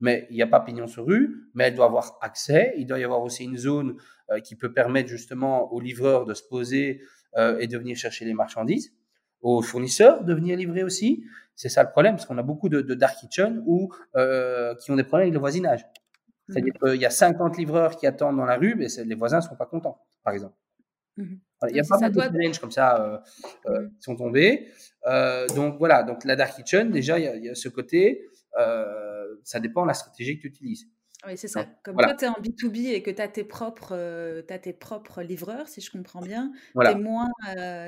mais 0.00 0.26
il 0.30 0.36
n'y 0.36 0.42
a 0.42 0.46
pas 0.46 0.60
pignon 0.60 0.86
sur 0.86 1.06
rue, 1.06 1.50
mais 1.54 1.64
elle 1.64 1.74
doit 1.74 1.86
avoir 1.86 2.18
accès. 2.22 2.72
Il 2.76 2.86
doit 2.86 2.98
y 2.98 3.04
avoir 3.04 3.22
aussi 3.22 3.44
une 3.44 3.56
zone 3.56 3.96
euh, 4.30 4.40
qui 4.40 4.56
peut 4.56 4.72
permettre 4.72 5.08
justement 5.08 5.72
aux 5.72 5.80
livreurs 5.80 6.24
de 6.24 6.34
se 6.34 6.42
poser 6.48 7.02
euh, 7.36 7.58
et 7.58 7.66
de 7.66 7.76
venir 7.76 7.96
chercher 7.96 8.24
les 8.24 8.34
marchandises, 8.34 8.94
aux 9.40 9.62
fournisseurs 9.62 10.24
de 10.24 10.34
venir 10.34 10.56
livrer 10.56 10.82
aussi. 10.82 11.24
C'est 11.54 11.68
ça 11.68 11.82
le 11.82 11.90
problème, 11.90 12.14
parce 12.14 12.26
qu'on 12.26 12.38
a 12.38 12.42
beaucoup 12.42 12.68
de, 12.68 12.80
de 12.80 12.94
dark 12.94 13.18
kitchen 13.18 13.62
ou 13.66 13.92
euh, 14.16 14.74
qui 14.76 14.90
ont 14.90 14.96
des 14.96 15.04
problèmes 15.04 15.26
avec 15.26 15.34
le 15.34 15.40
voisinage. 15.40 15.84
C'est-à-dire 16.48 16.72
mmh. 16.80 16.90
qu'il 16.90 17.00
y 17.00 17.06
a 17.06 17.10
50 17.10 17.58
livreurs 17.58 17.96
qui 17.96 18.06
attendent 18.06 18.36
dans 18.36 18.44
la 18.44 18.56
rue, 18.56 18.74
mais 18.74 18.86
les 19.04 19.14
voisins 19.14 19.38
ne 19.38 19.42
sont 19.42 19.56
pas 19.56 19.66
contents, 19.66 20.00
par 20.24 20.32
exemple. 20.32 20.54
Mmh 21.16 21.36
il 21.70 21.74
y 21.74 21.80
a 21.80 21.82
pas 21.82 21.98
mal 21.98 22.12
de 22.12 22.20
challenges 22.20 22.60
comme 22.60 22.70
ça 22.70 23.02
euh, 23.02 23.18
euh, 23.66 23.80
mmh. 23.80 23.88
qui 23.96 24.02
sont 24.02 24.14
tombés. 24.14 24.68
Donc 25.56 25.76
voilà, 25.78 26.04
donc 26.04 26.24
la 26.24 26.36
dark 26.36 26.54
kitchen, 26.54 26.92
déjà, 26.92 27.18
il 27.18 27.44
y 27.44 27.48
a, 27.48 27.54
ce 27.56 27.68
côté, 27.68 28.28
ça 29.42 29.58
dépend 29.58 29.82
de 29.82 29.88
la 29.88 29.94
stratégie 29.94 30.36
que 30.36 30.42
tu 30.42 30.48
utilises. 30.48 30.86
Oui, 31.26 31.36
c'est 31.36 31.48
ça. 31.48 31.66
Comme 31.82 31.96
toi, 31.96 32.14
tu 32.14 32.24
es 32.24 32.28
en 32.28 32.34
B2B 32.34 32.92
et 32.92 33.02
que 33.02 33.10
tu 33.10 33.20
as, 33.20 33.28
tes 33.28 33.42
propres, 33.42 33.94
as 34.48 34.58
tes 34.58 34.72
propres 34.72 35.22
livreurs, 35.22 35.66
si 35.66 35.80
je 35.80 35.90
comprends 35.90 36.20
bien, 36.20 36.52
tu 36.80 36.86
es 36.86 36.94
moins 36.94 37.28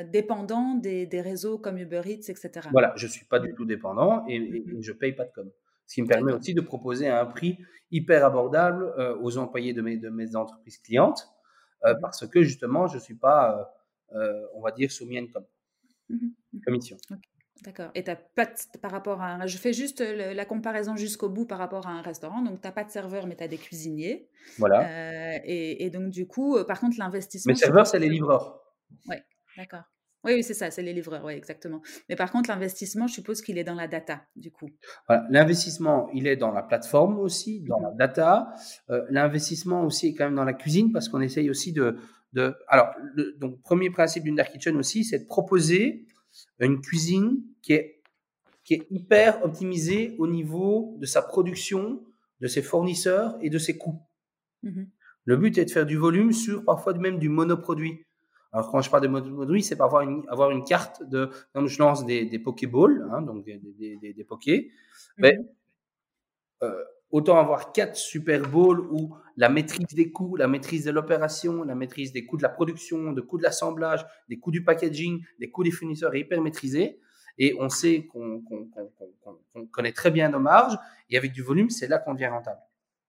dépendant 0.04 0.74
des, 0.74 1.06
des, 1.06 1.20
réseaux 1.20 1.58
comme 1.58 1.78
Uber 1.78 2.02
Eats, 2.06 2.28
etc. 2.28 2.68
Voilà, 2.72 2.92
je 2.96 3.06
ne 3.06 3.10
suis 3.10 3.24
pas 3.24 3.38
du 3.38 3.54
tout 3.54 3.64
dépendant 3.64 4.24
et, 4.28 4.36
et 4.36 4.82
je 4.82 4.92
ne 4.92 4.96
paye 4.96 5.12
pas 5.12 5.24
de 5.24 5.32
com. 5.32 5.50
Ce 5.86 5.94
qui 5.94 6.02
me 6.02 6.08
permet 6.08 6.32
aussi 6.32 6.54
de 6.54 6.60
proposer 6.60 7.08
un 7.08 7.26
prix 7.26 7.58
hyper 7.90 8.24
abordable 8.24 8.92
euh, 8.98 9.16
aux 9.20 9.38
employés 9.38 9.72
de 9.72 9.82
mes, 9.82 9.96
de 9.96 10.08
mes 10.08 10.36
entreprises 10.36 10.78
clientes, 10.78 11.28
mmh 11.84 11.94
parce 12.02 12.26
que 12.26 12.42
justement, 12.42 12.88
je 12.88 12.96
ne 12.96 13.00
suis 13.00 13.14
pas, 13.14 13.72
on 14.54 14.60
va 14.60 14.70
dire, 14.70 14.92
soumis 14.92 15.16
à 15.16 15.20
une 15.20 15.28
mmh 15.28 16.14
mmh. 16.52 16.60
commission. 16.60 16.96
D'accord. 17.64 17.90
Et 17.94 18.02
tu 18.02 18.10
pas 18.34 18.46
par 18.80 18.90
rapport 18.90 19.22
à 19.22 19.46
Je 19.46 19.58
fais 19.58 19.72
juste 19.72 20.00
la 20.00 20.44
comparaison 20.44 20.96
jusqu'au 20.96 21.28
bout 21.28 21.44
par 21.44 21.58
rapport 21.58 21.86
à 21.86 21.90
un 21.90 22.02
restaurant. 22.02 22.42
Donc, 22.42 22.60
tu 22.60 22.66
n'as 22.66 22.72
pas 22.72 22.84
de 22.84 22.90
serveur, 22.90 23.26
mais 23.26 23.36
tu 23.36 23.44
as 23.44 23.48
des 23.48 23.58
cuisiniers. 23.58 24.28
Voilà. 24.58 25.44
Et, 25.44 25.84
et, 25.84 25.90
donc, 25.90 26.10
du 26.10 26.26
coup, 26.26 26.56
par 26.66 26.80
contre, 26.80 26.96
l'investissement. 26.98 27.52
Mes 27.52 27.58
serveurs, 27.58 27.86
c'est 27.86 27.98
les 27.98 28.08
livreurs. 28.08 28.62
Oui, 29.08 29.16
d'accord. 29.56 29.84
Oui, 30.22 30.42
c'est 30.42 30.54
ça, 30.54 30.70
c'est 30.70 30.82
les 30.82 30.92
livreurs, 30.92 31.24
oui, 31.24 31.32
exactement. 31.32 31.80
Mais 32.08 32.16
par 32.16 32.30
contre, 32.30 32.50
l'investissement, 32.50 33.06
je 33.06 33.14
suppose 33.14 33.40
qu'il 33.40 33.56
est 33.56 33.64
dans 33.64 33.74
la 33.74 33.88
data, 33.88 34.22
du 34.36 34.50
coup. 34.50 34.68
Voilà, 35.06 35.26
l'investissement, 35.30 36.10
il 36.12 36.26
est 36.26 36.36
dans 36.36 36.52
la 36.52 36.62
plateforme 36.62 37.18
aussi, 37.18 37.60
dans 37.60 37.80
la 37.80 37.92
data. 37.92 38.52
Euh, 38.90 39.02
l'investissement 39.08 39.82
aussi 39.84 40.08
est 40.08 40.14
quand 40.14 40.24
même 40.24 40.34
dans 40.34 40.44
la 40.44 40.52
cuisine 40.52 40.92
parce 40.92 41.08
qu'on 41.08 41.22
essaye 41.22 41.48
aussi 41.48 41.72
de... 41.72 41.96
de 42.34 42.54
alors, 42.68 42.90
le 43.14 43.34
donc, 43.38 43.62
premier 43.62 43.88
principe 43.88 44.24
d'une 44.24 44.36
Dark 44.36 44.52
Kitchen 44.52 44.76
aussi, 44.76 45.04
c'est 45.04 45.20
de 45.20 45.26
proposer 45.26 46.06
une 46.60 46.80
cuisine 46.80 47.42
qui 47.62 47.72
est, 47.72 48.02
qui 48.64 48.74
est 48.74 48.86
hyper 48.90 49.44
optimisée 49.44 50.14
au 50.18 50.26
niveau 50.26 50.96
de 50.98 51.06
sa 51.06 51.22
production, 51.22 52.04
de 52.40 52.46
ses 52.46 52.62
fournisseurs 52.62 53.36
et 53.40 53.50
de 53.50 53.58
ses 53.58 53.76
coûts. 53.76 54.00
Mmh 54.62 54.84
le 55.24 55.36
but 55.36 55.58
est 55.58 55.66
de 55.66 55.70
faire 55.70 55.86
du 55.86 55.96
volume 55.96 56.32
sur 56.32 56.64
parfois 56.64 56.94
même 56.94 57.18
du 57.18 57.28
monoproduit. 57.28 58.04
Alors 58.52 58.70
quand 58.70 58.80
je 58.80 58.90
parle 58.90 59.04
de 59.04 59.08
mode 59.08 59.60
c'est 59.60 59.76
pas 59.76 59.84
avoir 59.84 60.02
une, 60.02 60.24
avoir 60.28 60.50
une 60.50 60.64
carte 60.64 61.08
de, 61.08 61.30
quand 61.52 61.66
je 61.66 61.78
lance 61.78 62.04
des, 62.04 62.24
des 62.24 62.38
Pokéballs, 62.38 63.06
hein, 63.12 63.22
donc 63.22 63.44
des, 63.44 63.58
des, 63.58 63.96
des, 63.96 64.12
des 64.12 64.24
Pokés, 64.24 64.72
mais 65.18 65.36
mhm. 65.36 65.46
euh, 66.64 66.84
autant 67.10 67.38
avoir 67.38 67.72
quatre 67.72 67.96
Super 67.96 68.48
Bowls 68.48 68.80
où 68.90 69.14
la 69.36 69.48
maîtrise 69.48 69.86
des 69.94 70.12
coûts, 70.12 70.36
la 70.36 70.48
maîtrise 70.48 70.84
de 70.84 70.90
l'opération, 70.90 71.64
la 71.64 71.74
maîtrise 71.74 72.12
des 72.12 72.26
coûts 72.26 72.36
de 72.36 72.42
la 72.42 72.48
production, 72.48 73.12
des 73.12 73.22
coûts 73.22 73.38
de 73.38 73.42
l'assemblage, 73.42 74.06
des 74.28 74.38
coûts 74.38 74.50
du 74.50 74.64
packaging, 74.64 75.24
des 75.38 75.50
coûts 75.50 75.64
des 75.64 75.70
fournisseurs 75.70 76.14
est 76.14 76.20
hyper 76.20 76.40
maîtrisés. 76.40 77.00
Et 77.38 77.54
on 77.58 77.68
sait 77.68 78.06
qu'on 78.06 78.44
connaît 79.70 79.92
très 79.92 80.10
bien 80.10 80.28
nos 80.28 80.40
marges. 80.40 80.76
Et 81.08 81.16
avec 81.16 81.32
du 81.32 81.42
volume, 81.42 81.70
c'est 81.70 81.88
là 81.88 81.98
qu'on 81.98 82.14
devient 82.14 82.26
rentable. 82.26 82.60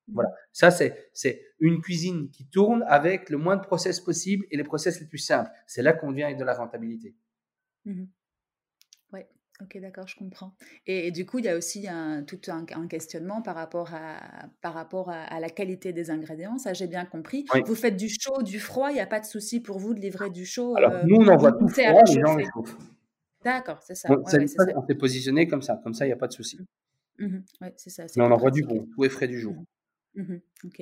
Voilà. 0.07 0.29
Ça, 0.51 0.71
c'est 0.71 1.45
une 1.59 1.81
cuisine 1.81 2.29
qui 2.31 2.47
tourne 2.47 2.83
avec 2.87 3.29
le 3.29 3.37
moins 3.37 3.57
de 3.57 3.61
process 3.61 3.99
possible 3.99 4.45
et 4.51 4.57
les 4.57 4.63
process 4.63 4.99
les 4.99 5.07
plus 5.07 5.17
simples. 5.17 5.49
C'est 5.67 5.81
là 5.81 5.93
qu'on 5.93 6.11
vient 6.11 6.27
avec 6.27 6.37
de 6.37 6.43
la 6.43 6.53
rentabilité. 6.53 7.15
Mmh 7.85 8.05
ok, 9.61 9.79
d'accord, 9.79 10.07
je 10.07 10.15
comprends. 10.15 10.53
Et, 10.87 11.11
du 11.11 11.25
coup, 11.25 11.39
il 11.39 11.45
y 11.45 11.49
a 11.49 11.57
aussi 11.57 11.87
un, 11.87 12.23
tout 12.23 12.39
un, 12.47 12.65
questionnement 12.87 13.41
par 13.41 13.55
rapport, 13.55 13.93
à, 13.93 14.19
par 14.61 14.73
rapport 14.73 15.09
à, 15.09 15.39
la 15.39 15.49
qualité 15.49 15.93
des 15.93 16.09
ingrédients. 16.09 16.57
Ça, 16.57 16.73
j'ai 16.73 16.87
bien 16.87 17.05
compris. 17.05 17.45
Vous 17.65 17.75
faites 17.75 17.97
du 17.97 18.09
chaud, 18.09 18.41
du 18.41 18.59
froid. 18.59 18.89
Il 18.91 18.95
n'y 18.95 18.99
a 19.01 19.07
pas 19.07 19.19
de 19.19 19.25
souci 19.25 19.59
pour 19.59 19.79
vous 19.79 19.93
de 19.93 19.99
livrer 19.99 20.29
du 20.29 20.45
chaud. 20.45 20.75
Alors, 20.75 20.93
euh, 20.93 21.03
nous, 21.05 21.17
on 21.17 21.27
envoie 21.27 21.51
tout 21.53 21.67
froid, 21.67 22.01
les 22.07 22.21
gens 22.21 22.37
D'accord, 23.43 23.81
c'est 23.81 23.95
ça. 23.95 24.09
On 24.11 24.85
s'est 24.85 24.95
positionné 24.95 25.47
comme 25.47 25.61
ça. 25.61 25.79
Comme 25.83 25.93
ça, 25.93 26.05
il 26.05 26.09
n'y 26.09 26.13
a 26.13 26.17
pas 26.17 26.27
de 26.27 26.33
souci. 26.33 26.59
Mmh 27.17 27.25
mmh 27.25 27.69
c'est 27.75 27.89
ça. 27.89 28.05
Mais 28.17 28.23
on 28.23 28.31
envoie 28.31 28.51
du 28.51 28.63
bon, 28.63 28.87
tout 28.93 29.05
est 29.05 29.09
frais 29.09 29.27
du 29.27 29.39
jour. 29.39 29.55
Mmh 30.15 30.37
ok. 30.65 30.81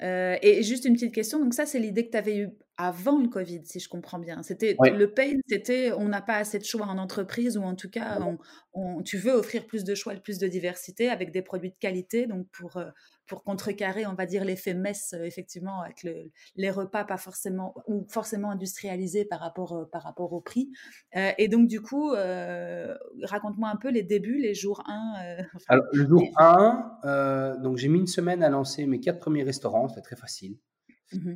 Et 0.00 0.62
juste 0.62 0.84
une 0.84 0.94
petite 0.94 1.14
question, 1.14 1.38
donc 1.40 1.54
ça 1.54 1.66
c'est 1.66 1.78
l'idée 1.78 2.06
que 2.06 2.10
tu 2.10 2.18
avais 2.18 2.36
eue 2.38 2.50
avant 2.78 3.18
le 3.18 3.28
Covid, 3.28 3.62
si 3.64 3.80
je 3.80 3.88
comprends 3.88 4.18
bien. 4.18 4.42
C'était 4.42 4.76
le 4.80 5.10
pain, 5.10 5.32
c'était 5.48 5.92
on 5.92 6.08
n'a 6.08 6.20
pas 6.20 6.36
assez 6.36 6.58
de 6.58 6.64
choix 6.64 6.86
en 6.86 6.98
entreprise 6.98 7.56
ou 7.56 7.62
en 7.62 7.74
tout 7.74 7.88
cas, 7.88 8.18
on, 8.74 9.02
tu 9.02 9.16
veux 9.16 9.32
offrir 9.32 9.66
plus 9.66 9.84
de 9.84 9.94
choix, 9.94 10.14
plus 10.14 10.38
de 10.38 10.46
diversité 10.46 11.08
avec 11.08 11.32
des 11.32 11.40
produits 11.40 11.70
de 11.70 11.76
qualité. 11.80 12.26
Donc 12.26 12.46
pour 12.52 12.76
euh, 12.76 12.90
pour 13.26 13.42
contrecarrer, 13.42 14.06
on 14.06 14.14
va 14.14 14.24
dire 14.26 14.44
l'effet 14.44 14.74
messe, 14.74 15.12
euh, 15.14 15.24
effectivement, 15.24 15.80
avec 15.80 16.04
le, 16.04 16.30
les 16.54 16.70
repas 16.70 17.04
pas 17.04 17.16
forcément 17.16 17.74
ou 17.88 18.06
forcément 18.08 18.50
industrialisés 18.50 19.24
par 19.24 19.40
rapport 19.40 19.72
euh, 19.72 19.84
par 19.90 20.02
rapport 20.02 20.32
au 20.34 20.42
prix. 20.42 20.70
et 21.14 21.48
donc 21.48 21.68
du 21.68 21.80
coup, 21.80 22.10
raconte-moi 22.10 23.70
un 23.70 23.76
peu 23.76 23.90
les 23.90 24.02
débuts, 24.02 24.38
les 24.38 24.54
jours 24.54 24.82
1. 24.86 25.36
Alors 25.68 25.86
le 25.92 26.06
jour 26.06 26.22
1, 26.36 27.56
donc 27.62 27.78
j'ai 27.78 27.88
mis 27.88 28.00
une 28.00 28.06
semaine 28.06 28.42
à 28.42 28.50
lancer 28.50 28.84
mes 28.84 29.00
quatre 29.00 29.18
premiers 29.18 29.44
restaurants, 29.44 29.85
c'était 29.88 30.02
très 30.02 30.16
facile. 30.16 30.58
Mmh 31.12 31.34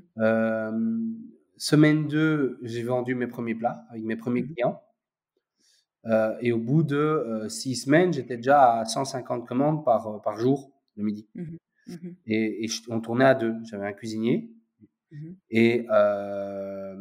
semaine 1.56 2.08
2, 2.08 2.58
j'ai 2.62 2.82
vendu 2.82 3.14
mes 3.14 3.26
premiers 3.26 3.54
plats 3.54 3.84
avec 3.90 4.02
mes 4.02 4.16
premiers 4.16 4.42
mmh 4.42 4.54
clients. 4.54 4.82
et 6.40 6.52
au 6.52 6.58
bout 6.58 6.82
de 6.82 7.46
six 7.48 7.76
semaines, 7.76 8.14
j'étais 8.14 8.38
déjà 8.38 8.80
à 8.80 8.84
150 8.86 9.46
commandes 9.46 9.84
par, 9.84 10.22
par 10.22 10.38
jour 10.38 10.72
le 10.96 11.04
midi. 11.04 11.28
Mmh 11.34 11.56
et, 12.26 12.66
on 12.88 13.00
tournait 13.00 13.26
à 13.26 13.34
deux. 13.34 13.54
J'avais 13.64 13.86
un 13.86 13.92
cuisinier 13.92 14.50
et, 15.50 15.86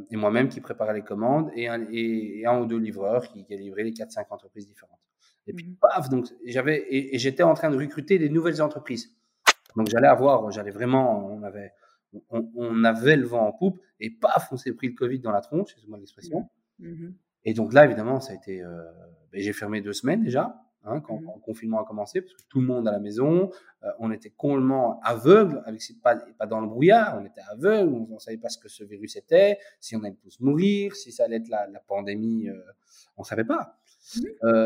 et 0.09 0.17
moi-même 0.17 0.49
qui 0.49 0.59
préparait 0.61 0.93
les 0.93 1.03
commandes 1.03 1.51
et 1.55 1.67
un, 1.67 1.85
et, 1.91 2.45
un 2.45 2.59
ou 2.59 2.65
deux 2.65 2.79
livreurs 2.79 3.31
qui, 3.31 3.45
qui 3.45 3.55
livraient 3.55 3.83
les 3.83 3.93
4-5 3.93 4.25
entreprises 4.29 4.67
différentes. 4.67 4.99
Et 5.49 5.53
puis, 5.53 5.65
paf, 5.81 6.09
donc 6.09 6.27
j'avais, 6.45 6.85
et, 6.89 7.17
j'étais 7.17 7.43
en 7.43 7.55
train 7.55 7.71
de 7.71 7.77
recruter 7.77 8.19
des 8.19 8.29
nouvelles 8.29 8.61
entreprises. 8.61 9.15
Donc 9.75 9.87
j'allais 9.89 10.07
avoir, 10.07 10.51
j'allais 10.51 10.71
vraiment, 10.71 11.25
on 11.27 11.43
avait, 11.43 11.73
on, 12.29 12.83
avait 12.83 13.15
le 13.15 13.25
vent 13.25 13.47
en 13.47 13.51
poupe 13.51 13.79
et 13.99 14.09
paf, 14.09 14.51
on 14.51 14.57
s'est 14.57 14.73
pris 14.73 14.87
le 14.87 14.93
Covid 14.93 15.19
dans 15.19 15.31
la 15.31 15.41
tronche, 15.41 15.75
c'est 15.75 15.87
moi 15.87 15.97
l'expression. 15.97 16.49
Mmh. 16.79 16.87
Mmh. 16.87 17.13
Et 17.45 17.53
donc 17.53 17.73
là, 17.73 17.85
évidemment, 17.85 18.19
ça 18.19 18.33
a 18.33 18.35
été. 18.35 18.61
Euh, 18.61 18.83
ben, 19.31 19.41
j'ai 19.41 19.53
fermé 19.53 19.81
deux 19.81 19.93
semaines 19.93 20.23
déjà, 20.23 20.61
hein, 20.83 21.01
quand, 21.01 21.19
mmh. 21.19 21.31
le 21.35 21.41
confinement 21.41 21.81
a 21.81 21.85
commencé, 21.85 22.21
parce 22.21 22.33
que 22.33 22.41
tout 22.49 22.59
le 22.59 22.67
monde 22.67 22.87
à 22.87 22.91
la 22.91 22.99
maison, 22.99 23.51
euh, 23.83 23.87
on 23.99 24.11
était 24.11 24.31
complètement 24.31 24.99
aveugle, 25.01 25.61
avec 25.65 25.81
pas, 26.01 26.15
pas 26.15 26.47
dans 26.47 26.61
le 26.61 26.67
brouillard, 26.67 27.19
on 27.21 27.25
était 27.25 27.41
aveugle, 27.51 27.93
on 27.93 28.15
ne 28.15 28.19
savait 28.19 28.37
pas 28.37 28.49
ce 28.49 28.57
que 28.57 28.69
ce 28.69 28.83
virus 28.83 29.15
était, 29.15 29.59
si 29.79 29.95
on 29.95 30.03
allait 30.03 30.17
tous 30.21 30.39
mourir, 30.39 30.95
si 30.95 31.11
ça 31.11 31.25
allait 31.25 31.37
être 31.37 31.49
la, 31.49 31.67
pandémie, 31.87 32.49
euh, 32.49 32.59
on 33.17 33.21
ne 33.21 33.27
savait 33.27 33.45
pas. 33.45 33.77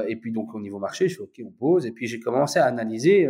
et 0.08 0.16
puis 0.16 0.32
donc 0.32 0.56
au 0.56 0.62
niveau 0.62 0.80
marché, 0.80 1.10
je 1.10 1.16
suis 1.16 1.24
ok, 1.24 1.41
on 1.45 1.51
pose, 1.51 1.86
et 1.86 1.91
puis 1.91 2.08
j'ai 2.08 2.20
commencé 2.20 2.60
à 2.60 2.66
analyser, 2.66 3.28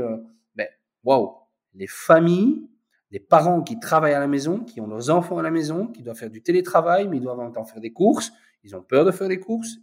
ben 0.55 0.67
waouh, 1.03 1.42
les 1.75 1.87
familles 1.87 2.67
des 3.11 3.19
parents 3.19 3.61
qui 3.61 3.79
travaillent 3.79 4.15
à 4.15 4.19
la 4.19 4.27
maison, 4.27 4.61
qui 4.61 4.81
ont 4.81 4.87
leurs 4.87 5.11
enfants 5.11 5.37
à 5.37 5.43
la 5.43 5.51
maison, 5.51 5.85
qui 5.87 6.01
doivent 6.01 6.17
faire 6.17 6.31
du 6.31 6.41
télétravail, 6.41 7.07
mais 7.07 7.17
ils 7.17 7.21
doivent 7.21 7.39
en 7.39 7.43
même 7.43 7.53
temps 7.53 7.63
faire 7.63 7.79
des 7.79 7.93
courses. 7.93 8.31
Ils 8.63 8.75
ont 8.75 8.81
peur 8.81 9.05
de 9.05 9.11
faire 9.11 9.27
des 9.27 9.39
courses 9.39 9.77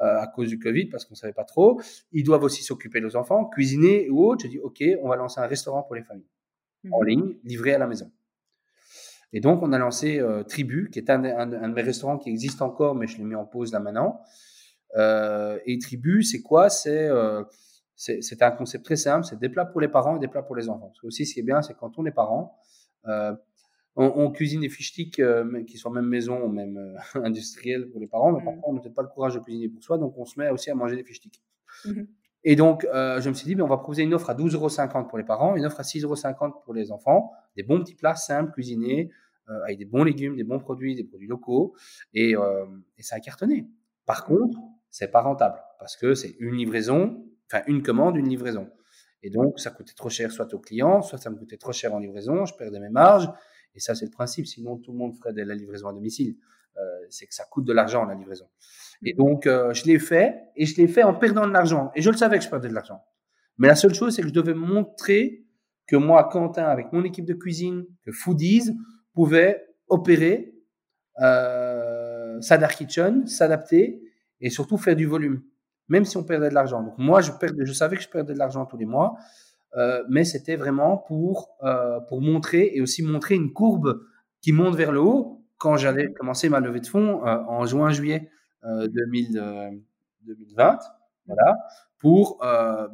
euh, 0.00 0.20
à 0.20 0.26
cause 0.26 0.48
du 0.48 0.58
Covid 0.58 0.86
parce 0.86 1.04
qu'on 1.04 1.12
ne 1.12 1.18
savait 1.18 1.34
pas 1.34 1.44
trop. 1.44 1.82
Ils 2.12 2.24
doivent 2.24 2.44
aussi 2.44 2.64
s'occuper 2.64 3.00
de 3.00 3.04
leurs 3.04 3.16
enfants, 3.16 3.44
cuisiner 3.44 4.08
ou 4.08 4.24
autre. 4.24 4.44
Je 4.44 4.48
dis, 4.48 4.58
OK, 4.58 4.82
on 5.02 5.08
va 5.08 5.16
lancer 5.16 5.38
un 5.40 5.46
restaurant 5.46 5.82
pour 5.82 5.96
les 5.96 6.02
familles 6.02 6.30
en 6.90 7.02
mmh. 7.02 7.06
ligne, 7.06 7.36
livré 7.44 7.74
à 7.74 7.78
la 7.78 7.86
maison. 7.86 8.10
Et 9.34 9.40
donc, 9.40 9.62
on 9.62 9.72
a 9.72 9.78
lancé 9.78 10.18
euh, 10.18 10.42
Tribu, 10.42 10.88
qui 10.90 10.98
est 10.98 11.10
un, 11.10 11.18
de 11.18 11.66
mes 11.74 11.82
restaurants 11.82 12.16
qui 12.16 12.30
existe 12.30 12.62
encore, 12.62 12.94
mais 12.94 13.06
je 13.06 13.18
l'ai 13.18 13.24
mis 13.24 13.34
en 13.34 13.44
pause 13.44 13.70
là 13.72 13.80
maintenant. 13.80 14.22
Euh, 14.96 15.58
et 15.66 15.78
Tribu, 15.78 16.22
c'est 16.22 16.40
quoi? 16.40 16.70
C'est 16.70 17.08
c'est 17.96 18.42
un 18.42 18.50
concept 18.50 18.84
très 18.84 18.96
simple, 18.96 19.24
c'est 19.24 19.38
des 19.38 19.48
plats 19.48 19.64
pour 19.64 19.80
les 19.80 19.88
parents 19.88 20.16
et 20.16 20.18
des 20.18 20.28
plats 20.28 20.42
pour 20.42 20.56
les 20.56 20.68
enfants. 20.68 20.88
Parce 20.88 21.00
que 21.00 21.06
aussi, 21.06 21.26
ce 21.26 21.34
qui 21.34 21.40
est 21.40 21.44
bien, 21.44 21.62
c'est 21.62 21.74
quand 21.74 21.98
on 21.98 22.06
est 22.06 22.12
parent, 22.12 22.58
euh, 23.06 23.34
on, 23.94 24.30
cuisine 24.30 24.62
des 24.62 24.70
fiches 24.70 24.94
euh, 25.18 25.64
qui 25.64 25.76
sont 25.76 25.90
même 25.90 26.06
maison 26.06 26.42
ou 26.42 26.48
même 26.48 26.78
euh, 26.78 26.96
industriels 27.22 27.90
pour 27.90 28.00
les 28.00 28.06
parents, 28.06 28.32
mais 28.32 28.40
mmh. 28.40 28.44
parfois 28.44 28.62
on 28.68 28.72
n'a 28.72 28.80
peut-être 28.80 28.94
pas 28.94 29.02
le 29.02 29.08
courage 29.08 29.34
de 29.34 29.40
cuisiner 29.40 29.68
pour 29.68 29.82
soi, 29.82 29.98
donc 29.98 30.16
on 30.16 30.24
se 30.24 30.38
met 30.38 30.48
aussi 30.48 30.70
à 30.70 30.74
manger 30.74 30.96
des 30.96 31.04
fiches 31.04 31.20
mmh 31.84 32.02
Et 32.44 32.56
donc, 32.56 32.86
je 32.92 33.28
me 33.28 33.34
suis 33.34 33.46
dit, 33.46 33.54
mais 33.54 33.62
on 33.62 33.68
va 33.68 33.76
proposer 33.76 34.02
une 34.02 34.14
offre 34.14 34.30
à 34.30 34.34
12,50 34.34 34.54
euros 34.54 35.08
pour 35.08 35.18
les 35.18 35.24
parents, 35.24 35.54
une 35.56 35.66
offre 35.66 35.80
à 35.80 35.84
6,50 35.84 36.04
euros 36.04 36.60
pour 36.64 36.74
les 36.74 36.90
enfants, 36.90 37.32
des 37.56 37.62
bons 37.62 37.80
petits 37.80 37.94
plats 37.94 38.16
simples, 38.16 38.52
cuisinés, 38.52 39.10
avec 39.64 39.78
des 39.78 39.84
bons 39.84 40.02
légumes, 40.02 40.36
des 40.36 40.44
bons 40.44 40.58
produits, 40.58 40.96
des 40.96 41.04
produits 41.04 41.28
locaux, 41.28 41.74
et, 42.14 42.34
et 42.98 43.02
ça 43.02 43.16
a 43.16 43.20
cartonné. 43.20 43.68
Par 44.06 44.24
contre, 44.24 44.58
c'est 44.90 45.10
pas 45.10 45.22
rentable, 45.22 45.62
parce 45.78 45.96
que 45.96 46.14
c'est 46.14 46.34
une 46.40 46.56
livraison, 46.56 47.24
enfin 47.52 47.62
une 47.66 47.82
commande, 47.82 48.16
une 48.16 48.28
livraison. 48.28 48.68
Et 49.22 49.30
donc, 49.30 49.60
ça 49.60 49.70
coûtait 49.70 49.94
trop 49.94 50.08
cher 50.08 50.32
soit 50.32 50.52
au 50.52 50.58
client, 50.58 51.02
soit 51.02 51.18
ça 51.18 51.30
me 51.30 51.36
coûtait 51.36 51.56
trop 51.56 51.72
cher 51.72 51.94
en 51.94 51.98
livraison, 51.98 52.44
je 52.44 52.54
perdais 52.54 52.80
mes 52.80 52.88
marges. 52.88 53.28
Et 53.74 53.80
ça, 53.80 53.94
c'est 53.94 54.04
le 54.04 54.10
principe. 54.10 54.46
Sinon, 54.46 54.76
tout 54.76 54.92
le 54.92 54.98
monde 54.98 55.14
ferait 55.16 55.32
de 55.32 55.42
la 55.42 55.54
livraison 55.54 55.88
à 55.88 55.92
domicile. 55.92 56.36
Euh, 56.76 56.80
c'est 57.08 57.26
que 57.26 57.34
ça 57.34 57.44
coûte 57.44 57.64
de 57.64 57.72
l'argent, 57.72 58.04
la 58.04 58.14
livraison. 58.14 58.46
Et 59.04 59.14
donc, 59.14 59.46
euh, 59.46 59.72
je 59.72 59.84
l'ai 59.84 59.98
fait, 59.98 60.42
et 60.56 60.66
je 60.66 60.76
l'ai 60.76 60.88
fait 60.88 61.02
en 61.02 61.14
perdant 61.14 61.46
de 61.46 61.52
l'argent. 61.52 61.90
Et 61.94 62.02
je 62.02 62.10
le 62.10 62.16
savais 62.16 62.38
que 62.38 62.44
je 62.44 62.50
perdais 62.50 62.68
de 62.68 62.74
l'argent. 62.74 63.02
Mais 63.58 63.68
la 63.68 63.76
seule 63.76 63.94
chose, 63.94 64.14
c'est 64.14 64.22
que 64.22 64.28
je 64.28 64.32
devais 64.32 64.54
montrer 64.54 65.44
que 65.86 65.96
moi, 65.96 66.28
Quentin, 66.30 66.64
avec 66.64 66.92
mon 66.92 67.04
équipe 67.04 67.24
de 67.24 67.34
cuisine, 67.34 67.84
que 68.04 68.12
Foodies, 68.12 68.70
pouvait 69.14 69.66
opérer 69.88 70.54
euh, 71.20 72.40
kitchen, 72.76 73.26
s'adapter 73.26 74.02
et 74.40 74.50
surtout 74.50 74.78
faire 74.78 74.96
du 74.96 75.06
volume 75.06 75.42
même 75.92 76.06
si 76.06 76.16
on 76.16 76.24
perdait 76.24 76.48
de 76.48 76.54
l'argent. 76.54 76.82
Donc 76.82 76.96
moi, 76.96 77.20
je, 77.20 77.30
savais 77.74 77.96
que 77.96 78.02
je 78.02 78.08
perdais 78.08 78.32
de 78.32 78.38
l'argent 78.38 78.64
tous 78.64 78.78
les 78.78 78.86
mois, 78.86 79.14
euh, 79.76 80.02
mais 80.08 80.24
c'était 80.24 80.56
vraiment 80.56 80.96
pour, 80.96 81.50
euh, 81.62 82.00
pour 82.08 82.22
montrer 82.22 82.70
et 82.72 82.80
aussi 82.80 83.02
montrer 83.02 83.34
une 83.34 83.52
courbe 83.52 84.00
qui 84.40 84.52
monte 84.52 84.74
vers 84.74 84.90
le 84.90 85.00
haut 85.00 85.44
quand 85.58 85.76
j'allais 85.76 86.10
commencer 86.14 86.48
ma 86.48 86.60
levée 86.60 86.80
de 86.80 86.86
fonds 86.86 87.26
euh, 87.26 87.36
en 87.46 87.66
juin-juillet 87.66 88.30
2020, 88.64 90.78
voilà, 91.26 91.58
pour, 91.98 92.38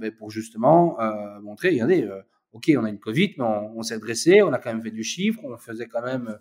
ben, 0.01 0.11
pour 0.19 0.31
justement 0.31 0.97
montrer, 1.43 1.71
regardez, 1.71 2.09
ok, 2.53 2.73
on 2.79 2.85
a 2.85 2.89
une 2.89 2.99
Covid, 2.99 3.35
mais 3.37 3.45
on, 3.45 3.83
s'est 3.83 3.99
dressé, 3.99 4.43
on 4.43 4.55
a 4.55 4.59
quand 4.59 4.73
même 4.73 4.83
fait 4.83 4.91
du 4.91 5.05
chiffre, 5.05 5.39
on 5.45 5.59
faisait 5.59 5.87
quand 5.87 6.01
même 6.01 6.39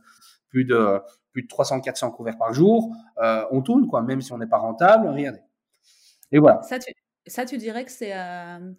plus 0.47 0.63
de, 0.63 1.01
plus 1.33 1.43
de 1.43 1.47
300-400 1.49 2.15
couverts 2.15 2.37
par 2.37 2.53
jour, 2.53 2.95
on 3.51 3.61
tourne, 3.61 3.85
quoi, 3.85 4.01
même 4.01 4.21
si 4.21 4.31
on 4.31 4.37
n'est 4.37 4.47
pas 4.47 4.59
rentable, 4.59 5.09
regardez. 5.09 5.41
Et 6.31 6.39
voilà. 6.39 6.61
Ça, 6.61 6.79
tu, 6.79 6.91
ça, 7.27 7.45
tu 7.45 7.57
dirais 7.57 7.83
que 7.85 7.91
c'est 7.91 8.13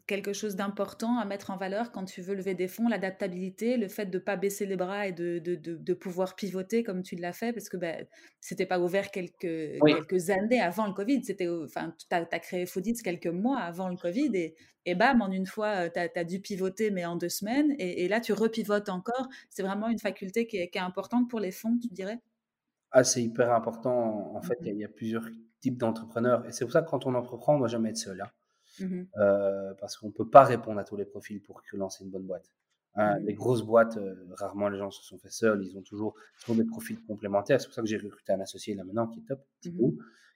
quelque 0.07 0.33
chose 0.33 0.57
d'important 0.57 1.19
à 1.19 1.25
mettre 1.25 1.51
en 1.51 1.57
valeur 1.57 1.93
quand 1.93 2.05
tu 2.05 2.23
veux 2.23 2.35
lever 2.35 2.55
des 2.55 2.69
fonds, 2.69 2.89
l'adaptabilité, 2.89 3.77
le 3.77 3.89
fait 3.89 4.07
de 4.07 4.19
ne 4.19 4.23
pas 4.23 4.37
baisser 4.37 4.67
les 4.67 4.77
bras 4.77 5.07
et 5.07 5.13
de, 5.13 5.39
de, 5.39 5.55
de, 5.57 5.95
pouvoir 5.95 6.35
pivoter 6.35 6.83
comme 6.83 7.03
tu 7.03 7.17
l'as 7.17 7.33
fait, 7.33 7.53
parce 7.53 7.69
que 7.69 7.77
ben, 7.77 8.07
ce 8.41 8.55
n'était 8.55 8.67
pas 8.67 8.81
ouvert 8.81 9.11
quelques, 9.11 9.79
quelques 9.85 10.31
années 10.31 10.61
avant 10.61 10.87
le 10.87 10.95
Covid. 10.95 11.23
Enfin, 11.65 11.95
tu 11.99 12.07
as, 12.11 12.27
as, 12.31 12.39
créé 12.39 12.67
Foodits 12.67 13.03
quelques 13.03 13.27
mois 13.27 13.59
avant 13.59 13.89
le 13.89 13.97
Covid 13.97 14.31
et, 14.35 14.55
et 14.89 14.95
bam, 14.95 15.21
en 15.21 15.31
une 15.31 15.45
fois, 15.45 15.91
tu 15.91 15.99
as, 16.01 16.25
dû 16.25 16.41
pivoter, 16.41 16.91
mais 16.91 17.05
en 17.05 17.17
deux 17.17 17.29
semaines. 17.29 17.75
Et, 17.79 18.09
là, 18.09 18.21
tu 18.21 18.33
repivotes 18.33 18.89
encore. 18.89 19.29
C'est 19.51 19.63
vraiment 19.63 19.89
une 19.89 19.99
faculté 19.99 20.47
qui 20.47 20.57
est, 20.57 20.69
qui 20.69 20.79
est 20.79 20.81
importante 20.81 21.29
pour 21.29 21.41
les 21.41 21.51
fonds, 21.51 21.77
tu 21.79 21.89
dirais? 21.89 22.19
Ah, 22.91 23.05
c'est 23.05 23.23
hyper 23.23 23.53
important. 23.53 24.35
En 24.35 24.41
fait, 24.41 24.59
mmh 24.63 24.67
il 24.67 24.79
y, 24.79 24.85
a 24.85 24.89
plusieurs 24.89 25.29
type 25.61 25.79
d'entrepreneur. 25.79 26.47
Et 26.47 26.53
c'est 26.53 26.65
pour 26.65 26.73
ça 26.73 26.83
que 26.83 26.89
quand 26.89 27.07
on 27.07 27.15
entreprend, 27.15 27.53
on 27.53 27.57
ne 27.57 27.61
doit 27.61 27.69
jamais 27.69 27.91
être 27.91 27.97
seul. 27.97 28.21
Hein. 28.21 28.31
Mmh 28.81 29.03
euh, 29.17 29.75
parce 29.81 29.97
qu'on 29.97 30.09
ne 30.09 30.13
peut 30.13 30.29
pas 30.29 30.45
répondre 30.45 30.79
à 30.79 30.85
tous 30.85 30.97
les 30.97 31.05
profils 31.05 31.43
pour 31.43 31.63
que 31.63 31.77
lancer 31.77 32.05
une 32.05 32.11
bonne 32.11 32.27
boîte. 32.27 32.53
Hein, 32.95 33.19
mmh 33.19 33.25
les 33.25 33.35
grosses 33.35 33.63
boîtes, 33.63 33.97
euh, 33.97 34.15
rarement 34.37 34.69
les 34.69 34.79
gens 34.79 34.91
se 34.91 35.03
sont 35.03 35.19
fait 35.19 35.31
seuls. 35.31 35.65
Ils 35.65 35.77
ont 35.77 35.83
toujours, 35.83 36.15
des 36.49 36.65
profils 36.65 37.01
complémentaires. 37.05 37.61
C'est 37.61 37.67
pour 37.67 37.75
ça 37.75 37.83
que 37.83 37.89
j'ai 37.89 37.99
recruté 37.99 38.33
un 38.33 38.41
associé 38.41 38.75
là 38.75 38.85
maintenant 38.85 39.09
qui 39.09 39.21
est 39.21 39.25
top, 39.27 39.41
mmh 39.65 39.91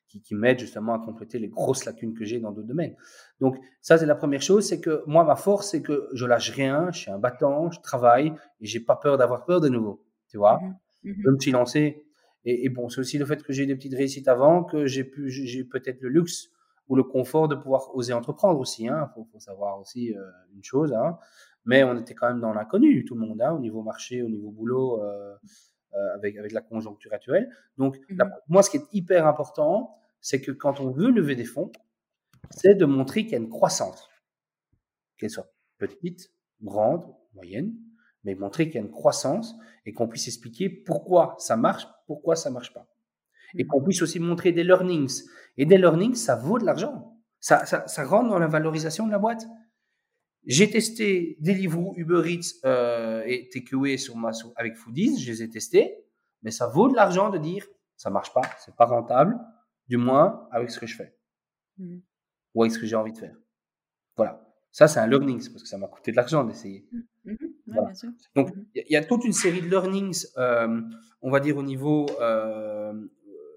qui, 0.09 0.21
qui 0.21 0.35
m'aide 0.35 0.59
justement 0.59 0.93
à 0.93 0.99
compléter 0.99 1.39
les 1.39 1.49
grosses 1.49 1.87
lacunes 1.87 2.13
que 2.13 2.25
j'ai 2.25 2.39
dans 2.39 2.53
d'autres 2.53 2.69
domaines. 2.69 2.95
Donc 3.41 3.57
ça, 3.81 3.97
c'est 3.97 4.05
la 4.05 4.15
première 4.15 4.43
chose. 4.43 4.67
C'est 4.67 4.81
que 4.81 5.03
moi, 5.07 5.25
ma 5.25 5.37
force, 5.37 5.71
c'est 5.71 5.81
que 5.81 6.11
je 6.13 6.27
lâche 6.27 6.51
rien. 6.51 6.91
Je 6.93 6.99
suis 6.99 7.11
un 7.11 7.19
battant, 7.19 7.71
je 7.71 7.81
travaille 7.81 8.35
et 8.61 8.67
j'ai 8.67 8.81
pas 8.81 8.97
peur 8.97 9.17
d'avoir 9.17 9.47
peur 9.47 9.63
de 9.63 9.71
nouveau. 9.71 10.05
Tu 10.29 10.37
vois, 10.37 10.61
je 11.03 11.31
me 11.31 11.39
suis 11.39 11.51
lancé 11.51 12.05
et, 12.45 12.69
bon, 12.69 12.89
c'est 12.89 13.01
aussi 13.01 13.19
le 13.19 13.25
fait 13.25 13.43
que 13.43 13.53
j'ai 13.53 13.67
des 13.67 13.77
petites 13.77 13.95
réussites 13.95 14.27
avant, 14.27 14.65
que 14.65 14.87
j'ai 14.87 15.05
pu, 15.05 15.31
j'ai 15.31 15.63
peut-être 15.65 16.01
le 16.01 16.09
luxe 16.09 16.51
ou 16.89 16.97
le 16.97 17.05
confort 17.05 17.47
de 17.47 17.55
pouvoir 17.55 17.95
oser 17.95 18.13
entreprendre 18.13 18.59
aussi. 18.59 18.89
Hein. 18.89 19.09
Faut, 19.15 19.25
faut 19.31 19.39
savoir 19.39 19.79
aussi 19.79 20.13
euh, 20.13 20.23
une 20.53 20.65
chose. 20.65 20.93
Hein. 20.93 21.19
Mais 21.65 21.85
on 21.85 21.97
était 21.99 22.15
quand 22.15 22.29
même 22.29 22.41
dans 22.41 22.53
l'inconnu, 22.53 23.05
tout 23.05 23.15
le 23.15 23.21
monde, 23.21 23.41
hein, 23.41 23.53
au 23.53 23.61
niveau 23.61 23.83
marché, 23.83 24.23
au 24.23 24.29
niveau 24.29 24.51
boulot, 24.51 25.03
euh, 25.03 25.35
euh, 25.95 26.15
avec 26.15 26.37
avec 26.37 26.53
la 26.53 26.61
conjoncture 26.61 27.13
actuelle. 27.13 27.49
Donc, 27.79 27.99
mmh 28.11 28.23
moi, 28.49 28.63
ce 28.63 28.71
qui 28.71 28.79
est 28.79 28.87
hyper 28.93 29.27
important, 29.27 29.95
c'est 30.21 30.41
que 30.41 30.51
quand 30.51 30.81
on 30.81 30.91
veut 30.91 31.11
lever 31.11 31.37
des 31.37 31.45
fonds, 31.45 31.71
c'est 32.51 32.75
de 32.75 32.85
montrer 32.85 33.23
qu'il 33.23 33.33
y 33.33 33.37
a 33.37 33.39
une 33.39 33.49
croissance, 33.49 34.11
qu'elle 35.17 35.31
soit 35.31 35.53
petite, 35.79 36.33
grande, 36.61 37.07
moyenne, 37.35 37.75
mais 38.25 38.35
montrer 38.35 38.67
qu'il 38.67 38.77
y 38.77 38.79
a 38.79 38.87
une 38.87 38.91
croissance 38.91 39.55
et 39.87 39.93
qu'on 39.93 40.09
puisse 40.09 40.27
expliquer 40.29 40.69
pourquoi 40.69 41.35
ça 41.39 41.57
marche, 41.57 41.87
pourquoi 42.13 42.37
ça 42.37 42.51
marche 42.51 42.75
pas. 42.75 42.87
Et 43.57 43.67
qu'on 43.67 43.83
puisse 43.83 44.03
aussi 44.03 44.21
montrer 44.21 44.53
des 44.53 44.65
learnings. 44.65 45.23
Et 45.57 45.65
des 45.67 45.79
learnings, 45.79 46.15
ça 46.15 46.37
vaut 46.37 46.59
de 46.59 46.65
l'argent. 46.65 47.19
Ça, 47.41 47.65
ça, 47.65 47.87
ça, 47.87 48.05
rentre 48.05 48.29
dans 48.31 48.39
la 48.39 48.47
valorisation 48.47 49.07
de 49.07 49.13
la 49.13 49.19
boîte. 49.19 49.47
J'ai 50.45 50.71
testé 50.71 51.37
Deliveroo, 51.41 51.95
Uber 51.97 52.23
Eats 52.27 52.61
euh, 52.65 53.23
et 53.27 53.49
Takeaway 53.49 53.97
sur 53.97 54.17
ma, 54.17 54.33
avec 54.57 54.77
Foodies, 54.77 55.21
je 55.21 55.31
les 55.31 55.43
ai 55.43 55.49
testés. 55.49 56.05
mais 56.43 56.51
ça 56.51 56.67
vaut 56.67 56.89
de 56.89 56.95
l'argent 56.95 57.31
de 57.31 57.39
dire 57.39 57.67
ça 57.97 58.11
marche 58.11 58.33
pas, 58.35 58.43
c'est 58.59 58.75
pas 58.75 58.87
rentable, 58.87 59.39
du 59.87 59.97
moins 59.97 60.49
avec 60.51 60.71
ce 60.71 60.81
que 60.81 60.87
je 60.87 60.97
fais 60.97 61.17
mmh. 61.79 61.99
ou 62.55 62.63
avec 62.63 62.73
ce 62.73 62.81
que 62.81 62.87
j'ai 62.87 62.97
envie 62.97 63.13
de 63.13 63.19
faire. 63.19 63.37
Voilà. 64.17 64.42
Ça, 64.73 64.89
c'est 64.89 65.01
un 65.01 65.07
learning, 65.07 65.39
parce 65.51 65.63
que 65.63 65.69
ça 65.69 65.79
m'a 65.79 65.87
coûté 65.87 66.11
de 66.11 66.17
l'argent 66.17 66.45
d'essayer. 66.45 66.87
Mmh. 66.91 67.33
Mmh. 67.67 67.77
Donc, 68.35 68.51
il 68.75 68.85
y, 68.91 68.97
a 68.97 69.05
toute 69.05 69.25
une 69.25 69.33
série 69.33 69.63
de 69.63 69.69
learnings, 69.69 70.27
euh, 70.39 70.81
on 71.21 71.31
va 71.31 71.41
dire 71.41 71.57
au 71.57 71.63
niveau 71.63 72.07
euh, 72.21 72.93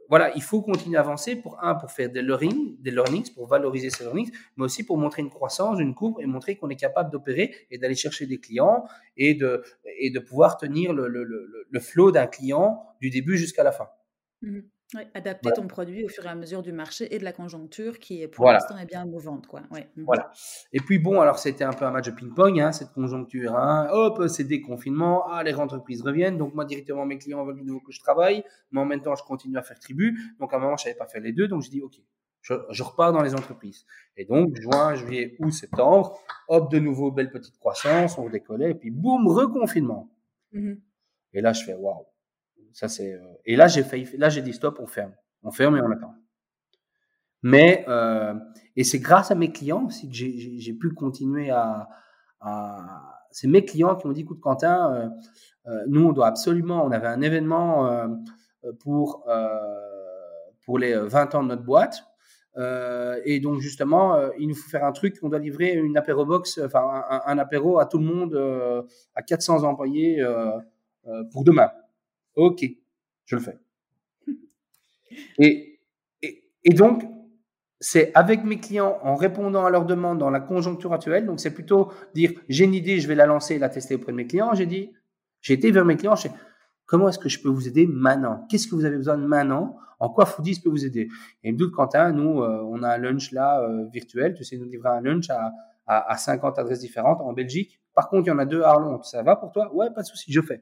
voilà, 0.09 0.31
il 0.35 0.43
faut 0.43 0.61
continuer 0.61 0.97
à 0.97 1.01
avancer 1.01 1.35
pour 1.35 1.63
un, 1.63 1.75
pour 1.75 1.91
faire 1.91 2.09
des 2.09 2.21
learnings, 2.21 2.79
des 2.79 2.91
learnings, 2.91 3.33
pour 3.33 3.47
valoriser 3.47 3.89
ces 3.89 4.03
learnings, 4.03 4.31
mais 4.55 4.65
aussi 4.65 4.85
pour 4.85 4.97
montrer 4.97 5.21
une 5.21 5.29
croissance, 5.29 5.79
une 5.79 5.95
courbe 5.95 6.19
et 6.21 6.25
montrer 6.25 6.57
qu'on 6.57 6.69
est 6.69 6.75
capable 6.75 7.11
d'opérer 7.11 7.55
et 7.71 7.77
d'aller 7.77 7.95
chercher 7.95 8.27
des 8.27 8.39
clients 8.39 8.85
et 9.17 9.33
de, 9.33 9.63
et 9.99 10.11
de 10.11 10.19
pouvoir 10.19 10.57
tenir 10.57 10.93
le, 10.93 11.07
le, 11.07 11.23
le, 11.23 11.67
le 11.69 11.79
flow 11.79 12.11
d'un 12.11 12.27
client 12.27 12.85
du 13.01 13.09
début 13.09 13.37
jusqu'à 13.37 13.63
la 13.63 13.71
fin. 13.71 13.87
Adapter 15.13 15.51
ton 15.55 15.67
produit 15.67 16.05
au 16.05 16.09
fur 16.09 16.25
et 16.25 16.29
à 16.29 16.35
mesure 16.35 16.61
du 16.61 16.71
marché 16.71 17.13
et 17.13 17.19
de 17.19 17.23
la 17.23 17.31
conjoncture 17.31 17.99
qui 17.99 18.21
est 18.21 18.27
pour 18.27 18.51
l'instant 18.51 18.77
est 18.77 18.85
bien 18.85 19.05
mouvante. 19.05 19.47
Quoi. 19.47 19.61
Ouais. 19.71 19.89
Mmh 19.95 20.03
voilà. 20.03 20.31
Et 20.73 20.79
puis 20.79 20.99
bon, 20.99 21.21
alors 21.21 21.39
c'était 21.39 21.63
un 21.63 21.73
peu 21.73 21.85
un 21.85 21.91
match 21.91 22.05
de 22.05 22.11
ping-pong, 22.11 22.59
hein, 22.59 22.71
cette 22.71 22.91
conjoncture. 22.91 23.55
Hein. 23.55 23.87
Hop, 23.91 24.27
c'est 24.27 24.43
déconfinement, 24.43 25.25
ah, 25.29 25.43
les 25.43 25.55
entreprises 25.55 26.01
reviennent. 26.01 26.37
Donc 26.37 26.53
moi, 26.53 26.65
directement, 26.65 27.05
mes 27.05 27.17
clients 27.17 27.45
veulent 27.45 27.59
de 27.59 27.63
nouveau 27.63 27.81
que 27.81 27.91
je 27.91 27.99
travaille, 27.99 28.43
mais 28.71 28.81
en 28.81 28.85
même 28.85 29.01
temps, 29.01 29.15
je 29.15 29.23
continue 29.23 29.57
à 29.57 29.63
faire 29.63 29.79
tribu. 29.79 30.19
Donc 30.39 30.53
à 30.53 30.57
un 30.57 30.59
moment, 30.59 30.77
je 30.77 30.83
savais 30.83 30.95
pas 30.95 31.07
faire 31.07 31.21
les 31.21 31.33
deux. 31.33 31.47
Donc 31.47 31.63
je 31.63 31.69
dis, 31.69 31.81
OK, 31.81 31.95
je, 32.41 32.53
je, 32.69 32.83
repars 32.83 33.11
dans 33.11 33.23
les 33.23 33.33
entreprises. 33.33 33.85
Et 34.17 34.25
donc, 34.25 34.55
juin, 34.55 34.95
juillet, 34.95 35.35
août, 35.39 35.51
septembre, 35.51 36.19
hop, 36.47 36.71
de 36.71 36.79
nouveau, 36.79 37.11
belle 37.11 37.31
petite 37.31 37.57
croissance, 37.57 38.17
on 38.17 38.29
décollait, 38.29 38.71
et 38.71 38.75
puis 38.75 38.91
boum, 38.91 39.27
reconfinement. 39.27 40.11
Mmh 40.51 40.75
et 41.37 41.41
là, 41.41 41.51
je 41.51 41.65
fais, 41.65 41.73
waouh 41.73 42.05
ça 42.75 42.89
c'est. 42.89 43.13
Euh, 43.13 43.19
et 43.45 43.55
là 43.55 43.67
j'ai 43.67 43.83
failli, 43.83 44.05
là 44.17 44.29
j'ai 44.29 44.41
dit 44.41 44.51
stop, 44.53 44.79
on 44.81 44.85
ferme, 44.85 45.13
on 45.43 45.51
ferme 45.51 45.77
et 45.77 45.81
on 45.81 45.89
attend. 45.91 46.13
Mais 47.41 47.85
euh, 47.87 48.33
et 48.75 48.83
c'est 48.83 48.99
grâce 48.99 49.31
à 49.31 49.35
mes 49.35 49.51
clients 49.51 49.85
aussi 49.85 50.09
que 50.09 50.13
j'ai 50.13 50.73
pu 50.73 50.89
continuer 50.89 51.49
à. 51.49 51.87
C'est 53.31 53.47
mes 53.47 53.65
clients 53.65 53.95
qui 53.95 54.07
m'ont 54.07 54.13
dit, 54.13 54.21
écoute 54.21 54.39
Quentin, 54.39 55.11
euh, 55.67 55.83
nous 55.87 56.05
on 56.05 56.11
doit 56.11 56.27
absolument, 56.27 56.85
on 56.85 56.91
avait 56.91 57.07
un 57.07 57.21
événement 57.21 58.07
pour 58.81 59.25
pour 60.65 60.77
les 60.77 60.95
20 60.95 61.35
ans 61.35 61.43
de 61.43 61.47
notre 61.47 61.63
boîte. 61.63 62.03
Et 62.57 63.39
donc 63.39 63.59
justement, 63.61 64.31
il 64.37 64.49
nous 64.49 64.55
faut 64.55 64.69
faire 64.69 64.83
un 64.83 64.91
truc. 64.91 65.17
On 65.23 65.29
doit 65.29 65.39
livrer 65.39 65.73
une 65.73 65.97
apéro 65.97 66.25
box, 66.25 66.59
enfin 66.63 67.05
un, 67.09 67.21
un, 67.25 67.37
apéro 67.37 67.79
à 67.79 67.85
tout 67.85 67.99
le 67.99 68.05
monde, 68.05 68.33
euh, 68.35 68.81
à 69.15 69.21
400 69.21 69.63
employés 69.63 70.25
pour 71.31 71.45
demain. 71.45 71.69
Ok, 72.35 72.65
je 73.25 73.35
le 73.35 73.41
fais. 73.41 73.57
Et, 75.39 75.79
et, 76.63 76.73
donc, 76.73 77.03
c'est 77.79 78.11
avec 78.15 78.43
mes 78.43 78.59
clients 78.59 78.97
en 79.03 79.15
répondant 79.15 79.65
à 79.65 79.69
leurs 79.69 79.85
demandes 79.85 80.17
dans 80.17 80.29
la 80.29 80.39
conjoncture 80.39 80.93
actuelle. 80.93 81.25
Donc, 81.25 81.39
c'est 81.39 81.53
plutôt 81.53 81.91
dire 82.13 82.31
j'ai 82.49 82.65
une 82.65 82.73
idée, 82.73 82.99
je 82.99 83.07
vais 83.07 83.15
la 83.15 83.25
lancer 83.25 83.55
et 83.55 83.59
la 83.59 83.69
tester 83.69 83.95
auprès 83.95 84.11
de 84.11 84.17
mes 84.17 84.27
clients. 84.27 84.53
J'ai 84.55 84.65
dit, 84.65 84.91
j'ai 85.41 85.53
été 85.53 85.71
vers 85.71 85.85
mes 85.85 85.95
clients, 85.95 86.15
comment 86.85 87.09
est-ce 87.09 87.19
que 87.19 87.29
je 87.29 87.39
peux 87.41 87.49
vous 87.49 87.67
aider 87.67 87.85
maintenant? 87.87 88.45
Qu'est-ce 88.49 88.67
que 88.67 88.75
vous 88.75 88.85
avez 88.85 88.97
besoin 88.97 89.17
maintenant? 89.17 89.77
En 89.99 90.09
quoi 90.09 90.25
Foodies 90.25 90.59
peut 90.59 90.69
vous 90.69 90.85
aider? 90.85 91.07
Et 91.43 91.51
me 91.51 91.57
dit 91.57 91.71
Quentin, 91.71 92.11
nous, 92.11 92.41
euh, 92.41 92.61
on 92.63 92.83
a 92.83 92.89
un 92.95 92.97
lunch 92.97 93.31
là 93.31 93.61
euh, 93.61 93.85
virtuel. 93.85 94.33
Tu 94.33 94.43
sais 94.43 94.57
nous 94.57 94.65
livrer 94.65 94.89
un 94.89 95.01
lunch 95.01 95.29
à, 95.29 95.53
à, 95.87 96.11
à 96.11 96.17
50 96.17 96.59
adresses 96.59 96.79
différentes 96.79 97.21
en 97.21 97.31
Belgique. 97.31 97.79
Par 97.93 98.09
contre, 98.09 98.27
il 98.27 98.29
y 98.29 98.33
en 98.33 98.39
a 98.39 98.45
deux 98.45 98.61
à 98.61 98.71
Arlon. 98.71 99.01
Ça 99.03 99.23
va 99.23 99.35
pour 99.35 99.51
toi? 99.51 99.73
Ouais, 99.73 99.87
pas 99.91 100.01
de 100.01 100.07
souci, 100.07 100.31
je 100.31 100.41
fais. 100.41 100.61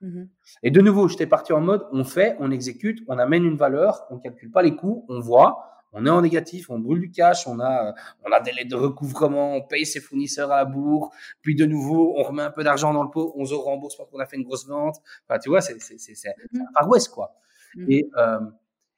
Mmh 0.00 0.24
et 0.62 0.70
de 0.70 0.80
nouveau, 0.80 1.08
j'étais 1.08 1.26
parti 1.26 1.52
en 1.52 1.60
mode, 1.60 1.86
on 1.92 2.04
fait, 2.04 2.36
on 2.40 2.50
exécute, 2.50 3.00
on 3.08 3.18
amène 3.18 3.44
une 3.44 3.56
valeur, 3.56 4.06
on 4.10 4.18
calcule 4.18 4.50
pas 4.50 4.62
les 4.62 4.76
coûts, 4.76 5.04
on 5.08 5.20
voit, 5.20 5.68
on 5.92 6.06
est 6.06 6.10
en 6.10 6.22
négatif, 6.22 6.70
on 6.70 6.78
brûle 6.78 7.00
du 7.00 7.10
cash, 7.10 7.46
on 7.46 7.58
a, 7.60 7.94
on 8.24 8.30
a 8.32 8.40
des 8.40 8.52
lettres 8.52 8.70
de 8.70 8.76
recouvrement, 8.76 9.54
on 9.56 9.62
paye 9.62 9.86
ses 9.86 10.00
fournisseurs 10.00 10.52
à 10.52 10.58
la 10.58 10.64
bourre, 10.64 11.10
puis 11.42 11.54
de 11.56 11.64
nouveau, 11.64 12.14
on 12.16 12.22
remet 12.22 12.42
un 12.42 12.50
peu 12.50 12.62
d'argent 12.62 12.92
dans 12.92 13.02
le 13.02 13.10
pot, 13.10 13.32
on 13.36 13.44
se 13.44 13.54
rembourse 13.54 13.96
parce 13.96 14.08
qu'on 14.10 14.20
a 14.20 14.26
fait 14.26 14.36
une 14.36 14.44
grosse 14.44 14.66
vente. 14.68 14.96
Enfin, 15.28 15.38
tu 15.38 15.48
vois, 15.48 15.60
c'est, 15.60 15.80
c'est, 15.80 15.98
c'est, 15.98 16.14
c'est 16.14 16.34
mmh 16.52 16.60
un 16.80 16.86
ouest, 16.86 17.08
quoi. 17.08 17.34
Mmh 17.74 17.86
et, 17.90 18.10
euh, 18.16 18.40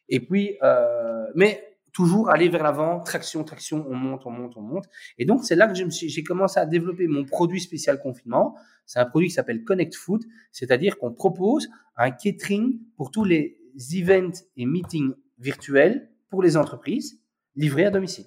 et 0.09 0.21
puis, 0.21 0.59
euh, 0.63 1.27
mais 1.35 1.70
toujours 1.93 2.30
aller 2.30 2.49
vers 2.49 2.62
l'avant, 2.62 3.01
traction, 3.01 3.45
traction, 3.45 3.86
on 3.88 3.95
monte, 3.95 4.26
on 4.26 4.30
monte, 4.30 4.57
on 4.57 4.62
monte. 4.62 4.84
Et 5.18 5.24
donc, 5.24 5.45
c'est 5.45 5.57
là 5.57 5.66
que 5.66 5.74
j'ai 5.74 6.24
commencé 6.24 6.59
à 6.61 6.66
développer 6.66 7.07
mon 7.07 7.24
produit 7.24 7.61
spécial 7.61 7.99
confinement. 7.99 8.57
C'est 8.86 8.99
un 8.99 9.07
produit 9.07 9.28
qui 9.28 9.34
s'appelle 9.34 9.64
Connect 9.64 9.95
Food, 9.95 10.24
c'est-à-dire 10.53 10.99
qu'on 10.99 11.12
propose 11.12 11.68
un 11.97 12.11
catering 12.11 12.80
pour 12.97 13.11
tous 13.11 13.24
les 13.24 13.59
events 13.93 14.45
et 14.57 14.66
meetings 14.66 15.12
virtuels 15.38 16.11
pour 16.28 16.43
les 16.43 16.57
entreprises 16.57 17.20
livrés 17.57 17.86
à 17.86 17.91
domicile. 17.91 18.26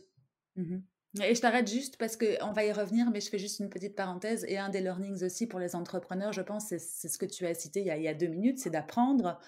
Mmh 0.55 0.77
et 1.21 1.35
je 1.35 1.41
t'arrête 1.41 1.69
juste 1.69 1.97
parce 1.97 2.17
qu'on 2.17 2.53
va 2.53 2.65
y 2.65 2.71
revenir, 2.71 3.11
mais 3.11 3.21
je 3.21 3.29
fais 3.29 3.37
juste 3.37 3.59
une 3.59 3.69
petite 3.69 3.95
parenthèse. 3.95 4.45
Et 4.47 4.57
un 4.57 4.69
des 4.69 4.81
learnings 4.81 5.23
aussi 5.23 5.45
pour 5.45 5.59
les 5.59 5.75
entrepreneurs, 5.75 6.33
je 6.33 6.41
pense, 6.41 6.69
c'est 6.69 6.79
ce 6.79 7.17
que 7.19 7.25
tu 7.27 7.45
as 7.45 7.53
cité 7.53 7.81
il 7.81 8.01
y 8.01 8.07
a 8.07 8.13
deux 8.15 8.27
minutes, 8.27 8.57
c'est 8.57 8.71
d'apprendre 8.71 9.39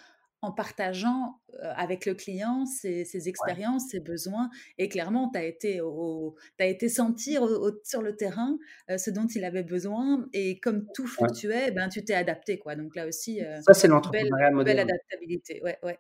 en 0.45 0.51
partageant 0.51 1.39
avec 1.61 2.05
le 2.05 2.13
client 2.13 2.65
ses, 2.65 3.29
expériences, 3.29 3.89
ses 3.89 3.99
besoins. 3.99 4.49
Et 4.77 4.89
clairement, 4.89 5.29
tu 5.31 5.39
as 5.39 5.45
été, 5.45 5.81
au, 5.81 6.35
as 6.59 6.65
été 6.65 6.89
sentir 6.89 7.47
sur 7.83 8.01
le 8.01 8.15
terrain 8.15 8.57
ce 8.97 9.09
dont 9.09 9.27
il 9.27 9.43
avait 9.43 9.63
besoin. 9.63 10.25
Et 10.33 10.59
comme 10.59 10.85
tout 10.93 11.07
fluctuait, 11.07 11.71
ben, 11.71 11.89
tu 11.89 12.03
t'es 12.03 12.13
adapté. 12.13 12.59
Quoi. 12.59 12.75
Donc 12.75 12.95
là 12.95 13.07
aussi, 13.07 13.41
ça, 13.61 13.73
c'est 13.73 13.87
l'entrepreneuriat 13.87 14.51
moderne. 14.51 14.77
Belle 14.77 14.89
adaptabilité. 14.89 15.61
Ouais, 15.63 15.77
ouais, 15.83 15.97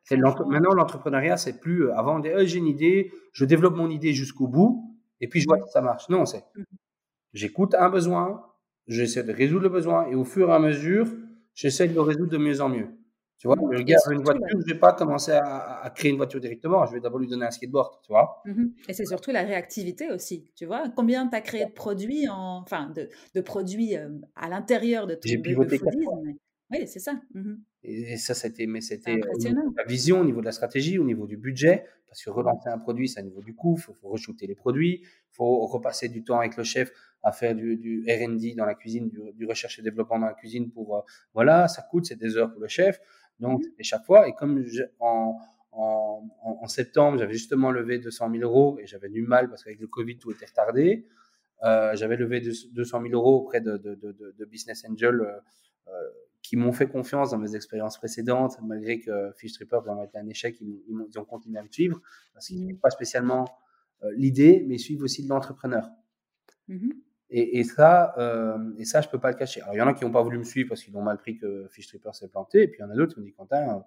maintenant, 0.47 0.73
l'entrepreneuriat, 0.73 1.37
c'est 1.37 1.59
plus 1.59 1.91
avant, 1.91 2.21
j'ai 2.21 2.57
une 2.57 2.67
idée, 2.67 3.11
je 3.31 3.45
développe 3.45 3.75
mon 3.75 3.89
idée 3.89 4.13
jusqu'au 4.13 4.47
bout, 4.47 4.95
et 5.21 5.27
puis 5.27 5.39
je 5.41 5.47
vois 5.47 5.57
mmh. 5.57 5.65
si 5.65 5.71
ça 5.71 5.81
marche. 5.81 6.09
Non, 6.09 6.25
c'est 6.25 6.43
mmh 6.55 6.63
j'écoute 7.35 7.75
un 7.75 7.89
besoin, 7.89 8.43
j'essaie 8.87 9.23
de 9.23 9.31
résoudre 9.31 9.63
le 9.63 9.69
besoin, 9.69 10.07
et 10.07 10.15
au 10.15 10.23
fur 10.23 10.49
et 10.49 10.53
à 10.53 10.59
mesure, 10.59 11.05
j'essaie 11.53 11.87
de 11.87 11.93
le 11.93 12.01
résoudre 12.01 12.31
de 12.31 12.37
mieux 12.37 12.61
en 12.61 12.69
mieux. 12.69 12.87
Tu 13.37 13.47
vois, 13.47 13.57
le 13.69 13.81
gars 13.83 13.97
une 14.11 14.23
voiture, 14.23 14.45
je 14.49 14.57
ne 14.57 14.63
vais 14.63 14.79
pas 14.79 14.93
commencer 14.93 15.33
à, 15.33 15.91
créer 15.93 16.11
une 16.11 16.17
voiture 16.17 16.39
directement, 16.39 16.85
je 16.85 16.93
vais 16.93 17.01
d'abord 17.01 17.19
lui 17.19 17.27
donner 17.27 17.45
un 17.45 17.51
skateboard, 17.51 18.01
tu 18.01 18.11
vois. 18.11 18.41
Mmh 18.45 18.65
et 18.87 18.93
c'est 18.93 19.05
surtout 19.05 19.31
la 19.31 19.43
réactivité 19.43 20.09
aussi, 20.09 20.49
tu 20.55 20.65
vois. 20.65 20.89
Combien 20.95 21.27
tu 21.27 21.35
as 21.35 21.41
créé 21.41 21.65
de 21.65 21.71
produits, 21.71 22.29
en, 22.29 22.61
enfin, 22.61 22.89
de, 22.95 23.09
de 23.33 23.41
produits 23.41 23.97
euh, 23.97 24.09
à 24.35 24.47
l'intérieur 24.47 25.05
de 25.05 25.15
ton 25.15 25.27
J'ai 25.27 25.37
pivoté 25.37 25.79
Oui, 26.71 26.87
c'est 26.87 26.99
ça. 26.99 27.19
Mmh 27.33 27.55
et, 27.87 28.17
ça, 28.17 28.33
c'était, 28.33 28.65
mais 28.65 28.81
c'était 28.81 29.19
la 29.75 29.83
vision, 29.83 30.21
au 30.21 30.25
niveau 30.25 30.39
de 30.39 30.45
la 30.45 30.51
stratégie, 30.51 30.97
au 30.97 31.03
niveau 31.03 31.27
du 31.27 31.37
budget, 31.37 31.85
parce 32.07 32.23
que 32.23 32.29
relancer 32.29 32.69
un 32.69 32.79
produit, 32.79 33.07
c'est 33.07 33.21
au 33.21 33.25
niveau 33.25 33.41
du 33.41 33.53
coût, 33.53 33.75
il 33.77 33.81
faut, 33.81 33.93
faut 33.93 34.09
re-shooter 34.09 34.47
les 34.47 34.55
produits, 34.55 35.01
il 35.03 35.35
faut 35.35 35.67
repasser 35.67 36.09
du 36.09 36.23
temps 36.23 36.39
avec 36.39 36.57
le 36.57 36.63
chef 36.63 36.89
à 37.25 37.31
faire 37.31 37.55
du, 37.55 37.75
du 37.75 38.05
R&D 38.07 38.53
dans 38.55 38.65
la 38.65 38.75
cuisine, 38.75 39.09
du, 39.09 39.19
du, 39.33 39.45
recherche 39.45 39.79
et 39.79 39.81
développement 39.81 40.19
dans 40.19 40.27
la 40.27 40.33
cuisine 40.33 40.71
pour, 40.71 40.95
euh, 40.95 41.01
voilà, 41.33 41.67
ça 41.67 41.81
coûte, 41.81 42.05
c'est 42.05 42.17
des 42.17 42.37
heures 42.37 42.51
pour 42.51 42.61
le 42.61 42.67
chef. 42.67 42.99
Donc, 43.39 43.63
et 43.77 43.83
chaque 43.83 44.05
fois, 44.05 44.27
et 44.27 44.33
comme 44.33 44.63
en, 44.99 45.37
en, 45.71 46.29
en, 46.41 46.67
septembre, 46.67 47.17
j'avais 47.17 47.33
justement 47.33 47.71
levé 47.71 47.99
200 47.99 48.31
000 48.31 48.43
euros 48.43 48.77
et 48.79 48.87
j'avais 48.87 49.09
du 49.09 49.21
mal 49.21 49.49
parce 49.49 49.63
qu'avec 49.63 49.79
le 49.79 49.87
Covid, 49.87 50.17
tout 50.17 50.31
était 50.31 50.45
retardé. 50.45 51.05
Euh, 51.63 51.95
j'avais 51.95 52.17
levé 52.17 52.41
200 52.41 53.01
000 53.01 53.13
euros 53.13 53.41
auprès 53.41 53.61
de, 53.61 53.77
de, 53.77 53.95
de, 53.95 54.35
de 54.37 54.45
Business 54.45 54.85
Angel 54.89 55.21
euh, 55.21 55.39
euh, 55.87 55.91
qui 56.41 56.57
m'ont 56.57 56.73
fait 56.73 56.87
confiance 56.87 57.31
dans 57.31 57.39
mes 57.39 57.55
expériences 57.55 57.97
précédentes, 57.97 58.57
malgré 58.61 58.99
que 58.99 59.31
Fish 59.35 59.53
Tripper 59.53 59.79
ont 59.87 60.03
été 60.03 60.19
un 60.19 60.27
échec, 60.27 60.55
ils, 60.61 60.83
ils, 60.87 61.19
ont 61.19 61.25
continué 61.25 61.57
à 61.57 61.63
me 61.63 61.69
suivre 61.69 61.99
parce 62.33 62.47
qu'ils 62.47 62.61
n'avaient 62.61 62.77
pas 62.77 62.91
spécialement 62.91 63.45
euh, 64.03 64.11
l'idée, 64.15 64.63
mais 64.67 64.75
ils 64.75 64.79
suivent 64.79 65.01
aussi 65.01 65.23
de 65.23 65.29
l'entrepreneur. 65.29 65.89
Mmh 66.67 66.89
et, 67.29 67.59
et, 67.59 67.63
ça, 67.63 68.13
euh, 68.17 68.57
et 68.77 68.85
ça, 68.85 69.01
je 69.01 69.09
peux 69.09 69.19
pas 69.19 69.31
le 69.31 69.37
cacher. 69.37 69.61
Alors, 69.61 69.75
il 69.75 69.77
y 69.77 69.81
en 69.81 69.87
a 69.87 69.93
qui 69.93 70.05
n'ont 70.05 70.11
pas 70.11 70.21
voulu 70.21 70.37
me 70.37 70.43
suivre 70.43 70.69
parce 70.69 70.83
qu'ils 70.83 70.95
ont 70.95 71.01
mal 71.01 71.17
pris 71.17 71.37
que 71.37 71.67
Fish 71.69 71.87
Tripper 71.87 72.11
s'est 72.13 72.27
planté. 72.27 72.63
Et 72.63 72.67
puis, 72.67 72.79
il 72.79 72.83
y 72.83 72.85
en 72.85 72.91
a 72.91 72.95
d'autres 72.95 73.13
qui 73.13 73.19
m'ont 73.19 73.25
dit, 73.25 73.33
Quentin, 73.33 73.83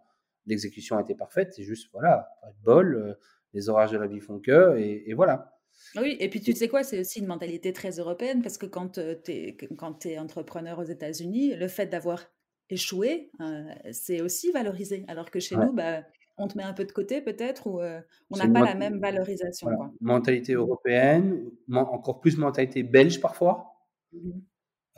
l'exécution 0.47 0.97
a 0.97 1.03
été 1.03 1.15
parfaite. 1.15 1.53
C'est 1.55 1.63
juste, 1.63 1.89
voilà, 1.93 2.31
pas 2.43 2.49
de 2.49 2.65
bol. 2.65 2.95
Euh, 2.95 3.15
les 3.55 3.69
orages 3.69 3.93
de 3.93 3.99
la 3.99 4.07
vie 4.07 4.21
font 4.21 4.41
que. 4.41 4.77
Et, 4.79 5.11
et 5.11 5.15
voilà. 5.15 5.59
Oui, 5.97 6.17
et 6.21 6.29
puis 6.29 6.41
tu 6.41 6.53
sais 6.53 6.69
quoi, 6.69 6.83
c'est 6.83 7.01
aussi 7.01 7.21
une 7.21 7.27
mentalité 7.27 7.73
très 7.73 7.93
européenne 7.93 8.43
parce 8.43 8.59
que 8.59 8.67
quand 8.67 8.99
euh, 8.99 9.15
tu 9.25 9.33
es, 9.33 9.57
quand 9.77 10.05
es 10.07 10.19
entrepreneur 10.19 10.79
aux 10.79 10.85
États-Unis, 10.85 11.55
le 11.55 11.69
fait 11.69 11.87
d'avoir 11.87 12.25
échoué, 12.69 13.31
euh, 13.41 13.73
c'est 13.93 14.21
aussi 14.21 14.51
valorisé. 14.53 15.05
Alors 15.09 15.31
que 15.31 15.41
chez 15.41 15.57
nous, 15.57 15.73
bah, 15.73 16.03
on 16.39 16.49
te 16.49 16.57
met 16.57 16.63
un 16.65 16.73
peu 16.73 16.85
de 16.85 16.93
côté 16.93 17.21
peut-être 17.21 17.67
ou 17.67 17.81
euh, 17.81 18.01
on 18.31 18.37
n'a 18.37 18.49
pas 18.49 18.65
la 18.65 18.75
même 18.75 18.99
valorisation. 19.01 19.69
Mentalité 20.01 20.55
mmh. 20.55 20.59
européenne, 20.59 21.51
encore 21.73 22.21
plus 22.21 22.39
mentalité 22.39 22.83
belge 22.83 23.21
parfois. 23.21 23.75
Mmh 24.13 24.31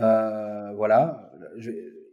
euh, 0.00 0.72
voilà. 0.76 1.30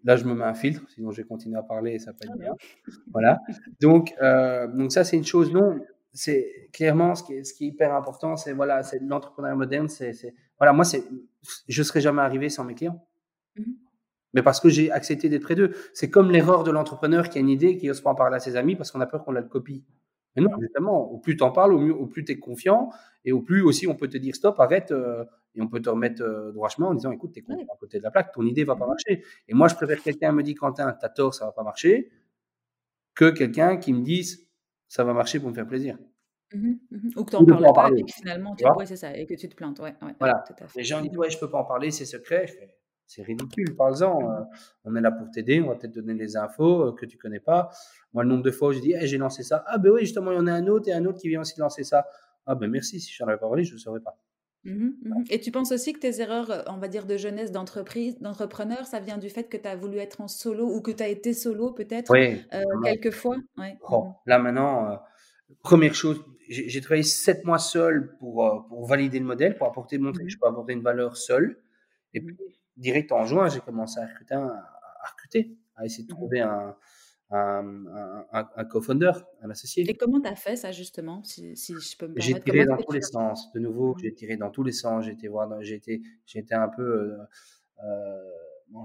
là, 0.04 0.18
je 0.18 0.26
me 0.26 0.34
mets 0.34 0.44
un 0.44 0.54
filtre, 0.54 0.82
sinon 0.90 1.12
je 1.12 1.22
vais 1.22 1.24
continuer 1.26 1.58
à 1.58 1.64
parler 1.64 1.94
et 1.94 2.00
ça 2.00 2.12
peut 2.12 2.26
être 2.26 2.34
ah 2.34 2.38
bien. 2.38 2.56
Voilà. 3.14 3.40
Donc, 3.80 4.14
euh, 4.22 4.68
donc 4.68 4.92
ça, 4.92 5.06
c'est 5.06 5.16
une 5.16 5.24
chose. 5.24 5.54
Non, 5.54 5.80
c'est 6.12 6.70
clairement 6.74 7.16
ce 7.16 7.24
qui 7.24 7.36
est, 7.36 7.46
ce 7.46 7.54
qui 7.54 7.64
est 7.64 7.68
hyper 7.70 7.96
important. 7.96 8.36
C'est 8.36 8.52
voilà, 8.52 8.84
c'est 8.84 9.00
l'entrepreneuriat 9.00 9.56
moderne. 9.56 9.88
C'est 9.88 10.12
voilà, 10.60 10.74
moi, 10.74 10.84
c'est, 10.84 11.02
je 11.70 11.82
serais 11.82 12.02
jamais 12.02 12.22
arrivé 12.22 12.50
sans 12.50 12.66
mes 12.66 12.76
clients. 12.76 13.08
Mmh 13.56 13.64
Mais 14.34 14.44
parce 14.44 14.60
que 14.60 14.70
j'ai 14.70 14.92
accepté 14.92 15.30
d'être 15.30 15.44
près 15.44 15.56
d'eux. 15.56 15.74
C'est 15.94 16.10
comme 16.10 16.32
l'erreur 16.32 16.64
de 16.64 16.72
l'entrepreneur 16.72 17.30
qui 17.30 17.38
a 17.38 17.42
une 17.42 17.50
idée, 17.50 17.78
qui 17.78 17.88
n'ose 17.88 18.02
pas 18.02 18.12
en 18.12 18.16
parler 18.16 18.36
à 18.36 18.40
ses 18.40 18.56
amis 18.56 18.76
parce 18.76 18.92
qu'on 18.92 19.02
a 19.02 19.06
peur 19.06 19.24
qu'on 19.24 19.32
la 19.32 19.42
copie. 19.42 19.86
Mais 20.36 20.44
non, 20.44 20.52
justement, 20.60 21.12
au 21.12 21.18
plus 21.18 21.36
t'en 21.36 21.52
parles, 21.52 21.74
au, 21.74 21.80
mieux, 21.80 21.96
au 21.96 22.06
plus 22.06 22.24
tu 22.24 22.34
es 22.34 22.40
confiant 22.40 22.92
et 23.26 23.32
au 23.32 23.42
plus 23.42 23.62
aussi 23.64 23.88
on 23.88 23.96
peut 23.96 24.08
te 24.08 24.18
dire 24.18 24.36
stop, 24.36 24.60
arrête 24.60 24.92
euh, 24.92 25.26
et 25.56 25.62
on 25.62 25.68
peut 25.68 25.82
te 25.82 25.90
remettre 25.90 26.22
euh, 26.22 26.52
droit 26.52 26.70
chemin 26.70 26.90
en 26.90 26.94
disant 26.94 27.12
écoute, 27.12 27.32
t'es 27.34 27.44
à 27.50 27.76
côté 27.80 27.98
de 27.98 28.04
la 28.04 28.12
plaque, 28.12 28.32
ton 28.34 28.44
idée 28.44 28.64
va 28.64 28.76
pas 28.76 28.86
marcher. 28.86 29.24
Et 29.48 29.56
moi, 29.56 29.68
je 29.68 29.76
préfère 29.76 30.02
quelqu'un 30.02 30.32
me 30.32 30.44
dit 30.44 30.54
Quentin, 30.54 30.96
t'as 31.00 31.10
tort, 31.10 31.34
ça 31.34 31.46
va 31.46 31.52
pas 31.52 31.64
marcher, 31.64 32.12
que 33.16 33.32
quelqu'un 33.32 33.78
qui 33.78 33.94
me 33.94 34.02
dise 34.04 34.48
ça 34.88 35.04
va 35.04 35.14
marcher 35.14 35.40
pour 35.40 35.50
me 35.50 35.56
faire 35.56 35.68
plaisir. 35.68 35.98
Mmh 36.54 36.76
mmh 36.92 37.10
Ou 37.18 37.24
que 37.26 37.32
tu 37.32 37.44
n'en 37.44 37.46
parles 37.46 37.74
pas 37.74 37.98
et 37.98 38.04
que 38.04 38.14
finalement, 38.14 38.56
tu... 38.56 38.66
Ouais, 38.66 38.86
c'est 38.86 38.96
ça, 38.96 39.18
et 39.18 39.26
que 39.26 39.34
tu 39.34 39.50
te 39.50 39.56
plantes. 39.56 39.80
Ouais, 39.80 39.96
ouais, 40.02 40.16
voilà. 40.20 40.44
Les 40.76 40.84
gens 40.84 41.02
disent 41.02 41.18
ouais, 41.18 41.30
je 41.30 41.38
peux 41.40 41.50
pas 41.50 41.58
en 41.58 41.66
parler, 41.66 41.92
c'est 41.92 42.06
secret. 42.06 42.48
Je 42.48 42.54
fais, 42.54 42.77
c'est 43.08 43.24
ridicule, 43.24 43.76
parle-en. 43.76 44.30
Euh, 44.30 44.44
on 44.84 44.96
est 44.96 45.02
là 45.02 45.12
pour 45.12 45.32
t'aider, 45.32 45.62
on 45.62 45.70
va 45.70 45.76
peut-être 45.76 45.94
donner 45.94 46.14
des 46.14 46.36
infos 46.36 46.90
euh, 46.90 46.92
que 46.92 47.06
tu 47.06 47.18
connais 47.18 47.40
pas. 47.40 47.70
Moi, 48.14 48.24
le 48.24 48.30
nombre 48.30 48.44
de 48.44 48.52
fois 48.52 48.70
où 48.70 48.74
je 48.74 48.80
dis, 48.80 48.94
j'ai 49.02 49.18
lancé 49.18 49.44
ça. 49.44 49.64
Ah, 49.68 49.78
ben 49.78 49.92
oui, 49.92 50.02
justement, 50.02 50.32
il 50.32 50.36
y 50.36 50.40
en 50.40 50.48
a 50.48 50.52
un 50.52 50.68
autre 50.68 50.90
et 50.90 50.94
un 50.94 51.06
autre 51.06 51.20
qui 51.20 51.30
vient 51.30 51.42
aussi 51.42 51.58
lancer 51.60 51.84
ça. 51.84 52.06
Ah, 52.46 52.56
ben 52.56 52.70
merci, 52.70 53.00
si 53.00 53.12
je 53.12 53.24
n'en 53.24 53.30
avais 53.30 53.40
pas 53.40 53.48
parlé, 53.48 53.64
je 53.64 53.72
ne 53.72 53.76
le 53.76 53.80
saurais 53.80 54.02
pas. 54.02 54.18
Mmh 54.66 54.70
mmh 54.70 55.24
et 55.30 55.40
tu 55.40 55.52
penses 55.52 55.72
aussi 55.72 55.94
que 55.94 56.00
tes 56.00 56.20
erreurs, 56.20 56.52
euh, 56.52 56.62
on 56.68 56.78
va 56.78 56.90
dire, 56.90 57.06
de 57.06 57.16
jeunesse, 57.16 57.52
d'entreprise, 57.52 58.20
d'entrepreneur, 58.20 58.86
ça 58.86 59.00
vient 59.00 59.18
du 59.18 59.30
fait 59.30 59.46
que 59.46 59.56
tu 59.56 59.68
as 59.68 59.78
voulu 59.78 59.98
être 60.00 60.20
en 60.20 60.28
solo 60.28 60.68
ou 60.68 60.82
que 60.82 60.92
tu 60.92 61.02
as 61.02 61.08
été 61.08 61.34
solo 61.34 61.72
peut-être 61.72 62.12
oui, 62.12 62.44
quelques 62.84 63.12
fois 63.12 63.38
ouais. 63.58 63.78
Oh, 63.90 64.08
là 64.26 64.40
maintenant, 64.40 65.00
première 65.64 65.94
chose, 65.94 66.22
j'ai 66.50 66.82
travaillé 66.82 67.04
sept 67.04 67.46
mois 67.46 67.60
seul 67.60 68.18
pour, 68.18 68.66
pour 68.68 68.86
valider 68.88 69.20
le 69.20 69.26
modèle, 69.26 69.56
pour 69.56 69.68
apporter, 69.68 69.98
montrer 70.00 70.26
que 70.26 70.30
je 70.30 70.38
peux 70.38 70.48
apporter 70.48 70.74
une 70.74 70.84
valeur 70.84 71.16
seule. 71.16 71.62
Et 72.14 72.20
puis, 72.20 72.36
direct 72.78 73.12
en 73.12 73.26
juin, 73.26 73.50
j'ai 73.50 73.60
commencé 73.60 74.00
à 74.00 74.06
recruter, 74.06 74.36
à, 74.36 75.10
recruter, 75.12 75.58
à 75.76 75.86
essayer 75.86 76.04
de 76.04 76.14
mmh 76.14 76.16
trouver 76.16 76.40
un, 76.42 76.76
un, 77.32 78.26
un, 78.32 78.66
co-founder, 78.66 79.12
un 79.42 79.50
associé. 79.50 79.90
Et 79.90 79.96
comment 79.96 80.22
tu 80.22 80.30
as 80.30 80.36
fait 80.36 80.56
ça 80.56 80.72
justement, 80.72 81.24
si, 81.24 81.56
je 81.56 81.98
peux 81.98 82.08
me 82.08 82.20
J'ai 82.20 82.40
tiré 82.40 82.66
dans 82.66 82.78
tous 82.78 82.92
les 82.92 83.02
sens. 83.02 83.52
De 83.54 83.60
nouveau, 83.60 83.96
j'ai 84.02 84.14
tiré 84.14 84.38
dans 84.38 84.50
tous 84.50 84.64
les 84.64 84.72
sens. 84.72 85.06
J'ai 85.06 85.12
été 85.12 85.28
voir, 85.28 85.62
j'ai 85.62 85.76
été, 85.76 86.02
été 86.34 86.56
un 86.56 86.70
peu, 86.70 86.84
euh, 86.84 87.18
euh 87.84 88.34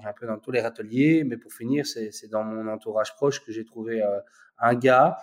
un 0.05 0.13
peu 0.13 0.27
dans 0.29 0.39
tous 0.39 0.53
les 0.53 0.61
râteliers. 0.61 1.25
Mais 1.25 1.37
pour 1.37 1.53
finir, 1.53 1.87
c'est 1.87 2.29
dans 2.31 2.45
mon 2.45 2.69
entourage 2.69 3.15
proche 3.15 3.45
que 3.45 3.53
j'ai 3.53 3.65
trouvé 3.65 4.03
euh, 4.03 4.21
un 4.59 4.75
gars. 4.75 5.19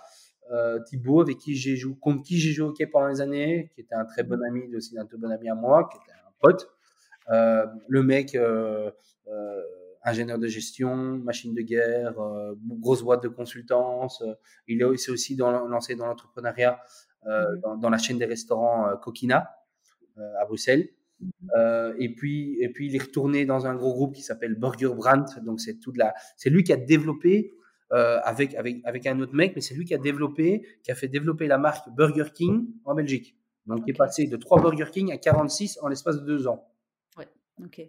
Euh, 0.52 0.80
Thibaut, 0.80 1.20
avec 1.20 1.38
qui 1.38 1.54
j'ai 1.54 1.76
joué, 1.76 1.94
contre 2.00 2.24
qui 2.24 2.38
j'ai 2.38 2.50
joué 2.50 2.66
au 2.66 2.70
hockey 2.70 2.86
pendant 2.86 3.06
les 3.06 3.20
années, 3.20 3.70
qui 3.72 3.82
était 3.82 3.94
un 3.94 4.04
très 4.04 4.24
bon 4.24 4.36
mmh 4.36 4.44
ami, 4.48 4.74
aussi 4.74 4.98
un 4.98 5.06
très 5.06 5.16
bon 5.16 5.30
ami 5.30 5.48
à 5.48 5.54
moi, 5.54 5.88
qui 5.88 5.98
était 5.98 6.18
un 6.18 6.32
pote, 6.40 6.68
le 7.28 8.02
mec, 8.02 8.34
euh, 8.34 8.90
euh, 9.28 9.62
ingénieur 10.04 10.38
de 10.38 10.46
gestion, 10.46 10.96
machine 11.18 11.54
de 11.54 11.60
guerre, 11.60 12.14
grosse 12.80 13.02
boîte 13.02 13.22
de 13.22 13.28
consultance. 13.28 14.22
il 14.66 14.80
est 14.80 14.84
aussi 14.84 15.36
dans, 15.36 15.66
lancé 15.66 15.94
dans 15.94 16.06
l'entrepreneuriat 16.06 16.80
mmh 17.26 17.76
dans, 17.82 17.90
la 17.90 17.98
chaîne 17.98 18.16
des 18.16 18.24
restaurants 18.24 18.96
Coquina 18.96 19.50
à 20.16 20.46
Bruxelles. 20.46 20.88
Mmh 21.20 21.26
et 21.98 22.14
puis, 22.14 22.56
et 22.60 22.70
puis 22.70 22.86
il 22.86 22.96
est 22.96 23.02
retourné 23.02 23.44
dans 23.44 23.66
un 23.66 23.74
gros 23.74 23.92
groupe 23.92 24.14
qui 24.14 24.22
s'appelle 24.22 24.54
Burger 24.54 24.94
Brand. 24.96 25.26
Donc 25.44 25.60
c'est 25.60 25.78
toute 25.78 25.98
la, 25.98 26.14
c'est 26.38 26.48
lui 26.48 26.64
qui 26.64 26.72
a 26.72 26.78
développé 26.78 27.52
avec 27.90 28.54
avec 28.54 28.80
avec 28.84 29.06
un 29.06 29.20
autre 29.20 29.34
mec, 29.34 29.52
mais 29.54 29.60
c'est 29.60 29.74
lui 29.74 29.84
qui 29.84 29.94
a 29.94 29.98
développé, 29.98 30.66
qui 30.82 30.90
a 30.90 30.94
fait 30.94 31.08
développer 31.08 31.46
la 31.46 31.58
marque 31.58 31.90
Burger 31.94 32.30
King 32.34 32.68
en 32.86 32.94
Belgique. 32.94 33.36
Donc 33.66 33.82
il 33.86 33.90
est 33.90 33.96
passé 33.96 34.26
de 34.26 34.36
3 34.36 34.62
Burger 34.62 34.86
King 34.90 35.12
à 35.12 35.18
46 35.18 35.78
en 35.82 35.88
l'espace 35.88 36.20
de 36.20 36.24
deux 36.24 36.46
ans. 36.48 36.69
OK. 37.64 37.82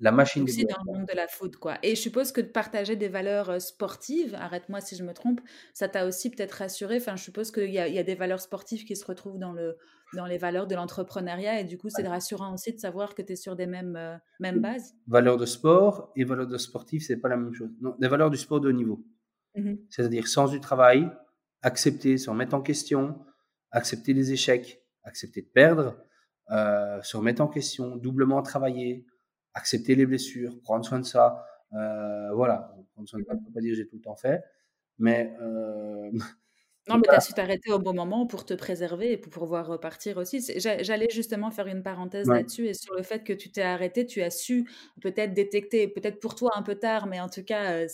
La 0.00 0.12
machine 0.12 0.44
Aussi 0.44 0.64
dans 0.64 0.76
le 0.86 0.98
monde 0.98 1.08
de 1.08 1.14
la 1.14 1.26
foot, 1.26 1.56
quoi. 1.56 1.78
Et 1.82 1.96
je 1.96 2.00
suppose 2.00 2.30
que 2.30 2.40
de 2.40 2.46
partager 2.46 2.94
des 2.94 3.08
valeurs 3.08 3.60
sportives, 3.60 4.34
arrête-moi 4.36 4.80
si 4.80 4.94
je 4.94 5.02
me 5.02 5.12
trompe, 5.12 5.40
ça 5.74 5.88
t'a 5.88 6.06
aussi 6.06 6.30
peut-être 6.30 6.52
rassuré. 6.52 6.98
Enfin, 6.98 7.16
je 7.16 7.24
suppose 7.24 7.50
qu'il 7.50 7.70
y, 7.70 7.72
y, 7.72 7.98
a 7.98 8.02
des 8.04 8.14
valeurs 8.14 8.40
sportives 8.40 8.84
qui 8.84 8.94
se 8.94 9.04
retrouvent 9.04 9.38
dans, 9.38 9.52
le, 9.52 9.76
dans 10.14 10.26
les 10.26 10.38
valeurs 10.38 10.68
de 10.68 10.76
l'entrepreneuriat. 10.76 11.60
Et 11.60 11.64
du 11.64 11.78
coup, 11.78 11.88
c'est 11.90 12.06
rassurant 12.06 12.54
aussi 12.54 12.72
de 12.72 12.78
savoir 12.78 13.16
que 13.16 13.22
tu 13.22 13.32
es 13.32 13.36
sur 13.36 13.56
des 13.56 13.66
mêmes, 13.66 14.20
mêmes 14.38 14.60
bases. 14.60 14.94
Valeurs 15.08 15.36
de 15.36 15.46
sport 15.46 16.12
et 16.14 16.24
valeurs 16.24 16.46
de 16.46 16.58
sportif, 16.58 17.04
c'est 17.04 17.16
pas 17.16 17.28
la 17.28 17.36
même 17.36 17.54
chose. 17.54 17.70
Non, 17.80 17.96
des 17.98 18.08
valeurs 18.08 18.30
du 18.30 18.36
sport 18.36 18.60
de 18.60 18.68
haut 18.68 18.72
niveau. 18.72 19.04
Mmh 19.56 19.74
C'est-à-dire 19.88 20.28
sens 20.28 20.52
du 20.52 20.60
travail, 20.60 21.10
accepter, 21.62 22.18
se 22.18 22.30
remettre 22.30 22.54
en 22.54 22.62
question, 22.62 23.18
accepter 23.72 24.12
les 24.12 24.32
échecs, 24.32 24.80
accepter 25.02 25.42
de 25.42 25.48
perdre, 25.48 25.96
euh, 26.50 27.02
se 27.02 27.16
remettre 27.16 27.42
en 27.42 27.48
question, 27.48 27.96
doublement 27.96 28.42
travailler, 28.42 29.04
accepter 29.54 29.94
les 29.94 30.06
blessures, 30.06 30.58
prendre 30.62 30.84
soin 30.84 30.98
de 30.98 31.04
ça. 31.04 31.44
Euh, 31.74 32.32
voilà, 32.32 32.74
prendre 32.94 33.08
soin 33.08 33.20
de 33.20 33.24
ça, 33.26 33.34
ne 33.34 33.40
peut 33.40 33.52
pas 33.52 33.60
dire 33.60 33.72
que 33.72 33.76
j'ai 33.76 33.86
tout 33.86 33.96
le 33.96 34.02
temps 34.02 34.16
fait, 34.16 34.42
mais. 34.98 35.34
Euh, 35.42 36.10
non, 36.88 36.96
mais 36.96 37.02
tu 37.02 37.10
as 37.10 37.20
su 37.20 37.34
t'arrêter 37.34 37.70
au 37.70 37.78
bon 37.78 37.92
moment 37.92 38.26
pour 38.26 38.46
te 38.46 38.54
préserver 38.54 39.12
et 39.12 39.16
pour 39.18 39.30
pouvoir 39.30 39.66
repartir 39.66 40.16
aussi. 40.16 40.40
J'allais 40.58 41.10
justement 41.10 41.50
faire 41.50 41.66
une 41.66 41.82
parenthèse 41.82 42.28
là-dessus 42.28 42.66
et 42.66 42.72
sur 42.72 42.94
le 42.94 43.02
fait 43.02 43.24
que 43.24 43.34
tu 43.34 43.52
t'es 43.52 43.60
arrêté, 43.60 44.06
tu 44.06 44.22
as 44.22 44.30
su 44.30 44.66
peut-être 45.02 45.34
détecter, 45.34 45.86
peut-être 45.86 46.18
pour 46.18 46.34
toi 46.34 46.52
un 46.54 46.62
peu 46.62 46.76
tard, 46.76 47.06
mais 47.06 47.20
en 47.20 47.28
tout 47.28 47.44
cas, 47.44 47.84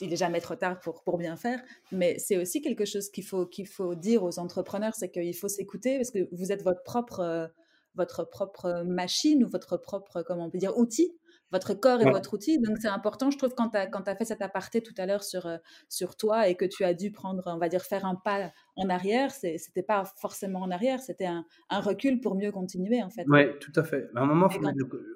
il 0.00 0.08
n'est 0.08 0.16
jamais 0.16 0.40
trop 0.40 0.54
tard 0.54 0.80
pour, 0.80 1.02
pour 1.02 1.18
bien 1.18 1.36
faire. 1.36 1.62
Mais 1.92 2.18
c'est 2.18 2.38
aussi 2.38 2.62
quelque 2.62 2.86
chose 2.86 3.10
qu'il 3.10 3.24
faut, 3.24 3.44
qu'il 3.44 3.68
faut 3.68 3.94
dire 3.94 4.22
aux 4.22 4.38
entrepreneurs, 4.38 4.94
c'est 4.94 5.10
qu'il 5.10 5.36
faut 5.36 5.48
s'écouter 5.48 5.96
parce 5.96 6.10
que 6.10 6.26
vous 6.32 6.50
êtes 6.50 6.62
votre 6.62 6.82
propre 6.82 7.52
votre 7.94 8.24
propre 8.24 8.82
machine 8.86 9.44
ou 9.44 9.48
votre 9.48 9.76
propre, 9.76 10.22
comment 10.22 10.46
on 10.46 10.50
peut 10.50 10.58
dire, 10.58 10.76
outil. 10.76 11.16
Votre 11.54 11.74
corps 11.74 12.00
est 12.00 12.10
votre 12.10 12.34
outil. 12.34 12.58
Donc, 12.58 12.78
c'est 12.80 12.88
important, 12.88 13.30
je 13.30 13.38
trouve, 13.38 13.54
quand 13.54 13.68
tu 13.68 13.76
as, 13.76 13.88
as, 13.88 14.16
fait 14.16 14.24
cet 14.24 14.42
aparté 14.42 14.82
tout 14.82 14.94
à 14.98 15.06
l'heure 15.06 15.22
sur, 15.22 15.48
sur 15.88 16.16
toi 16.16 16.48
et 16.48 16.56
que 16.56 16.64
tu 16.64 16.82
as 16.82 16.94
dû 16.94 17.12
prendre, 17.12 17.44
on 17.46 17.58
va 17.58 17.68
dire, 17.68 17.82
faire 17.82 18.04
un 18.04 18.16
pas 18.16 18.50
en 18.74 18.88
arrière, 18.88 19.30
c'était 19.30 19.84
pas 19.84 20.04
forcément 20.16 20.62
en 20.62 20.70
arrière, 20.72 20.98
c'était 21.00 21.26
un, 21.26 21.44
un, 21.70 21.80
recul 21.80 22.20
pour 22.20 22.34
mieux 22.34 22.50
continuer, 22.50 23.04
en 23.04 23.10
fait. 23.10 23.24
Oui, 23.28 23.56
tout 23.60 23.72
à 23.76 23.84
fait. 23.84 24.10
À 24.16 24.22
un 24.22 24.26
moment, 24.26 24.48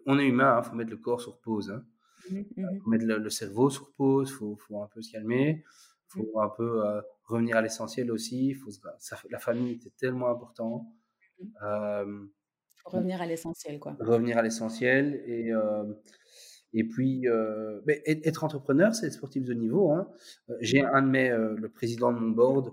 on 0.07 0.19
est 0.21 0.27
humain, 0.27 0.55
il 0.55 0.59
hein, 0.59 0.63
faut 0.63 0.77
mettre 0.77 0.91
le 0.91 0.99
corps 0.99 1.21
sur 1.21 1.41
pause. 1.41 1.71
Hein. 1.71 1.85
Mmh 2.31 2.43
il 2.57 2.63
mmh 2.63 2.81
faut 2.85 2.91
mettre 2.91 3.07
le, 3.07 3.31
cerveau 3.31 3.71
sur 3.71 3.93
pause, 3.95 4.29
il 4.31 4.35
faut, 4.35 4.57
faut, 4.57 4.81
un 4.81 4.87
peu 4.87 5.03
se 5.03 5.11
calmer, 5.11 5.65
il 6.15 6.23
mmh. 6.23 6.25
faut 6.25 6.41
un 6.41 6.51
peu 6.51 6.83
revenir 7.25 7.57
à 7.57 7.63
l'essentiel 7.63 8.13
aussi. 8.13 8.55
Faut, 8.55 8.71
la 9.31 9.39
famille 9.39 9.73
était 9.73 9.93
tellement 9.99 10.29
important. 10.29 10.93
Revenir 12.85 13.21
à 13.21 13.27
l'essentiel, 13.27 13.79
quoi. 13.79 13.97
Revenir 14.01 14.39
à 14.39 14.43
l'essentiel. 14.43 15.23
Et, 15.27 15.53
et 16.75 16.85
puis, 16.85 17.27
euh, 17.29 17.81
être 18.07 18.45
entrepreneur, 18.45 18.95
c'est 18.95 19.11
sportif 19.11 19.45
de 19.45 19.55
niveau. 19.55 19.91
Hein. 19.93 20.09
J'ai 20.61 20.83
un 20.83 21.03
de 21.03 21.09
mes, 21.09 21.31
le 21.31 21.69
président 21.69 22.13
de 22.13 22.19
mon 22.19 22.31
board, 22.31 22.73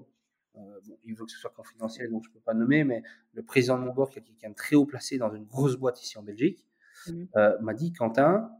il 1.03 1.15
veut 1.15 1.25
que 1.25 1.31
ce 1.31 1.37
soit 1.37 1.53
confidentiel, 1.55 2.09
donc 2.09 2.23
je 2.23 2.29
ne 2.29 2.33
peux 2.33 2.39
pas 2.39 2.53
nommer, 2.53 2.83
mais 2.83 3.03
le 3.33 3.43
président 3.43 3.77
de 3.77 3.83
mon 3.83 3.93
board, 3.93 4.11
qui 4.11 4.19
est 4.19 4.21
quelqu'un 4.21 4.49
de 4.49 4.55
très 4.55 4.75
haut 4.75 4.85
placé 4.85 5.17
dans 5.17 5.33
une 5.33 5.45
grosse 5.45 5.75
boîte 5.75 6.01
ici 6.01 6.17
en 6.17 6.23
Belgique, 6.23 6.65
mmh. 7.07 7.23
m'a 7.61 7.73
dit 7.73 7.93
Quentin, 7.93 8.51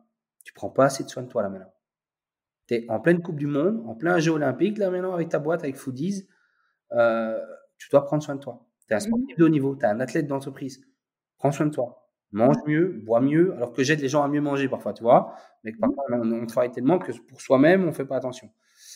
tu 0.43 0.53
prends 0.53 0.69
pas 0.69 0.85
assez 0.85 1.03
de 1.03 1.09
soin 1.09 1.23
de 1.23 1.27
toi 1.27 1.41
là 1.41 1.49
maintenant. 1.49 1.73
Tu 2.67 2.75
es 2.75 2.85
en 2.89 2.99
pleine 2.99 3.21
Coupe 3.21 3.37
du 3.37 3.47
Monde, 3.47 3.83
en 3.85 3.95
plein 3.95 4.19
jeu 4.19 4.31
olympique 4.31 4.77
là 4.77 4.89
maintenant 4.89 5.13
avec 5.13 5.29
ta 5.29 5.39
boîte, 5.39 5.63
avec 5.63 5.75
Foodies. 5.75 6.27
tu 6.91 7.89
dois 7.91 8.05
prendre 8.05 8.23
soin 8.23 8.35
de 8.35 8.41
toi. 8.41 8.65
Tu 8.87 8.93
es 8.93 8.95
un 8.95 8.97
mmh 8.97 9.01
sportif 9.01 9.37
de 9.37 9.43
haut 9.43 9.49
niveau, 9.49 9.75
tu 9.75 9.85
es 9.85 9.87
un 9.87 9.99
athlète 9.99 10.27
d'entreprise 10.27 10.81
prends 11.45 11.51
soin 11.51 11.65
de 11.67 11.71
toi. 11.71 12.01
Mange 12.31 12.57
mieux, 12.65 13.01
bois 13.05 13.21
mieux, 13.21 13.53
alors 13.53 13.71
que 13.71 13.83
j'aide 13.83 14.01
les 14.01 14.09
gens 14.09 14.23
à 14.23 14.27
mieux 14.27 14.41
manger 14.41 14.67
parfois, 14.67 14.93
tu 14.93 15.03
vois. 15.03 15.35
Mais 15.63 15.71
mmh. 15.71 15.79
parfois, 15.79 16.03
on, 16.11 16.45
travaille 16.47 16.71
tellement 16.71 16.99
que 16.99 17.11
pour 17.29 17.39
soi-même, 17.39 17.83
on 17.83 17.87
ne 17.87 17.91
fait 17.91 18.05
pas 18.05 18.17
attention. 18.17 18.49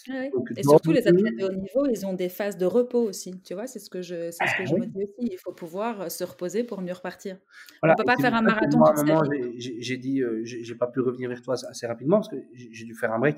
et 0.09 0.63
surtout, 0.63 0.91
les 0.91 1.07
athlètes 1.07 1.37
de 1.37 1.45
haut 1.45 1.53
niveau, 1.53 1.85
ils 1.89 2.05
ont 2.05 2.13
des 2.13 2.27
phases 2.27 2.57
de 2.57 2.65
repos 2.65 3.01
aussi. 3.01 3.39
Tu 3.41 3.53
vois, 3.53 3.67
c'est 3.67 3.79
ce 3.79 3.89
que 3.89 4.01
je, 4.01 4.31
c'est 4.31 4.45
ce 4.45 4.57
que 4.57 4.65
je 4.65 4.75
me 4.75 4.85
dis 4.85 5.03
aussi. 5.03 5.29
Il 5.31 5.37
faut 5.37 5.53
pouvoir 5.53 6.01
euh, 6.01 6.09
se 6.09 6.23
reposer 6.23 6.63
pour 6.63 6.81
mieux 6.81 6.91
repartir. 6.91 7.37
on 7.83 7.87
ne 7.87 7.93
peut 7.95 8.03
pas 8.03 8.17
faire 8.17 8.33
un 8.33 8.41
marathon. 8.41 8.81
À 8.83 8.99
un 8.99 9.03
moment, 9.03 9.23
j'ai 9.57 9.97
dit, 9.97 10.21
euh, 10.21 10.41
j'ai 10.43 10.75
pas 10.75 10.87
pu 10.87 10.99
revenir 10.99 11.29
vers 11.29 11.41
toi 11.41 11.55
assez 11.69 11.87
rapidement 11.87 12.17
parce 12.17 12.29
que 12.29 12.37
j'ai 12.53 12.85
dû 12.85 12.95
faire 12.95 13.13
un 13.13 13.19
break. 13.19 13.37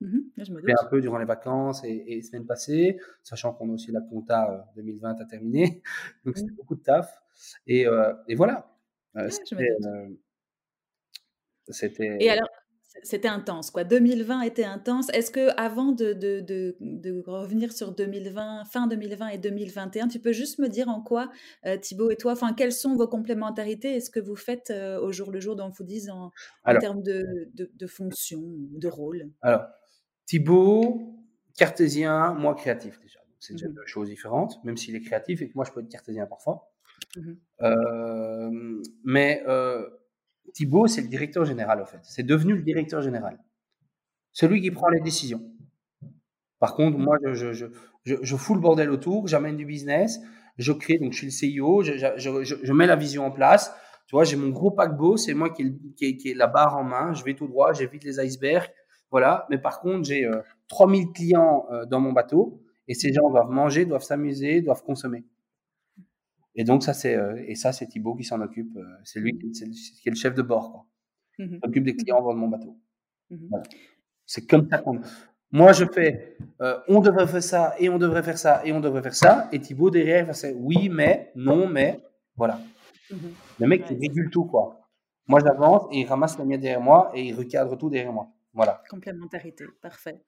Mmh 0.00 0.18
je 0.36 0.52
me 0.52 0.60
un 0.60 0.86
peu 0.88 1.00
durant 1.00 1.18
les 1.18 1.24
vacances 1.24 1.82
et, 1.84 2.04
et 2.06 2.22
semaines 2.22 2.46
passées, 2.46 3.00
sachant 3.24 3.52
qu'on 3.52 3.68
a 3.70 3.72
aussi 3.72 3.90
la 3.90 4.00
compta 4.00 4.70
2020 4.76 5.08
euh, 5.10 5.22
à 5.22 5.26
terminer. 5.26 5.82
Donc, 6.24 6.36
mmh. 6.36 6.38
c'était 6.38 6.52
beaucoup 6.52 6.76
de 6.76 6.82
taf. 6.82 7.20
Et, 7.66 7.86
euh, 7.86 8.12
et 8.28 8.34
voilà. 8.34 8.70
Euh, 9.16 9.28
euh, 9.52 10.08
c'était. 11.68 12.16
Et 12.20 12.30
alors, 12.30 12.48
c'était 13.02 13.28
intense, 13.28 13.70
quoi. 13.70 13.84
2020 13.84 14.42
était 14.42 14.64
intense. 14.64 15.08
Est-ce 15.10 15.30
que 15.30 15.50
avant 15.60 15.92
de, 15.92 16.12
de, 16.14 16.40
de, 16.40 16.76
de, 16.80 17.22
revenir 17.26 17.72
sur 17.72 17.94
2020, 17.94 18.64
fin 18.64 18.86
2020 18.86 19.28
et 19.28 19.38
2021, 19.38 20.08
tu 20.08 20.18
peux 20.18 20.32
juste 20.32 20.58
me 20.58 20.68
dire 20.68 20.88
en 20.88 21.02
quoi 21.02 21.30
Thibaut 21.82 22.10
et 22.10 22.16
toi, 22.16 22.32
enfin, 22.32 22.54
quelles 22.54 22.72
sont 22.72 22.96
vos 22.96 23.06
complémentarités 23.06 23.94
et 23.94 24.00
ce 24.00 24.10
que 24.10 24.20
vous 24.20 24.36
faites 24.36 24.72
au 24.72 25.12
jour 25.12 25.30
le 25.30 25.38
jour 25.38 25.54
dans 25.54 25.70
Foodies 25.70 26.10
en, 26.10 26.32
en 26.64 26.78
termes 26.78 27.02
de, 27.02 27.50
de, 27.54 27.86
fonction, 27.86 28.42
de 28.42 28.88
rôle? 28.88 29.30
Alors, 29.42 29.66
Thibaut, 30.28 31.16
cartésien, 31.56 32.34
moi 32.34 32.54
créatif 32.54 33.00
déjà. 33.00 33.18
C'est 33.40 33.54
déjà 33.54 33.68
mmh 33.68 33.72
deux 33.72 33.86
choses 33.86 34.08
différentes, 34.08 34.62
même 34.64 34.76
s'il 34.76 34.94
est 34.94 35.00
créatif 35.00 35.40
et 35.40 35.48
que 35.48 35.54
moi 35.54 35.64
je 35.64 35.72
peux 35.72 35.80
être 35.80 35.88
cartésien 35.88 36.26
parfois. 36.26 36.70
Mmh 37.16 37.32
euh, 37.62 38.82
mais 39.04 39.42
euh, 39.48 39.88
Thibaut, 40.52 40.86
c'est 40.86 41.02
le 41.02 41.08
directeur 41.08 41.44
général, 41.44 41.80
en 41.80 41.86
fait. 41.86 42.00
C'est 42.02 42.22
devenu 42.22 42.54
le 42.54 42.62
directeur 42.62 43.02
général. 43.02 43.38
C'est 44.32 44.48
lui 44.48 44.60
qui 44.60 44.70
prend 44.70 44.88
les 44.88 45.00
décisions. 45.00 45.42
Par 46.58 46.74
contre, 46.74 46.98
moi, 46.98 47.16
je, 47.24 47.52
je, 47.52 47.66
je, 48.04 48.14
je, 48.20 48.36
fous 48.36 48.54
le 48.54 48.60
bordel 48.60 48.90
autour, 48.90 49.28
j'amène 49.28 49.56
du 49.56 49.64
business, 49.64 50.20
je 50.56 50.72
crée, 50.72 50.98
donc 50.98 51.12
je 51.12 51.18
suis 51.24 51.52
le 51.52 51.66
CEO, 51.66 51.82
je, 51.82 52.72
mets 52.72 52.86
la 52.86 52.96
vision 52.96 53.24
en 53.24 53.30
place. 53.30 53.72
Tu 54.06 54.16
vois, 54.16 54.24
j'ai 54.24 54.36
mon 54.36 54.48
gros 54.48 54.70
paquebot, 54.70 55.16
c'est 55.16 55.34
moi 55.34 55.50
qui, 55.50 55.78
qui, 55.96 56.16
qui 56.16 56.30
est 56.30 56.34
la 56.34 56.46
barre 56.46 56.76
en 56.76 56.84
main, 56.84 57.12
je 57.12 57.22
vais 57.24 57.34
tout 57.34 57.46
droit, 57.46 57.72
j'évite 57.72 58.04
les 58.04 58.18
icebergs, 58.18 58.70
voilà. 59.10 59.46
Mais 59.50 59.58
par 59.58 59.80
contre, 59.80 60.04
j'ai 60.04 60.24
euh, 60.24 60.42
3000 60.68 61.12
clients 61.12 61.66
euh, 61.70 61.86
dans 61.86 62.00
mon 62.00 62.12
bateau 62.12 62.62
et 62.86 62.94
ces 62.94 63.12
gens 63.12 63.28
doivent 63.30 63.50
manger, 63.50 63.84
doivent 63.84 64.02
s'amuser, 64.02 64.60
doivent 64.60 64.84
consommer. 64.84 65.24
Et 66.54 66.64
donc 66.64 66.82
ça 66.82 66.92
c'est 66.92 67.14
euh, 67.14 67.42
et 67.46 67.54
ça 67.54 67.72
c'est 67.72 67.86
Thibaut 67.86 68.14
qui 68.14 68.24
s'en 68.24 68.40
occupe. 68.40 68.76
Euh, 68.76 68.84
c'est 69.04 69.20
lui 69.20 69.38
qui 69.38 69.48
est 70.06 70.10
le 70.10 70.16
chef 70.16 70.34
de 70.34 70.42
bord. 70.42 70.72
Quoi. 70.72 70.86
Mmh 71.38 71.58
s'occupe 71.62 71.84
des 71.84 71.96
clients 71.96 72.20
de 72.20 72.34
mon 72.34 72.48
bateau. 72.48 72.76
Mmh 73.30 73.56
c'est 74.26 74.46
comme 74.46 74.68
ça 74.68 74.78
qu'on. 74.78 75.00
Moi 75.50 75.72
je 75.72 75.86
fais. 75.86 76.36
on 76.88 77.00
devrait 77.00 77.26
faire 77.26 77.42
ça 77.42 77.74
et 77.78 77.88
on 77.88 77.98
devrait 77.98 78.22
faire 78.22 78.36
ça 78.38 78.60
et 78.64 78.72
on 78.72 78.80
devrait 78.80 79.02
faire 79.02 79.14
ça. 79.14 79.48
Et 79.52 79.60
Thibaut 79.60 79.90
derrière 79.90 80.34
c'est 80.34 80.52
oui 80.52 80.88
mais 80.90 81.32
non 81.34 81.68
mais 81.68 82.00
voilà. 82.36 82.60
Mmh 83.10 83.16
le 83.60 83.66
mec 83.66 83.84
il 83.90 83.98
régule 83.98 84.30
tout 84.30 84.44
quoi. 84.44 84.80
Moi 85.26 85.40
j'avance 85.40 85.88
et 85.92 86.00
il 86.00 86.06
ramasse 86.06 86.38
la 86.38 86.44
mienne 86.44 86.60
derrière 86.60 86.80
moi 86.80 87.10
et 87.14 87.22
il 87.22 87.34
recadre 87.34 87.78
tout 87.78 87.88
derrière 87.88 88.12
moi. 88.12 88.28
Voilà. 88.58 88.82
Complémentarité, 88.90 89.66
parfait. 89.82 90.20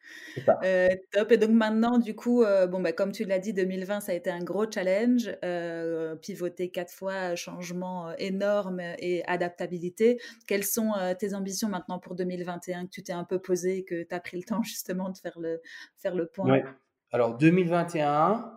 Euh, 0.63 0.89
top. 1.11 1.33
Et 1.33 1.37
donc 1.37 1.51
maintenant, 1.51 1.99
du 1.99 2.15
coup, 2.15 2.45
euh, 2.45 2.69
bon, 2.69 2.81
bah, 2.81 2.93
comme 2.93 3.11
tu 3.11 3.25
l'as 3.25 3.41
dit, 3.41 3.53
2020, 3.53 3.99
ça 3.99 4.13
a 4.13 4.15
été 4.15 4.31
un 4.31 4.45
gros 4.45 4.71
challenge. 4.71 5.37
Euh, 5.45 6.15
pivoter 6.15 6.71
quatre 6.71 6.93
fois, 6.93 7.35
changement 7.35 8.15
énorme 8.19 8.79
et 9.01 9.25
adaptabilité. 9.27 10.21
Quelles 10.47 10.63
sont 10.63 10.93
tes 11.19 11.35
ambitions 11.35 11.69
maintenant 11.69 11.99
pour 11.99 12.15
2021 12.15 12.85
que 12.85 12.91
tu 12.91 13.03
t'es 13.03 13.13
un 13.13 13.25
peu 13.25 13.41
posé 13.41 13.79
et 13.79 13.85
que 13.85 14.05
tu 14.05 14.15
as 14.15 14.21
pris 14.21 14.37
le 14.37 14.45
temps 14.45 14.63
justement 14.63 15.09
de 15.09 15.19
faire 15.19 15.41
le, 15.41 15.61
faire 15.97 16.15
le 16.15 16.27
point? 16.27 16.49
Ouais. 16.53 16.65
Alors 17.11 17.37
2021, 17.37 18.49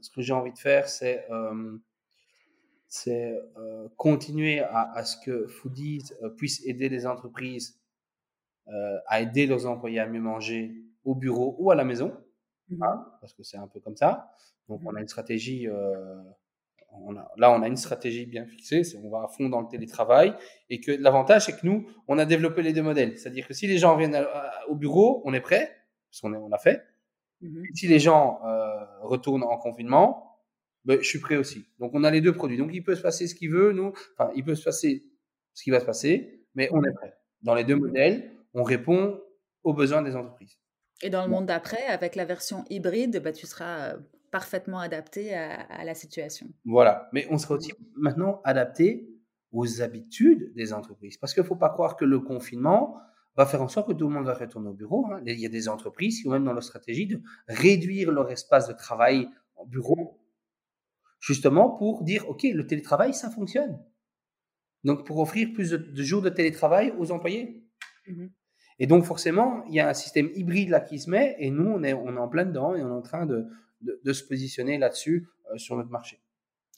ce 0.00 0.10
que 0.14 0.22
j'ai 0.22 0.32
envie 0.32 0.52
de 0.52 0.58
faire, 0.58 0.88
c'est 0.88 1.26
c'est 2.88 3.38
continuer 3.98 4.60
à, 4.60 4.92
à, 4.94 5.04
ce 5.04 5.18
que 5.22 5.46
Foodies 5.46 6.12
puisse 6.38 6.64
aider 6.64 6.88
les 6.88 7.06
entreprises 7.06 7.78
euh, 8.68 8.98
à 9.06 9.20
aider 9.20 9.46
leurs 9.46 9.66
employés 9.66 10.00
à 10.00 10.06
mieux 10.06 10.20
manger 10.20 10.74
au 11.04 11.14
bureau 11.14 11.56
ou 11.58 11.70
à 11.70 11.74
la 11.74 11.84
maison, 11.84 12.12
hein, 12.80 13.06
parce 13.20 13.32
que 13.32 13.42
c'est 13.42 13.56
un 13.56 13.68
peu 13.68 13.80
comme 13.80 13.96
ça. 13.96 14.32
Donc 14.68 14.80
on 14.84 14.94
a 14.96 15.00
une 15.00 15.08
stratégie, 15.08 15.68
euh, 15.68 16.16
on 16.90 17.16
a, 17.16 17.30
là 17.36 17.52
on 17.52 17.62
a 17.62 17.68
une 17.68 17.76
stratégie 17.76 18.26
bien 18.26 18.44
fixée, 18.44 18.82
c'est 18.82 18.98
on 18.98 19.08
va 19.08 19.24
à 19.24 19.28
fond 19.28 19.48
dans 19.48 19.60
le 19.60 19.68
télétravail 19.68 20.34
et 20.68 20.80
que 20.80 20.90
l'avantage 20.90 21.46
c'est 21.46 21.52
que 21.52 21.64
nous 21.64 21.86
on 22.08 22.18
a 22.18 22.24
développé 22.24 22.62
les 22.62 22.72
deux 22.72 22.82
modèles, 22.82 23.16
c'est-à-dire 23.18 23.46
que 23.46 23.54
si 23.54 23.66
les 23.66 23.78
gens 23.78 23.96
viennent 23.96 24.20
au 24.68 24.74
bureau, 24.74 25.22
on 25.24 25.32
est 25.32 25.40
prêt, 25.40 25.70
parce 26.10 26.20
qu'on 26.20 26.34
on 26.34 26.48
l'a 26.48 26.58
fait. 26.58 26.82
Mmh 27.42 27.64
si 27.74 27.86
les 27.86 27.98
gens 27.98 28.40
euh, 28.46 28.84
retournent 29.02 29.44
en 29.44 29.58
confinement, 29.58 30.40
ben, 30.86 30.98
je 31.00 31.06
suis 31.06 31.20
prêt 31.20 31.36
aussi. 31.36 31.66
Donc 31.78 31.92
on 31.94 32.02
a 32.04 32.10
les 32.10 32.20
deux 32.20 32.32
produits. 32.32 32.56
Donc 32.56 32.70
il 32.72 32.82
peut 32.82 32.94
se 32.94 33.02
passer 33.02 33.26
ce 33.26 33.34
qu'il 33.34 33.50
veut, 33.50 33.72
nous, 33.72 33.92
enfin 34.16 34.30
il 34.34 34.42
peut 34.42 34.54
se 34.54 34.64
passer 34.64 35.04
ce 35.52 35.62
qui 35.62 35.70
va 35.70 35.80
se 35.80 35.84
passer, 35.84 36.44
mais 36.54 36.68
on 36.72 36.82
est 36.82 36.92
prêt. 36.92 37.14
Dans 37.42 37.54
les 37.54 37.64
deux 37.64 37.76
modèles, 37.76 38.35
on 38.56 38.62
répond 38.62 39.20
aux 39.62 39.74
besoins 39.74 40.02
des 40.02 40.16
entreprises. 40.16 40.58
Et 41.02 41.10
dans 41.10 41.22
le 41.22 41.30
monde 41.30 41.46
d'après, 41.46 41.84
avec 41.84 42.16
la 42.16 42.24
version 42.24 42.64
hybride, 42.70 43.22
bah, 43.22 43.30
tu 43.30 43.46
seras 43.46 43.92
euh, 43.92 43.98
parfaitement 44.30 44.80
adapté 44.80 45.34
à, 45.34 45.84
la 45.84 45.94
situation. 45.94 46.48
Voilà, 46.64 47.08
mais 47.12 47.26
on 47.30 47.38
sera 47.38 47.54
aussi 47.54 47.72
maintenant 47.96 48.40
adapté 48.44 49.08
aux 49.52 49.82
habitudes 49.82 50.54
des 50.54 50.72
entreprises. 50.72 51.18
Parce 51.18 51.34
qu'il 51.34 51.42
ne 51.42 51.46
faut 51.46 51.56
pas 51.56 51.68
croire 51.68 51.96
que 51.96 52.06
le 52.06 52.18
confinement 52.18 52.96
va 53.36 53.44
faire 53.44 53.60
en 53.60 53.68
sorte 53.68 53.88
que 53.88 53.92
tout 53.92 54.08
le 54.08 54.14
monde 54.14 54.24
va 54.24 54.32
retourner 54.32 54.70
au 54.70 54.72
bureau. 54.72 55.06
Hein. 55.12 55.20
Il 55.26 55.38
y 55.38 55.44
a 55.44 55.50
des 55.50 55.68
entreprises 55.68 56.22
qui 56.22 56.28
ont 56.28 56.32
même 56.32 56.44
dans 56.44 56.54
leur 56.54 56.62
stratégie 56.62 57.06
de 57.06 57.20
réduire 57.48 58.10
leur 58.10 58.30
espace 58.30 58.68
de 58.68 58.72
travail 58.72 59.28
en 59.56 59.66
bureau, 59.66 60.18
justement 61.20 61.70
pour 61.70 62.04
dire, 62.04 62.26
OK, 62.30 62.44
le 62.44 62.66
télétravail, 62.66 63.12
ça 63.12 63.30
fonctionne. 63.30 63.78
Donc 64.82 65.06
pour 65.06 65.18
offrir 65.18 65.52
plus 65.52 65.70
de, 65.70 66.02
jours 66.02 66.22
de 66.22 66.30
télétravail 66.30 66.94
aux 66.98 67.12
employés. 67.12 67.62
Mmh 68.06 68.28
et 68.78 68.86
donc, 68.86 69.04
forcément, 69.04 69.64
il 69.68 69.74
y 69.74 69.80
a 69.80 69.88
un 69.88 69.94
système 69.94 70.30
hybride 70.34 70.68
là 70.68 70.80
qui 70.80 70.98
se 70.98 71.08
met 71.08 71.36
et 71.38 71.50
nous, 71.50 71.70
on 71.70 71.82
est, 71.82 71.94
on 71.94 72.14
est 72.14 72.18
en 72.18 72.28
plein 72.28 72.44
dedans 72.44 72.74
et 72.74 72.82
on 72.82 72.88
est 72.88 72.98
en 72.98 73.02
train 73.02 73.26
de, 73.26 73.46
de, 73.80 74.12
se 74.12 74.24
positionner 74.24 74.78
là-dessus 74.78 75.28
euh, 75.50 75.56
sur 75.56 75.76
notre 75.76 75.90
marché. 75.90 76.20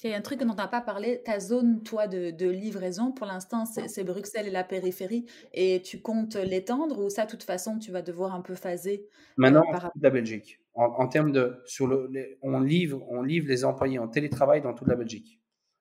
Il 0.05 0.11
y 0.11 0.15
a 0.15 0.17
un 0.17 0.21
truc 0.21 0.39
dont 0.39 0.51
on 0.51 0.55
n'a 0.55 0.69
pas 0.69 0.81
parlé, 0.81 1.23
ta 1.25 1.41
zone, 1.41 1.83
toi, 1.83 2.07
de, 2.07 2.31
de 2.31 2.49
livraison, 2.49 3.11
pour 3.11 3.27
l'instant, 3.27 3.65
c'est 3.67 4.05
Bruxelles 4.05 4.47
et 4.47 4.51
la 4.53 4.63
périphérie, 4.63 5.27
et 5.53 5.83
tu 5.83 6.01
comptes 6.01 6.37
l'étendre 6.37 7.05
ou 7.05 7.11
ça, 7.11 7.25
de 7.25 7.31
toute 7.33 7.43
façon, 7.43 7.81
tu 7.81 7.91
vas 7.91 8.01
devoir 8.01 8.33
un 8.33 8.41
peu 8.41 8.55
phaser 8.55 9.09
euh, 9.09 9.15
Maintenant, 9.39 9.65
par 9.73 9.91
toute 9.91 10.01
la 10.01 10.11
Belgique. 10.11 10.61
En, 10.75 11.09
termes 11.09 11.33
de, 11.33 11.61
sur 11.67 11.89
le, 11.89 12.09
on 12.43 12.61
livre, 12.61 13.05
on 13.09 13.23
livre 13.23 13.49
les 13.49 13.65
employés 13.65 13.99
en 13.99 14.07
télétravail 14.07 14.63
dans 14.63 14.73
toute 14.73 14.87
la 14.87 14.95
Belgique. 14.95 15.41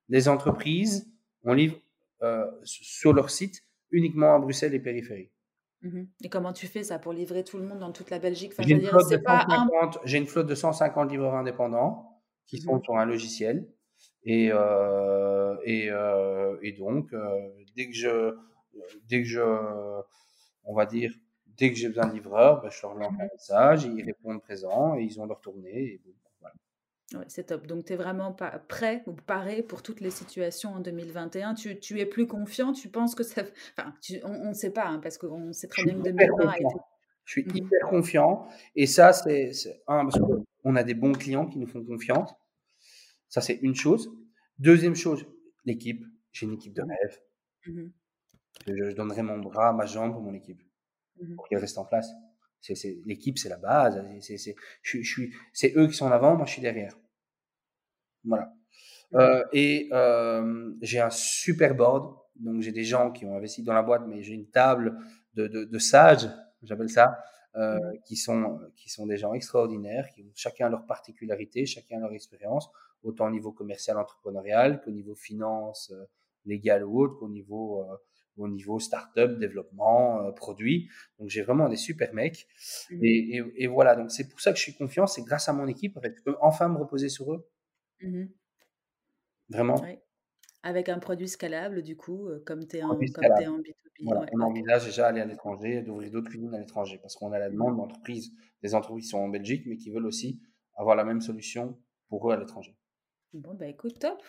Les 0.09 0.28
entreprises, 0.28 1.13
on 1.43 1.53
livre 1.53 1.80
euh, 2.24 2.49
sur 2.63 3.13
leur 3.13 3.30
site 3.30 3.63
uniquement 3.91 4.34
à 4.34 4.39
Bruxelles 4.39 4.74
et 4.74 4.80
périphérie. 4.80 5.30
Mmh 5.84 6.03
et 6.23 6.30
comment 6.30 6.53
tu 6.53 6.65
fais 6.67 6.84
ça 6.84 6.97
pour 6.97 7.13
livrer 7.13 7.43
tout 7.43 7.57
le 7.57 7.63
monde 7.63 7.80
dans 7.80 7.91
toute 7.91 8.09
la 8.09 8.19
Belgique? 8.19 8.53
J'ai 8.59 8.73
une, 8.73 8.80
une, 8.80 8.88
flotte 10.28 10.47
de 10.47 10.55
150 10.55 11.11
livreurs 11.11 11.36
indépendants 11.36 12.19
qui 12.47 12.57
mmh 12.57 12.61
sont 12.61 12.82
sur 12.82 12.97
un 12.97 13.05
logiciel. 13.05 13.67
Et, 14.23 14.49
euh, 14.51 15.55
et, 15.63 15.89
euh, 15.89 16.57
et, 16.61 16.73
donc, 16.73 17.13
euh, 17.13 17.49
dès 17.75 17.88
que 17.88 17.95
je, 17.95 18.36
dès 19.07 19.21
que 19.21 19.28
je, 19.28 19.41
on 20.65 20.73
va 20.73 20.86
dire, 20.86 21.13
dès 21.45 21.71
que 21.71 21.78
j'ai 21.78 21.88
besoin 21.88 22.07
de 22.07 22.13
livreurs, 22.13 22.61
ben, 22.61 22.69
je 22.69 22.82
leur 22.82 22.95
lance 22.95 23.13
mmh 23.13 23.21
un 23.21 23.28
message, 23.32 23.84
ils 23.86 24.03
répondent 24.03 24.41
présent 24.41 24.97
et 24.97 25.03
ils 25.03 25.19
ont 25.21 25.25
leur 25.25 25.39
tournée. 25.39 25.93
Et 25.93 26.01
Ouais, 27.14 27.24
c'est 27.28 27.45
top. 27.45 27.68
Donc, 27.68 27.86
tu 27.86 27.93
es 27.93 27.95
vraiment 27.95 28.34
pas 28.34 28.60
prêt 28.68 29.03
ou 29.08 29.14
paré 29.14 29.64
pour 29.64 29.82
toutes 29.82 30.01
les 30.01 30.10
situations 30.10 30.74
en 30.74 30.80
2021. 30.82 31.53
Tu, 31.53 31.80
tu 31.80 31.99
es 31.99 32.05
plus 32.05 32.28
confiant? 32.28 32.74
Tu 32.74 32.89
penses 32.89 33.16
que 33.16 33.24
ça. 33.24 33.43
Enfin, 33.78 33.93
on 34.24 34.49
ne 34.49 34.53
sait 34.53 34.72
pas, 34.72 34.88
hein, 34.88 34.99
parce 34.99 35.18
qu'on 35.18 35.53
sait 35.53 35.68
très 35.68 35.84
bien 35.84 35.95
que 35.95 36.03
2020 36.03 36.47
a 36.47 36.58
été. 36.58 36.66
Je 37.24 37.32
suis 37.32 37.45
mmh 37.45 37.55
hyper 37.58 37.89
confiant. 37.89 38.47
Et 38.76 38.88
ça, 38.88 39.14
c'est 39.14 39.51
un, 39.88 40.05
parce 40.05 40.20
qu'on 40.20 40.76
a 40.76 40.84
des 40.84 40.93
bons 40.93 41.14
clients 41.14 41.45
qui 41.45 41.60
nous 41.60 41.68
font 41.68 41.84
confiance. 41.84 42.34
Ça, 43.30 43.41
c'est 43.41 43.60
une 43.62 43.76
chose. 43.76 44.12
Deuxième 44.60 44.95
chose, 44.95 45.26
l'équipe. 45.66 46.05
J'ai 46.32 46.45
une 46.45 46.53
équipe 46.53 46.74
de 46.74 46.82
mmh 46.82 46.89
rêve. 46.89 47.20
Mmh 47.68 47.88
je, 48.66 48.91
donnerai 48.93 49.22
mon 49.22 49.39
bras, 49.39 49.72
ma 49.72 49.86
jambe 49.86 50.14
pour 50.14 50.22
mon 50.22 50.34
équipe, 50.34 50.62
pour 51.36 51.47
qu'elle 51.47 51.60
reste 51.60 51.78
en 51.78 51.86
place. 51.86 52.10
C'est, 52.76 52.97
l'équipe, 53.05 53.38
c'est 53.38 53.49
la 53.49 53.57
base. 53.57 54.03
C'est, 54.22 54.38
c'est, 54.38 54.55
je, 54.82 55.01
je 55.01 55.11
suis, 55.11 55.34
c'est 55.53 55.74
eux 55.76 55.88
qui 55.88 55.93
sont 55.93 56.05
en 56.05 56.11
avant, 56.11 56.36
moi 56.36 56.45
je 56.45 56.53
suis 56.53 56.61
derrière. 56.61 56.93
Voilà. 58.24 58.53
Euh, 59.13 59.43
et 59.53 59.89
euh, 59.91 60.74
j'ai 60.82 60.99
un 60.99 61.09
super 61.09 61.76
board. 61.76 62.15
Donc 62.36 62.61
j'ai 62.61 62.72
des 62.72 62.84
gens 62.84 63.11
qui 63.11 63.26
ont 63.26 63.36
investi 63.36 63.63
dans 63.63 63.74
la 63.74 63.82
boîte, 63.82 64.03
mais 64.07 64.22
j'ai 64.22 64.34
une 64.34 64.49
table 64.49 64.97
de, 65.34 65.47
de, 65.47 65.63
de 65.63 65.80
sages, 65.80 66.30
j'appelle 66.61 66.89
ça, 66.89 67.18
euh, 67.55 67.78
mmh. 67.78 67.99
qui 68.05 68.15
sont 68.15 68.59
qui 68.76 68.89
sont 68.89 69.07
des 69.07 69.18
gens 69.18 69.34
extraordinaires, 69.34 70.07
qui 70.13 70.22
ont 70.22 70.32
chacun 70.36 70.70
leur 70.70 70.86
particularité, 70.86 71.65
chacun 71.65 71.99
leur 71.99 72.11
expérience, 72.11 72.70
autant 73.01 73.28
au 73.28 73.32
niveau 73.32 73.51
commercial, 73.51 73.97
entrepreneurial 73.97 74.82
qu'au 74.82 74.91
niveau 74.91 75.15
finance, 75.15 75.91
légal 76.45 76.84
ou 76.84 77.01
autre, 77.01 77.15
qu'au 77.15 77.30
niveau 77.30 77.84
au 78.38 78.47
niveau 78.47 78.79
startup, 78.79 79.39
développement, 79.39 80.21
euh, 80.21 80.31
produit. 80.31 80.89
Donc 81.19 81.29
j'ai 81.29 81.41
vraiment 81.41 81.69
des 81.69 81.75
super 81.75 82.13
mecs. 82.13 82.47
Mmh. 82.89 83.03
Et, 83.03 83.43
et, 83.55 83.67
voilà, 83.67 83.95
donc 83.95 84.11
c'est 84.11 84.27
pour 84.29 84.39
ça 84.41 84.51
que 84.51 84.57
je 84.57 84.63
suis 84.63 84.75
confiant, 84.75 85.07
c'est 85.07 85.23
grâce 85.23 85.49
à 85.49 85.53
mon 85.53 85.67
équipe, 85.67 85.97
en 85.97 86.01
fait, 86.01 86.13
je 86.17 86.23
peux 86.23 86.35
enfin 86.41 86.69
me 86.69 86.77
reposer 86.77 87.09
sur 87.09 87.33
eux. 87.33 87.49
Mmh 88.01 88.25
vraiment. 89.49 89.81
Avec 90.63 90.89
un 90.89 90.99
produit 90.99 91.27
scalable, 91.27 91.81
du 91.81 91.95
coup, 91.95 92.27
euh, 92.27 92.43
comme 92.45 92.67
tu 92.67 92.77
es, 92.77 92.83
en 92.83 92.95
B2B. 92.95 93.73
Voilà, 94.03 94.25
on 94.33 94.41
envisage 94.41 94.85
déjà 94.85 95.03
d'aller 95.03 95.21
à 95.21 95.25
l'étranger, 95.25 95.81
d'ouvrir 95.81 96.11
d'autres 96.11 96.29
cuisines 96.29 96.53
à 96.53 96.59
l'étranger, 96.59 96.99
parce 97.01 97.15
qu'on 97.15 97.31
a 97.31 97.39
la 97.39 97.49
demande 97.49 97.77
d'entreprises, 97.77 98.31
des 98.61 98.75
entreprises 98.75 99.05
qui 99.05 99.09
sont 99.09 99.19
en 99.19 99.29
Belgique, 99.29 99.63
mais 99.65 99.77
qui 99.77 99.89
veulent 99.89 100.05
aussi 100.05 100.39
avoir 100.75 100.95
la 100.95 101.03
même 101.03 101.21
solution 101.21 101.79
pour 102.09 102.29
eux 102.29 102.33
à 102.33 102.38
l'étranger. 102.38 102.77
Bon, 103.33 103.55
bah 103.55 103.67
écoute, 103.67 103.97
top. 103.99 104.21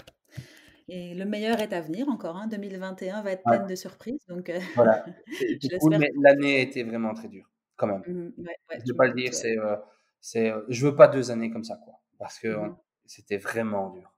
Et 0.89 1.14
le 1.14 1.24
meilleur 1.26 1.61
est 1.61 1.72
à 1.72 1.80
venir 1.80 2.09
encore. 2.09 2.36
Hein. 2.36 2.47
2021 2.49 3.22
va 3.22 3.32
être 3.32 3.43
pleine 3.45 3.66
de 3.66 3.74
surprises. 3.74 4.24
Donc, 4.28 4.49
euh, 4.49 4.59
voilà. 4.74 5.05
mais 5.99 6.11
l'année 6.22 6.57
a 6.57 6.61
été 6.61 6.82
vraiment 6.82 7.12
très 7.12 7.28
dure, 7.28 7.51
quand 7.76 7.86
même. 7.86 8.03
Mmh 8.07 8.32
je 8.70 8.76
ne 8.76 8.89
veux 8.89 8.97
pas 8.97 9.07
le 9.07 9.14
dire. 9.14 9.34
C'est, 9.34 9.59
euh, 9.59 9.76
c'est, 10.20 10.51
euh, 10.51 10.62
je 10.68 10.86
veux 10.86 10.97
pas 10.97 11.09
deux 11.09 11.30
années 11.30 11.51
comme 11.51 11.64
ça, 11.64 11.76
quoi. 11.84 11.95
Parce 12.18 12.39
que 12.39 12.49
mmh 12.49 12.76
c'était 13.05 13.39
vraiment 13.39 13.91
dur. 13.91 14.14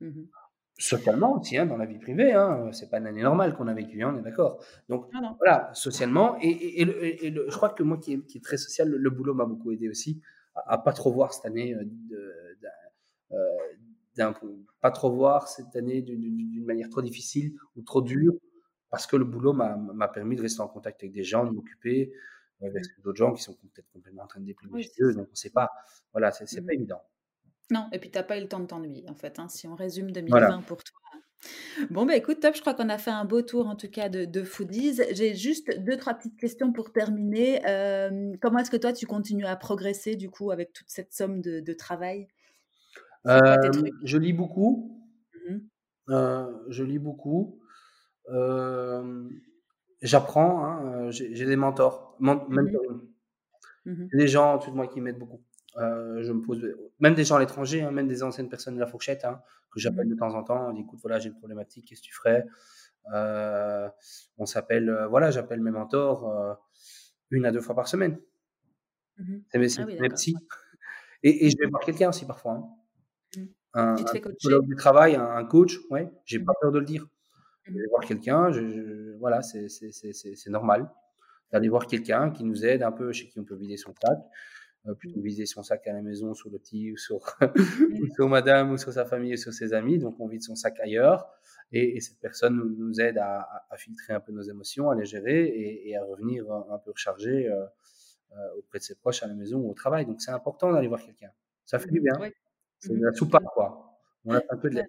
Mmh 0.00 0.24
socialement 0.80 1.36
aussi, 1.36 1.58
hein, 1.58 1.66
dans 1.66 1.76
la 1.76 1.86
vie 1.86 1.98
privée. 1.98 2.32
Hein, 2.32 2.70
c'est 2.70 2.88
pas 2.88 2.98
une 2.98 3.08
année 3.08 3.22
normale 3.22 3.56
qu'on 3.56 3.66
a 3.66 3.74
vécue, 3.74 4.00
hein, 4.00 4.14
on 4.14 4.18
est 4.20 4.22
d'accord. 4.22 4.62
Donc 4.88 5.08
ah 5.12 5.34
voilà, 5.36 5.70
socialement. 5.74 6.38
Et, 6.40 6.82
et, 6.82 7.34
je 7.34 7.56
crois 7.56 7.70
que 7.70 7.82
moi 7.82 7.98
qui 7.98 8.12
est, 8.12 8.24
qui 8.26 8.38
est 8.38 8.40
très 8.40 8.58
social, 8.58 8.88
le, 8.88 9.10
boulot 9.10 9.34
m'a 9.34 9.44
beaucoup 9.44 9.72
aidé 9.72 9.88
aussi 9.88 10.22
à, 10.54 10.74
à, 10.74 10.78
pas 10.78 10.92
trop 10.92 11.10
voir 11.10 11.32
cette 11.32 11.46
année 11.46 11.74
de, 14.18 14.66
pas 14.80 14.90
trop 14.90 15.10
voir 15.10 15.48
cette 15.48 15.74
année 15.76 16.02
d'une 16.02 16.64
manière 16.64 16.88
trop 16.88 17.02
difficile 17.02 17.54
ou 17.76 17.82
trop 17.82 18.02
dure, 18.02 18.34
parce 18.90 19.06
que 19.06 19.16
le 19.16 19.24
boulot 19.24 19.52
m'a 19.52 20.08
permis 20.08 20.36
de 20.36 20.42
rester 20.42 20.60
en 20.60 20.68
contact 20.68 21.02
avec 21.02 21.12
des 21.12 21.24
gens, 21.24 21.44
de 21.44 21.50
m'occuper. 21.50 22.12
avec 22.62 22.84
d'autres 23.04 23.18
gens 23.18 23.32
qui 23.32 23.42
sont 23.42 23.54
peut-être 23.54 23.90
complètement 23.92 24.24
en 24.24 24.26
train 24.26 24.40
de 24.40 24.46
déprimer 24.46 24.82
chez 24.82 24.90
eux. 25.00 25.14
Donc, 25.14 25.28
on 25.28 25.32
ne 25.32 25.36
sait 25.36 25.50
pas. 25.50 25.70
Voilà, 26.12 26.32
c'est 26.32 26.64
pas 26.64 26.74
évident. 26.74 27.02
Non, 27.70 27.86
et 27.92 27.98
puis 27.98 28.10
tu 28.10 28.18
n'as 28.18 28.24
pas 28.24 28.38
eu 28.38 28.40
le 28.40 28.48
temps 28.48 28.60
de 28.60 28.66
t'ennuyer, 28.66 29.08
en 29.10 29.14
fait, 29.14 29.38
hein, 29.38 29.48
si 29.48 29.68
on 29.68 29.74
résume 29.74 30.10
2020 30.10 30.62
pour 30.62 30.82
toi. 30.82 30.98
Bon, 31.90 32.04
bah 32.04 32.16
écoute, 32.16 32.40
top, 32.40 32.56
je 32.56 32.60
crois 32.60 32.74
qu'on 32.74 32.88
a 32.88 32.98
fait 32.98 33.12
un 33.12 33.24
beau 33.24 33.42
tour 33.42 33.68
en 33.68 33.76
tout 33.76 33.88
cas 33.88 34.08
de, 34.08 34.24
de 34.24 34.42
foodies. 34.42 35.00
J'ai 35.12 35.34
juste 35.34 35.78
deux, 35.78 35.96
trois 35.96 36.14
petites 36.14 36.36
questions 36.36 36.72
pour 36.72 36.92
terminer. 36.92 37.60
comment 38.40 38.58
est-ce 38.58 38.70
que 38.70 38.76
toi, 38.76 38.92
tu 38.92 39.06
continues 39.06 39.46
à 39.46 39.56
progresser 39.56 40.16
du 40.16 40.30
coup 40.30 40.50
avec 40.50 40.72
toute 40.72 40.90
cette 40.90 41.12
somme 41.12 41.40
de, 41.40 41.72
travail? 41.72 42.26
Je 44.04 44.16
lis 44.18 44.32
beaucoup. 44.32 44.94
Mmh 45.48 45.58
je 46.68 46.82
lis 46.84 46.98
beaucoup. 46.98 47.60
J'apprends, 50.02 50.64
hein, 50.64 51.10
j'ai 51.10 51.44
des 51.44 51.56
mentors, 51.56 52.16
mmh. 52.20 52.34
Mmh 53.84 54.08
des 54.12 54.28
gens 54.28 54.54
au-dessus 54.54 54.70
de 54.70 54.76
moi 54.76 54.86
qui 54.86 55.00
m'aident 55.00 55.18
beaucoup. 55.18 55.42
Euh, 55.76 56.22
je 56.22 56.32
me 56.32 56.42
pose, 56.42 56.64
même 57.00 57.14
des 57.14 57.24
gens 57.24 57.36
à 57.36 57.40
l'étranger, 57.40 57.82
hein, 57.82 57.90
même 57.90 58.08
des 58.08 58.22
anciennes 58.22 58.48
personnes 58.48 58.74
de 58.74 58.80
la 58.80 58.86
fourchette, 58.86 59.24
hein, 59.24 59.40
que 59.72 59.80
j'appelle 59.80 60.06
mmh 60.06 60.10
de 60.10 60.16
temps 60.16 60.34
en 60.34 60.42
temps, 60.44 60.68
on 60.68 60.72
dit 60.72 60.82
écoute, 60.82 60.98
voilà, 61.02 61.18
j'ai 61.18 61.28
une 61.28 61.36
problématique, 61.36 61.86
qu'est-ce 61.88 62.00
que 62.00 62.06
tu 62.06 62.14
ferais? 62.14 62.46
Euh, 63.14 63.88
On 64.38 64.46
s'appelle, 64.46 64.88
euh, 64.90 65.06
voilà, 65.08 65.30
j'appelle 65.30 65.60
mes 65.60 65.70
mentors 65.70 66.58
une 67.30 67.44
à 67.46 67.52
deux 67.52 67.60
fois 67.60 67.74
par 67.74 67.88
semaine. 67.88 68.18
Mmh 69.18 69.38
c'est 69.50 69.58
mes, 69.58 69.68
ah. 69.78 70.38
Et, 71.24 71.50
je 71.50 71.56
vais 71.58 71.66
voir 71.66 71.82
quelqu'un 71.82 72.08
aussi 72.10 72.24
parfois. 72.26 72.52
Hein. 72.52 72.64
Un, 73.74 73.94
psychologue 73.94 74.66
du 74.66 74.76
travail, 74.76 75.14
un, 75.16 75.44
coach, 75.44 75.78
ouais, 75.90 76.10
j'ai 76.24 76.38
pas 76.38 76.52
peur 76.60 76.72
de 76.72 76.78
le 76.78 76.84
dire. 76.84 77.06
Je 77.64 77.74
vais 77.74 77.86
voir 77.90 78.04
quelqu'un, 78.04 78.50
je, 78.50 79.16
voilà, 79.18 79.42
c'est 79.42 80.50
normal 80.50 80.90
d'aller 81.52 81.68
voir 81.68 81.86
quelqu'un 81.86 82.30
qui 82.30 82.44
nous 82.44 82.64
aide 82.64 82.82
un 82.82 82.92
peu, 82.92 83.12
chez 83.12 83.28
qui 83.28 83.38
on 83.38 83.44
peut 83.44 83.56
vider 83.56 83.76
son 83.76 83.94
sac. 84.02 84.18
Euh, 84.86 84.94
plutôt 84.94 85.20
viser 85.20 85.44
son 85.44 85.62
sac 85.62 85.86
à 85.88 85.92
la 85.92 86.02
maison 86.02 86.34
sur 86.34 86.50
le 86.50 86.58
petit 86.58 86.92
ou 86.92 86.96
sur, 86.96 87.36
sur 88.14 88.28
madame 88.28 88.70
ou 88.70 88.78
sur 88.78 88.92
sa 88.92 89.04
famille 89.04 89.34
ou 89.34 89.36
sur 89.36 89.52
ses 89.52 89.72
amis. 89.72 89.98
Donc, 89.98 90.18
on 90.20 90.28
vide 90.28 90.42
son 90.42 90.54
sac 90.54 90.78
ailleurs. 90.80 91.28
Et, 91.72 92.00
cette 92.00 92.20
personne 92.20 92.56
nous, 92.56 93.00
aide 93.00 93.18
à, 93.18 93.46
filtrer 93.76 94.14
un 94.14 94.20
peu 94.20 94.32
nos 94.32 94.42
émotions, 94.42 94.88
à 94.90 94.94
les 94.94 95.04
gérer 95.04 95.46
et, 95.84 95.96
à 95.96 96.04
revenir 96.04 96.50
un, 96.50 96.78
peu 96.78 96.92
rechargé 96.92 97.48
euh, 97.48 97.64
euh, 98.36 98.58
auprès 98.58 98.78
de 98.78 98.84
ses 98.84 98.94
proches 98.94 99.22
à 99.22 99.26
la 99.26 99.34
maison 99.34 99.58
ou 99.58 99.70
au 99.70 99.74
travail. 99.74 100.06
Donc, 100.06 100.20
c'est 100.20 100.30
important 100.30 100.72
d'aller 100.72 100.88
voir 100.88 101.02
quelqu'un. 101.02 101.30
Ça 101.66 101.78
fait 101.78 101.90
du 101.90 102.00
bien. 102.00 102.14
C'est 102.80 102.96
de 102.96 103.04
la 103.04 103.12
soupape, 103.12 103.44
quoi. 103.54 103.98
On 104.24 104.34
a 104.34 104.40
un 104.50 104.56
peu 104.56 104.70
de. 104.70 104.82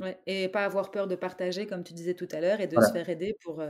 Ouais. 0.00 0.18
Et 0.26 0.48
pas 0.48 0.64
avoir 0.64 0.90
peur 0.90 1.06
de 1.06 1.16
partager, 1.16 1.66
comme 1.66 1.82
tu 1.82 1.92
disais 1.92 2.14
tout 2.14 2.28
à 2.32 2.40
l'heure, 2.40 2.60
et 2.60 2.66
de 2.66 2.80
se 2.80 2.92
faire 2.92 3.08
aider 3.08 3.36
pour, 3.42 3.62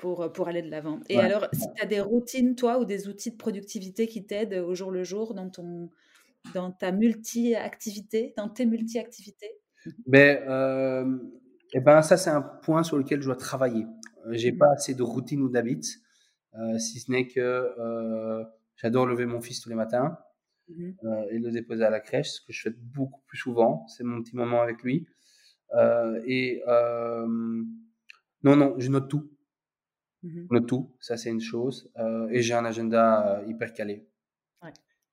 pour, 0.00 0.22
euh, 0.22 0.28
pour 0.28 0.48
aller 0.48 0.62
de 0.62 0.70
l'avant. 0.70 1.00
Et 1.08 1.18
alors, 1.18 1.46
si 1.52 1.66
tu 1.76 1.82
as 1.82 1.86
des 1.86 2.00
routines, 2.00 2.56
toi, 2.56 2.78
ou 2.78 2.84
des 2.84 3.08
outils 3.08 3.30
de 3.30 3.36
productivité 3.36 4.06
qui 4.06 4.26
t'aident 4.26 4.64
au 4.66 4.74
jour 4.74 4.90
le 4.90 5.04
jour 5.04 5.34
dans, 5.34 5.48
ton, 5.48 5.90
dans 6.54 6.72
ta 6.72 6.90
multi-activité, 6.90 8.34
dans 8.36 8.48
tes 8.48 8.66
multi-activités? 8.66 9.60
Ben, 10.06 10.42
euh, 10.48 11.18
eh 11.72 11.80
ben, 11.80 12.02
ça, 12.02 12.16
c'est 12.16 12.30
un 12.30 12.42
point 12.42 12.82
sur 12.82 12.96
lequel 12.96 13.20
je 13.20 13.26
dois 13.26 13.36
travailler. 13.36 13.86
Euh, 14.26 14.32
j'ai 14.32 14.52
pas 14.52 14.66
mmh. 14.66 14.72
assez 14.72 14.94
de 14.94 15.02
routine 15.02 15.42
ou 15.42 15.48
d'habits, 15.48 15.98
si 16.78 16.98
ce 16.98 17.10
n'est 17.12 17.28
que 17.28 17.70
j'adore 18.74 19.06
lever 19.06 19.24
mon 19.24 19.40
fils 19.40 19.60
tous 19.60 19.68
les 19.68 19.76
matins 19.76 20.18
mmh 20.76 20.90
et 21.30 21.38
le 21.38 21.50
déposer 21.50 21.84
à 21.84 21.90
la 21.90 22.00
crèche, 22.00 22.30
ce 22.30 22.40
que 22.40 22.52
je 22.52 22.62
fais 22.62 22.70
beaucoup 22.70 23.20
plus 23.26 23.38
souvent. 23.38 23.86
C'est 23.88 24.04
mon 24.04 24.22
petit 24.22 24.36
moment 24.36 24.62
avec 24.62 24.82
lui. 24.82 25.06
et 26.26 26.62
non, 28.42 28.56
non, 28.56 28.74
je 28.78 28.90
note 28.90 29.08
tout. 29.08 29.30
Mmh 30.22 30.46
le 30.50 30.66
tout, 30.66 30.94
ça 31.00 31.16
c'est 31.16 31.30
une 31.30 31.40
chose. 31.40 31.90
Euh, 31.98 32.28
et 32.30 32.42
j'ai 32.42 32.54
un 32.54 32.64
agenda 32.64 33.38
euh, 33.38 33.46
hyper 33.46 33.72
calé. 33.72 34.06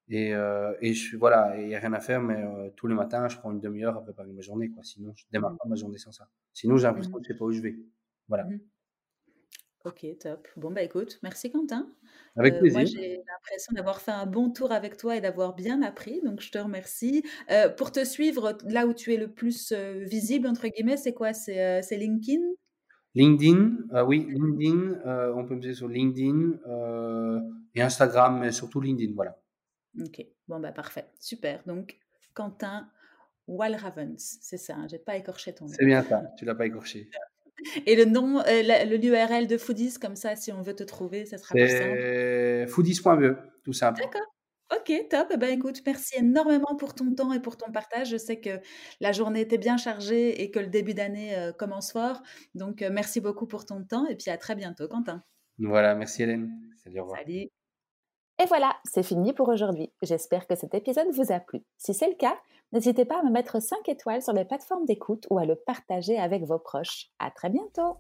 Et, 0.10 0.34
euh, 0.34 0.74
et 0.80 0.93
je 0.93 0.99
suis 1.01 1.18
voilà, 1.18 1.60
il 1.60 1.68
n'y 1.68 1.76
a 1.76 1.80
rien 1.80 1.91
à 1.91 1.99
faire, 1.99 2.22
mais 2.22 2.41
tous 2.78 2.88
les 2.88 2.95
matins, 2.95 3.28
je 3.28 3.38
prends 3.38 3.51
une 3.51 3.60
demi-heure 3.60 3.97
à 3.97 4.01
préparer 4.01 4.32
ma 4.32 4.39
journée. 4.39 4.70
Quoi. 4.70 4.82
Sinon, 4.82 5.14
je 5.18 5.26
démarre 5.34 5.51
mmh. 5.51 5.58
pas 5.58 5.68
ma 5.68 5.76
journée 5.76 5.97
sans 5.97 6.14
ça. 6.14 6.30
Sinon, 6.53 6.78
j'ai 6.78 6.88
l'impression 6.88 7.12
mmh 7.12 7.14
que 7.16 7.24
je 7.26 7.30
ne 7.30 7.34
sais 7.34 7.38
pas 7.38 7.45
où 7.45 7.51
je 7.51 7.62
vais. 7.62 7.76
Voilà. 8.30 8.47
Ok, 9.84 10.05
top. 10.20 10.47
Bon, 10.55 10.72
bah 10.72 10.82
écoute, 10.82 11.20
merci 11.24 11.51
Quentin. 11.51 11.89
Avec 12.38 12.59
plaisir. 12.59 12.79
moi, 12.79 12.85
j'ai 12.85 13.17
l'impression 13.17 13.73
d'avoir 13.73 13.99
fait 13.99 14.11
un 14.11 14.25
bon 14.25 14.51
tour 14.51 14.71
avec 14.71 14.97
toi 14.97 15.15
et 15.15 15.21
d'avoir 15.21 15.55
bien 15.55 15.81
appris, 15.81 16.21
donc 16.23 16.41
je 16.41 16.51
te 16.51 16.57
remercie. 16.57 17.23
pour 17.77 17.91
te 17.91 18.05
suivre, 18.05 18.57
là 18.65 18.85
où 18.85 18.93
tu 18.93 19.13
es 19.13 19.17
le 19.17 19.27
plus 19.27 19.73
visible, 19.73 20.47
entre 20.47 20.67
guillemets, 20.67 20.97
c'est 20.97 21.13
quoi? 21.13 21.33
C'est 21.33 21.83
LinkedIn? 21.91 22.41
LinkedIn, 23.17 23.77
euh, 23.93 24.05
oui, 24.05 24.27
LinkedIn, 24.29 25.01
euh, 25.07 25.33
on 25.33 25.43
peut 25.43 25.55
me 25.55 25.59
dire 25.59 25.75
sur 25.75 25.88
LinkedIn 25.88 26.59
euh, 26.67 27.41
et 27.73 27.81
Instagram, 27.81 28.39
mais 28.39 28.51
surtout 28.51 28.79
LinkedIn, 28.79 29.13
voilà. 29.15 29.35
Ok, 29.99 30.23
bon 30.47 30.59
bah 30.59 30.71
parfait, 30.71 31.09
super. 31.19 31.63
Donc 31.65 31.97
Quentin 32.35 32.88
Walravens, 33.47 34.38
c'est 34.41 34.57
ça, 34.57 34.75
hein, 34.75 34.88
j'ai 34.88 34.99
pas 34.99 35.17
écorché 35.17 35.55
ton 35.55 35.65
nom. 35.65 35.73
C'est 35.73 35.85
bien 35.85 36.03
ça, 36.03 36.31
tu 36.38 36.45
l'as 36.45 36.53
pas 36.53 36.67
écorché. 36.67 37.09
Et 37.86 37.95
le 37.95 38.05
nom, 38.05 38.41
le 38.45 38.97
l'URL 38.97 39.47
de 39.47 39.58
Foodies, 39.58 39.95
comme 39.99 40.16
ça, 40.16 40.36
si 40.36 40.51
on 40.51 40.62
veut 40.62 40.76
te 40.76 40.84
trouver, 40.84 41.26
ça 41.26 41.38
sera 41.38 41.55
plus 41.55 41.70
simple. 41.70 42.68
Foodies.be, 42.68 43.38
tout 43.64 43.74
simple. 43.74 44.01
D'accord. 44.01 44.28
Ok, 44.76 44.91
top. 45.10 45.28
Eh 45.32 45.38
ben, 45.38 45.49
écoute, 45.49 45.82
merci 45.86 46.18
énormément 46.18 46.76
pour 46.78 46.93
ton 46.93 47.14
temps 47.16 47.32
et 47.32 47.39
pour 47.39 47.55
ton 47.55 47.72
partage. 47.72 48.10
Je 48.10 48.18
sais 48.18 48.41
que 48.41 48.60
la 48.99 49.14
journée 49.14 49.41
était 49.41 49.58
bien 49.58 49.78
chargée 49.78 50.41
et 50.41 50.51
que 50.51 50.60
le 50.60 50.68
début 50.68 50.93
d'année 50.93 51.38
euh, 51.38 51.53
commence 51.53 51.93
fort. 51.93 52.22
Donc, 52.53 52.82
euh, 52.82 52.89
merci 52.91 53.22
beaucoup 53.22 53.47
pour 53.47 53.66
ton 53.66 53.84
temps 53.86 54.05
et 54.08 54.16
puis 54.16 54.30
à 54.30 54.38
très 54.38 54.55
bientôt, 54.55 54.89
Quentin. 54.89 55.24
Voilà, 55.58 55.95
merci 55.95 56.24
Hélène. 56.24 56.51
Salut, 56.84 56.99
au 56.99 57.03
revoir. 57.03 57.20
Salut. 57.20 57.47
Et 58.39 58.45
voilà, 58.47 58.76
c'est 58.84 59.03
fini 59.03 59.34
pour 59.34 59.47
aujourd'hui. 59.47 59.91
J'espère 60.01 60.45
que 60.47 60.55
cet 60.55 60.76
épisode 60.76 61.08
vous 61.12 61.32
a 61.32 61.39
plu. 61.39 61.62
Si 61.78 61.93
c'est 61.93 62.10
le 62.10 62.16
cas, 62.16 62.38
n'hésitez 62.72 63.05
pas 63.05 63.20
à 63.20 63.24
me 63.24 63.32
mettre 63.32 63.61
5 63.61 63.88
étoiles 63.89 64.22
sur 64.22 64.34
les 64.34 64.45
plateformes 64.45 64.86
d'écoute 64.86 65.26
ou 65.30 65.38
à 65.38 65.45
le 65.45 65.55
partager 65.55 66.18
avec 66.18 66.43
vos 66.43 66.59
proches. 66.59 67.09
À 67.20 67.32
très 67.32 67.49
bientôt. 67.49 67.97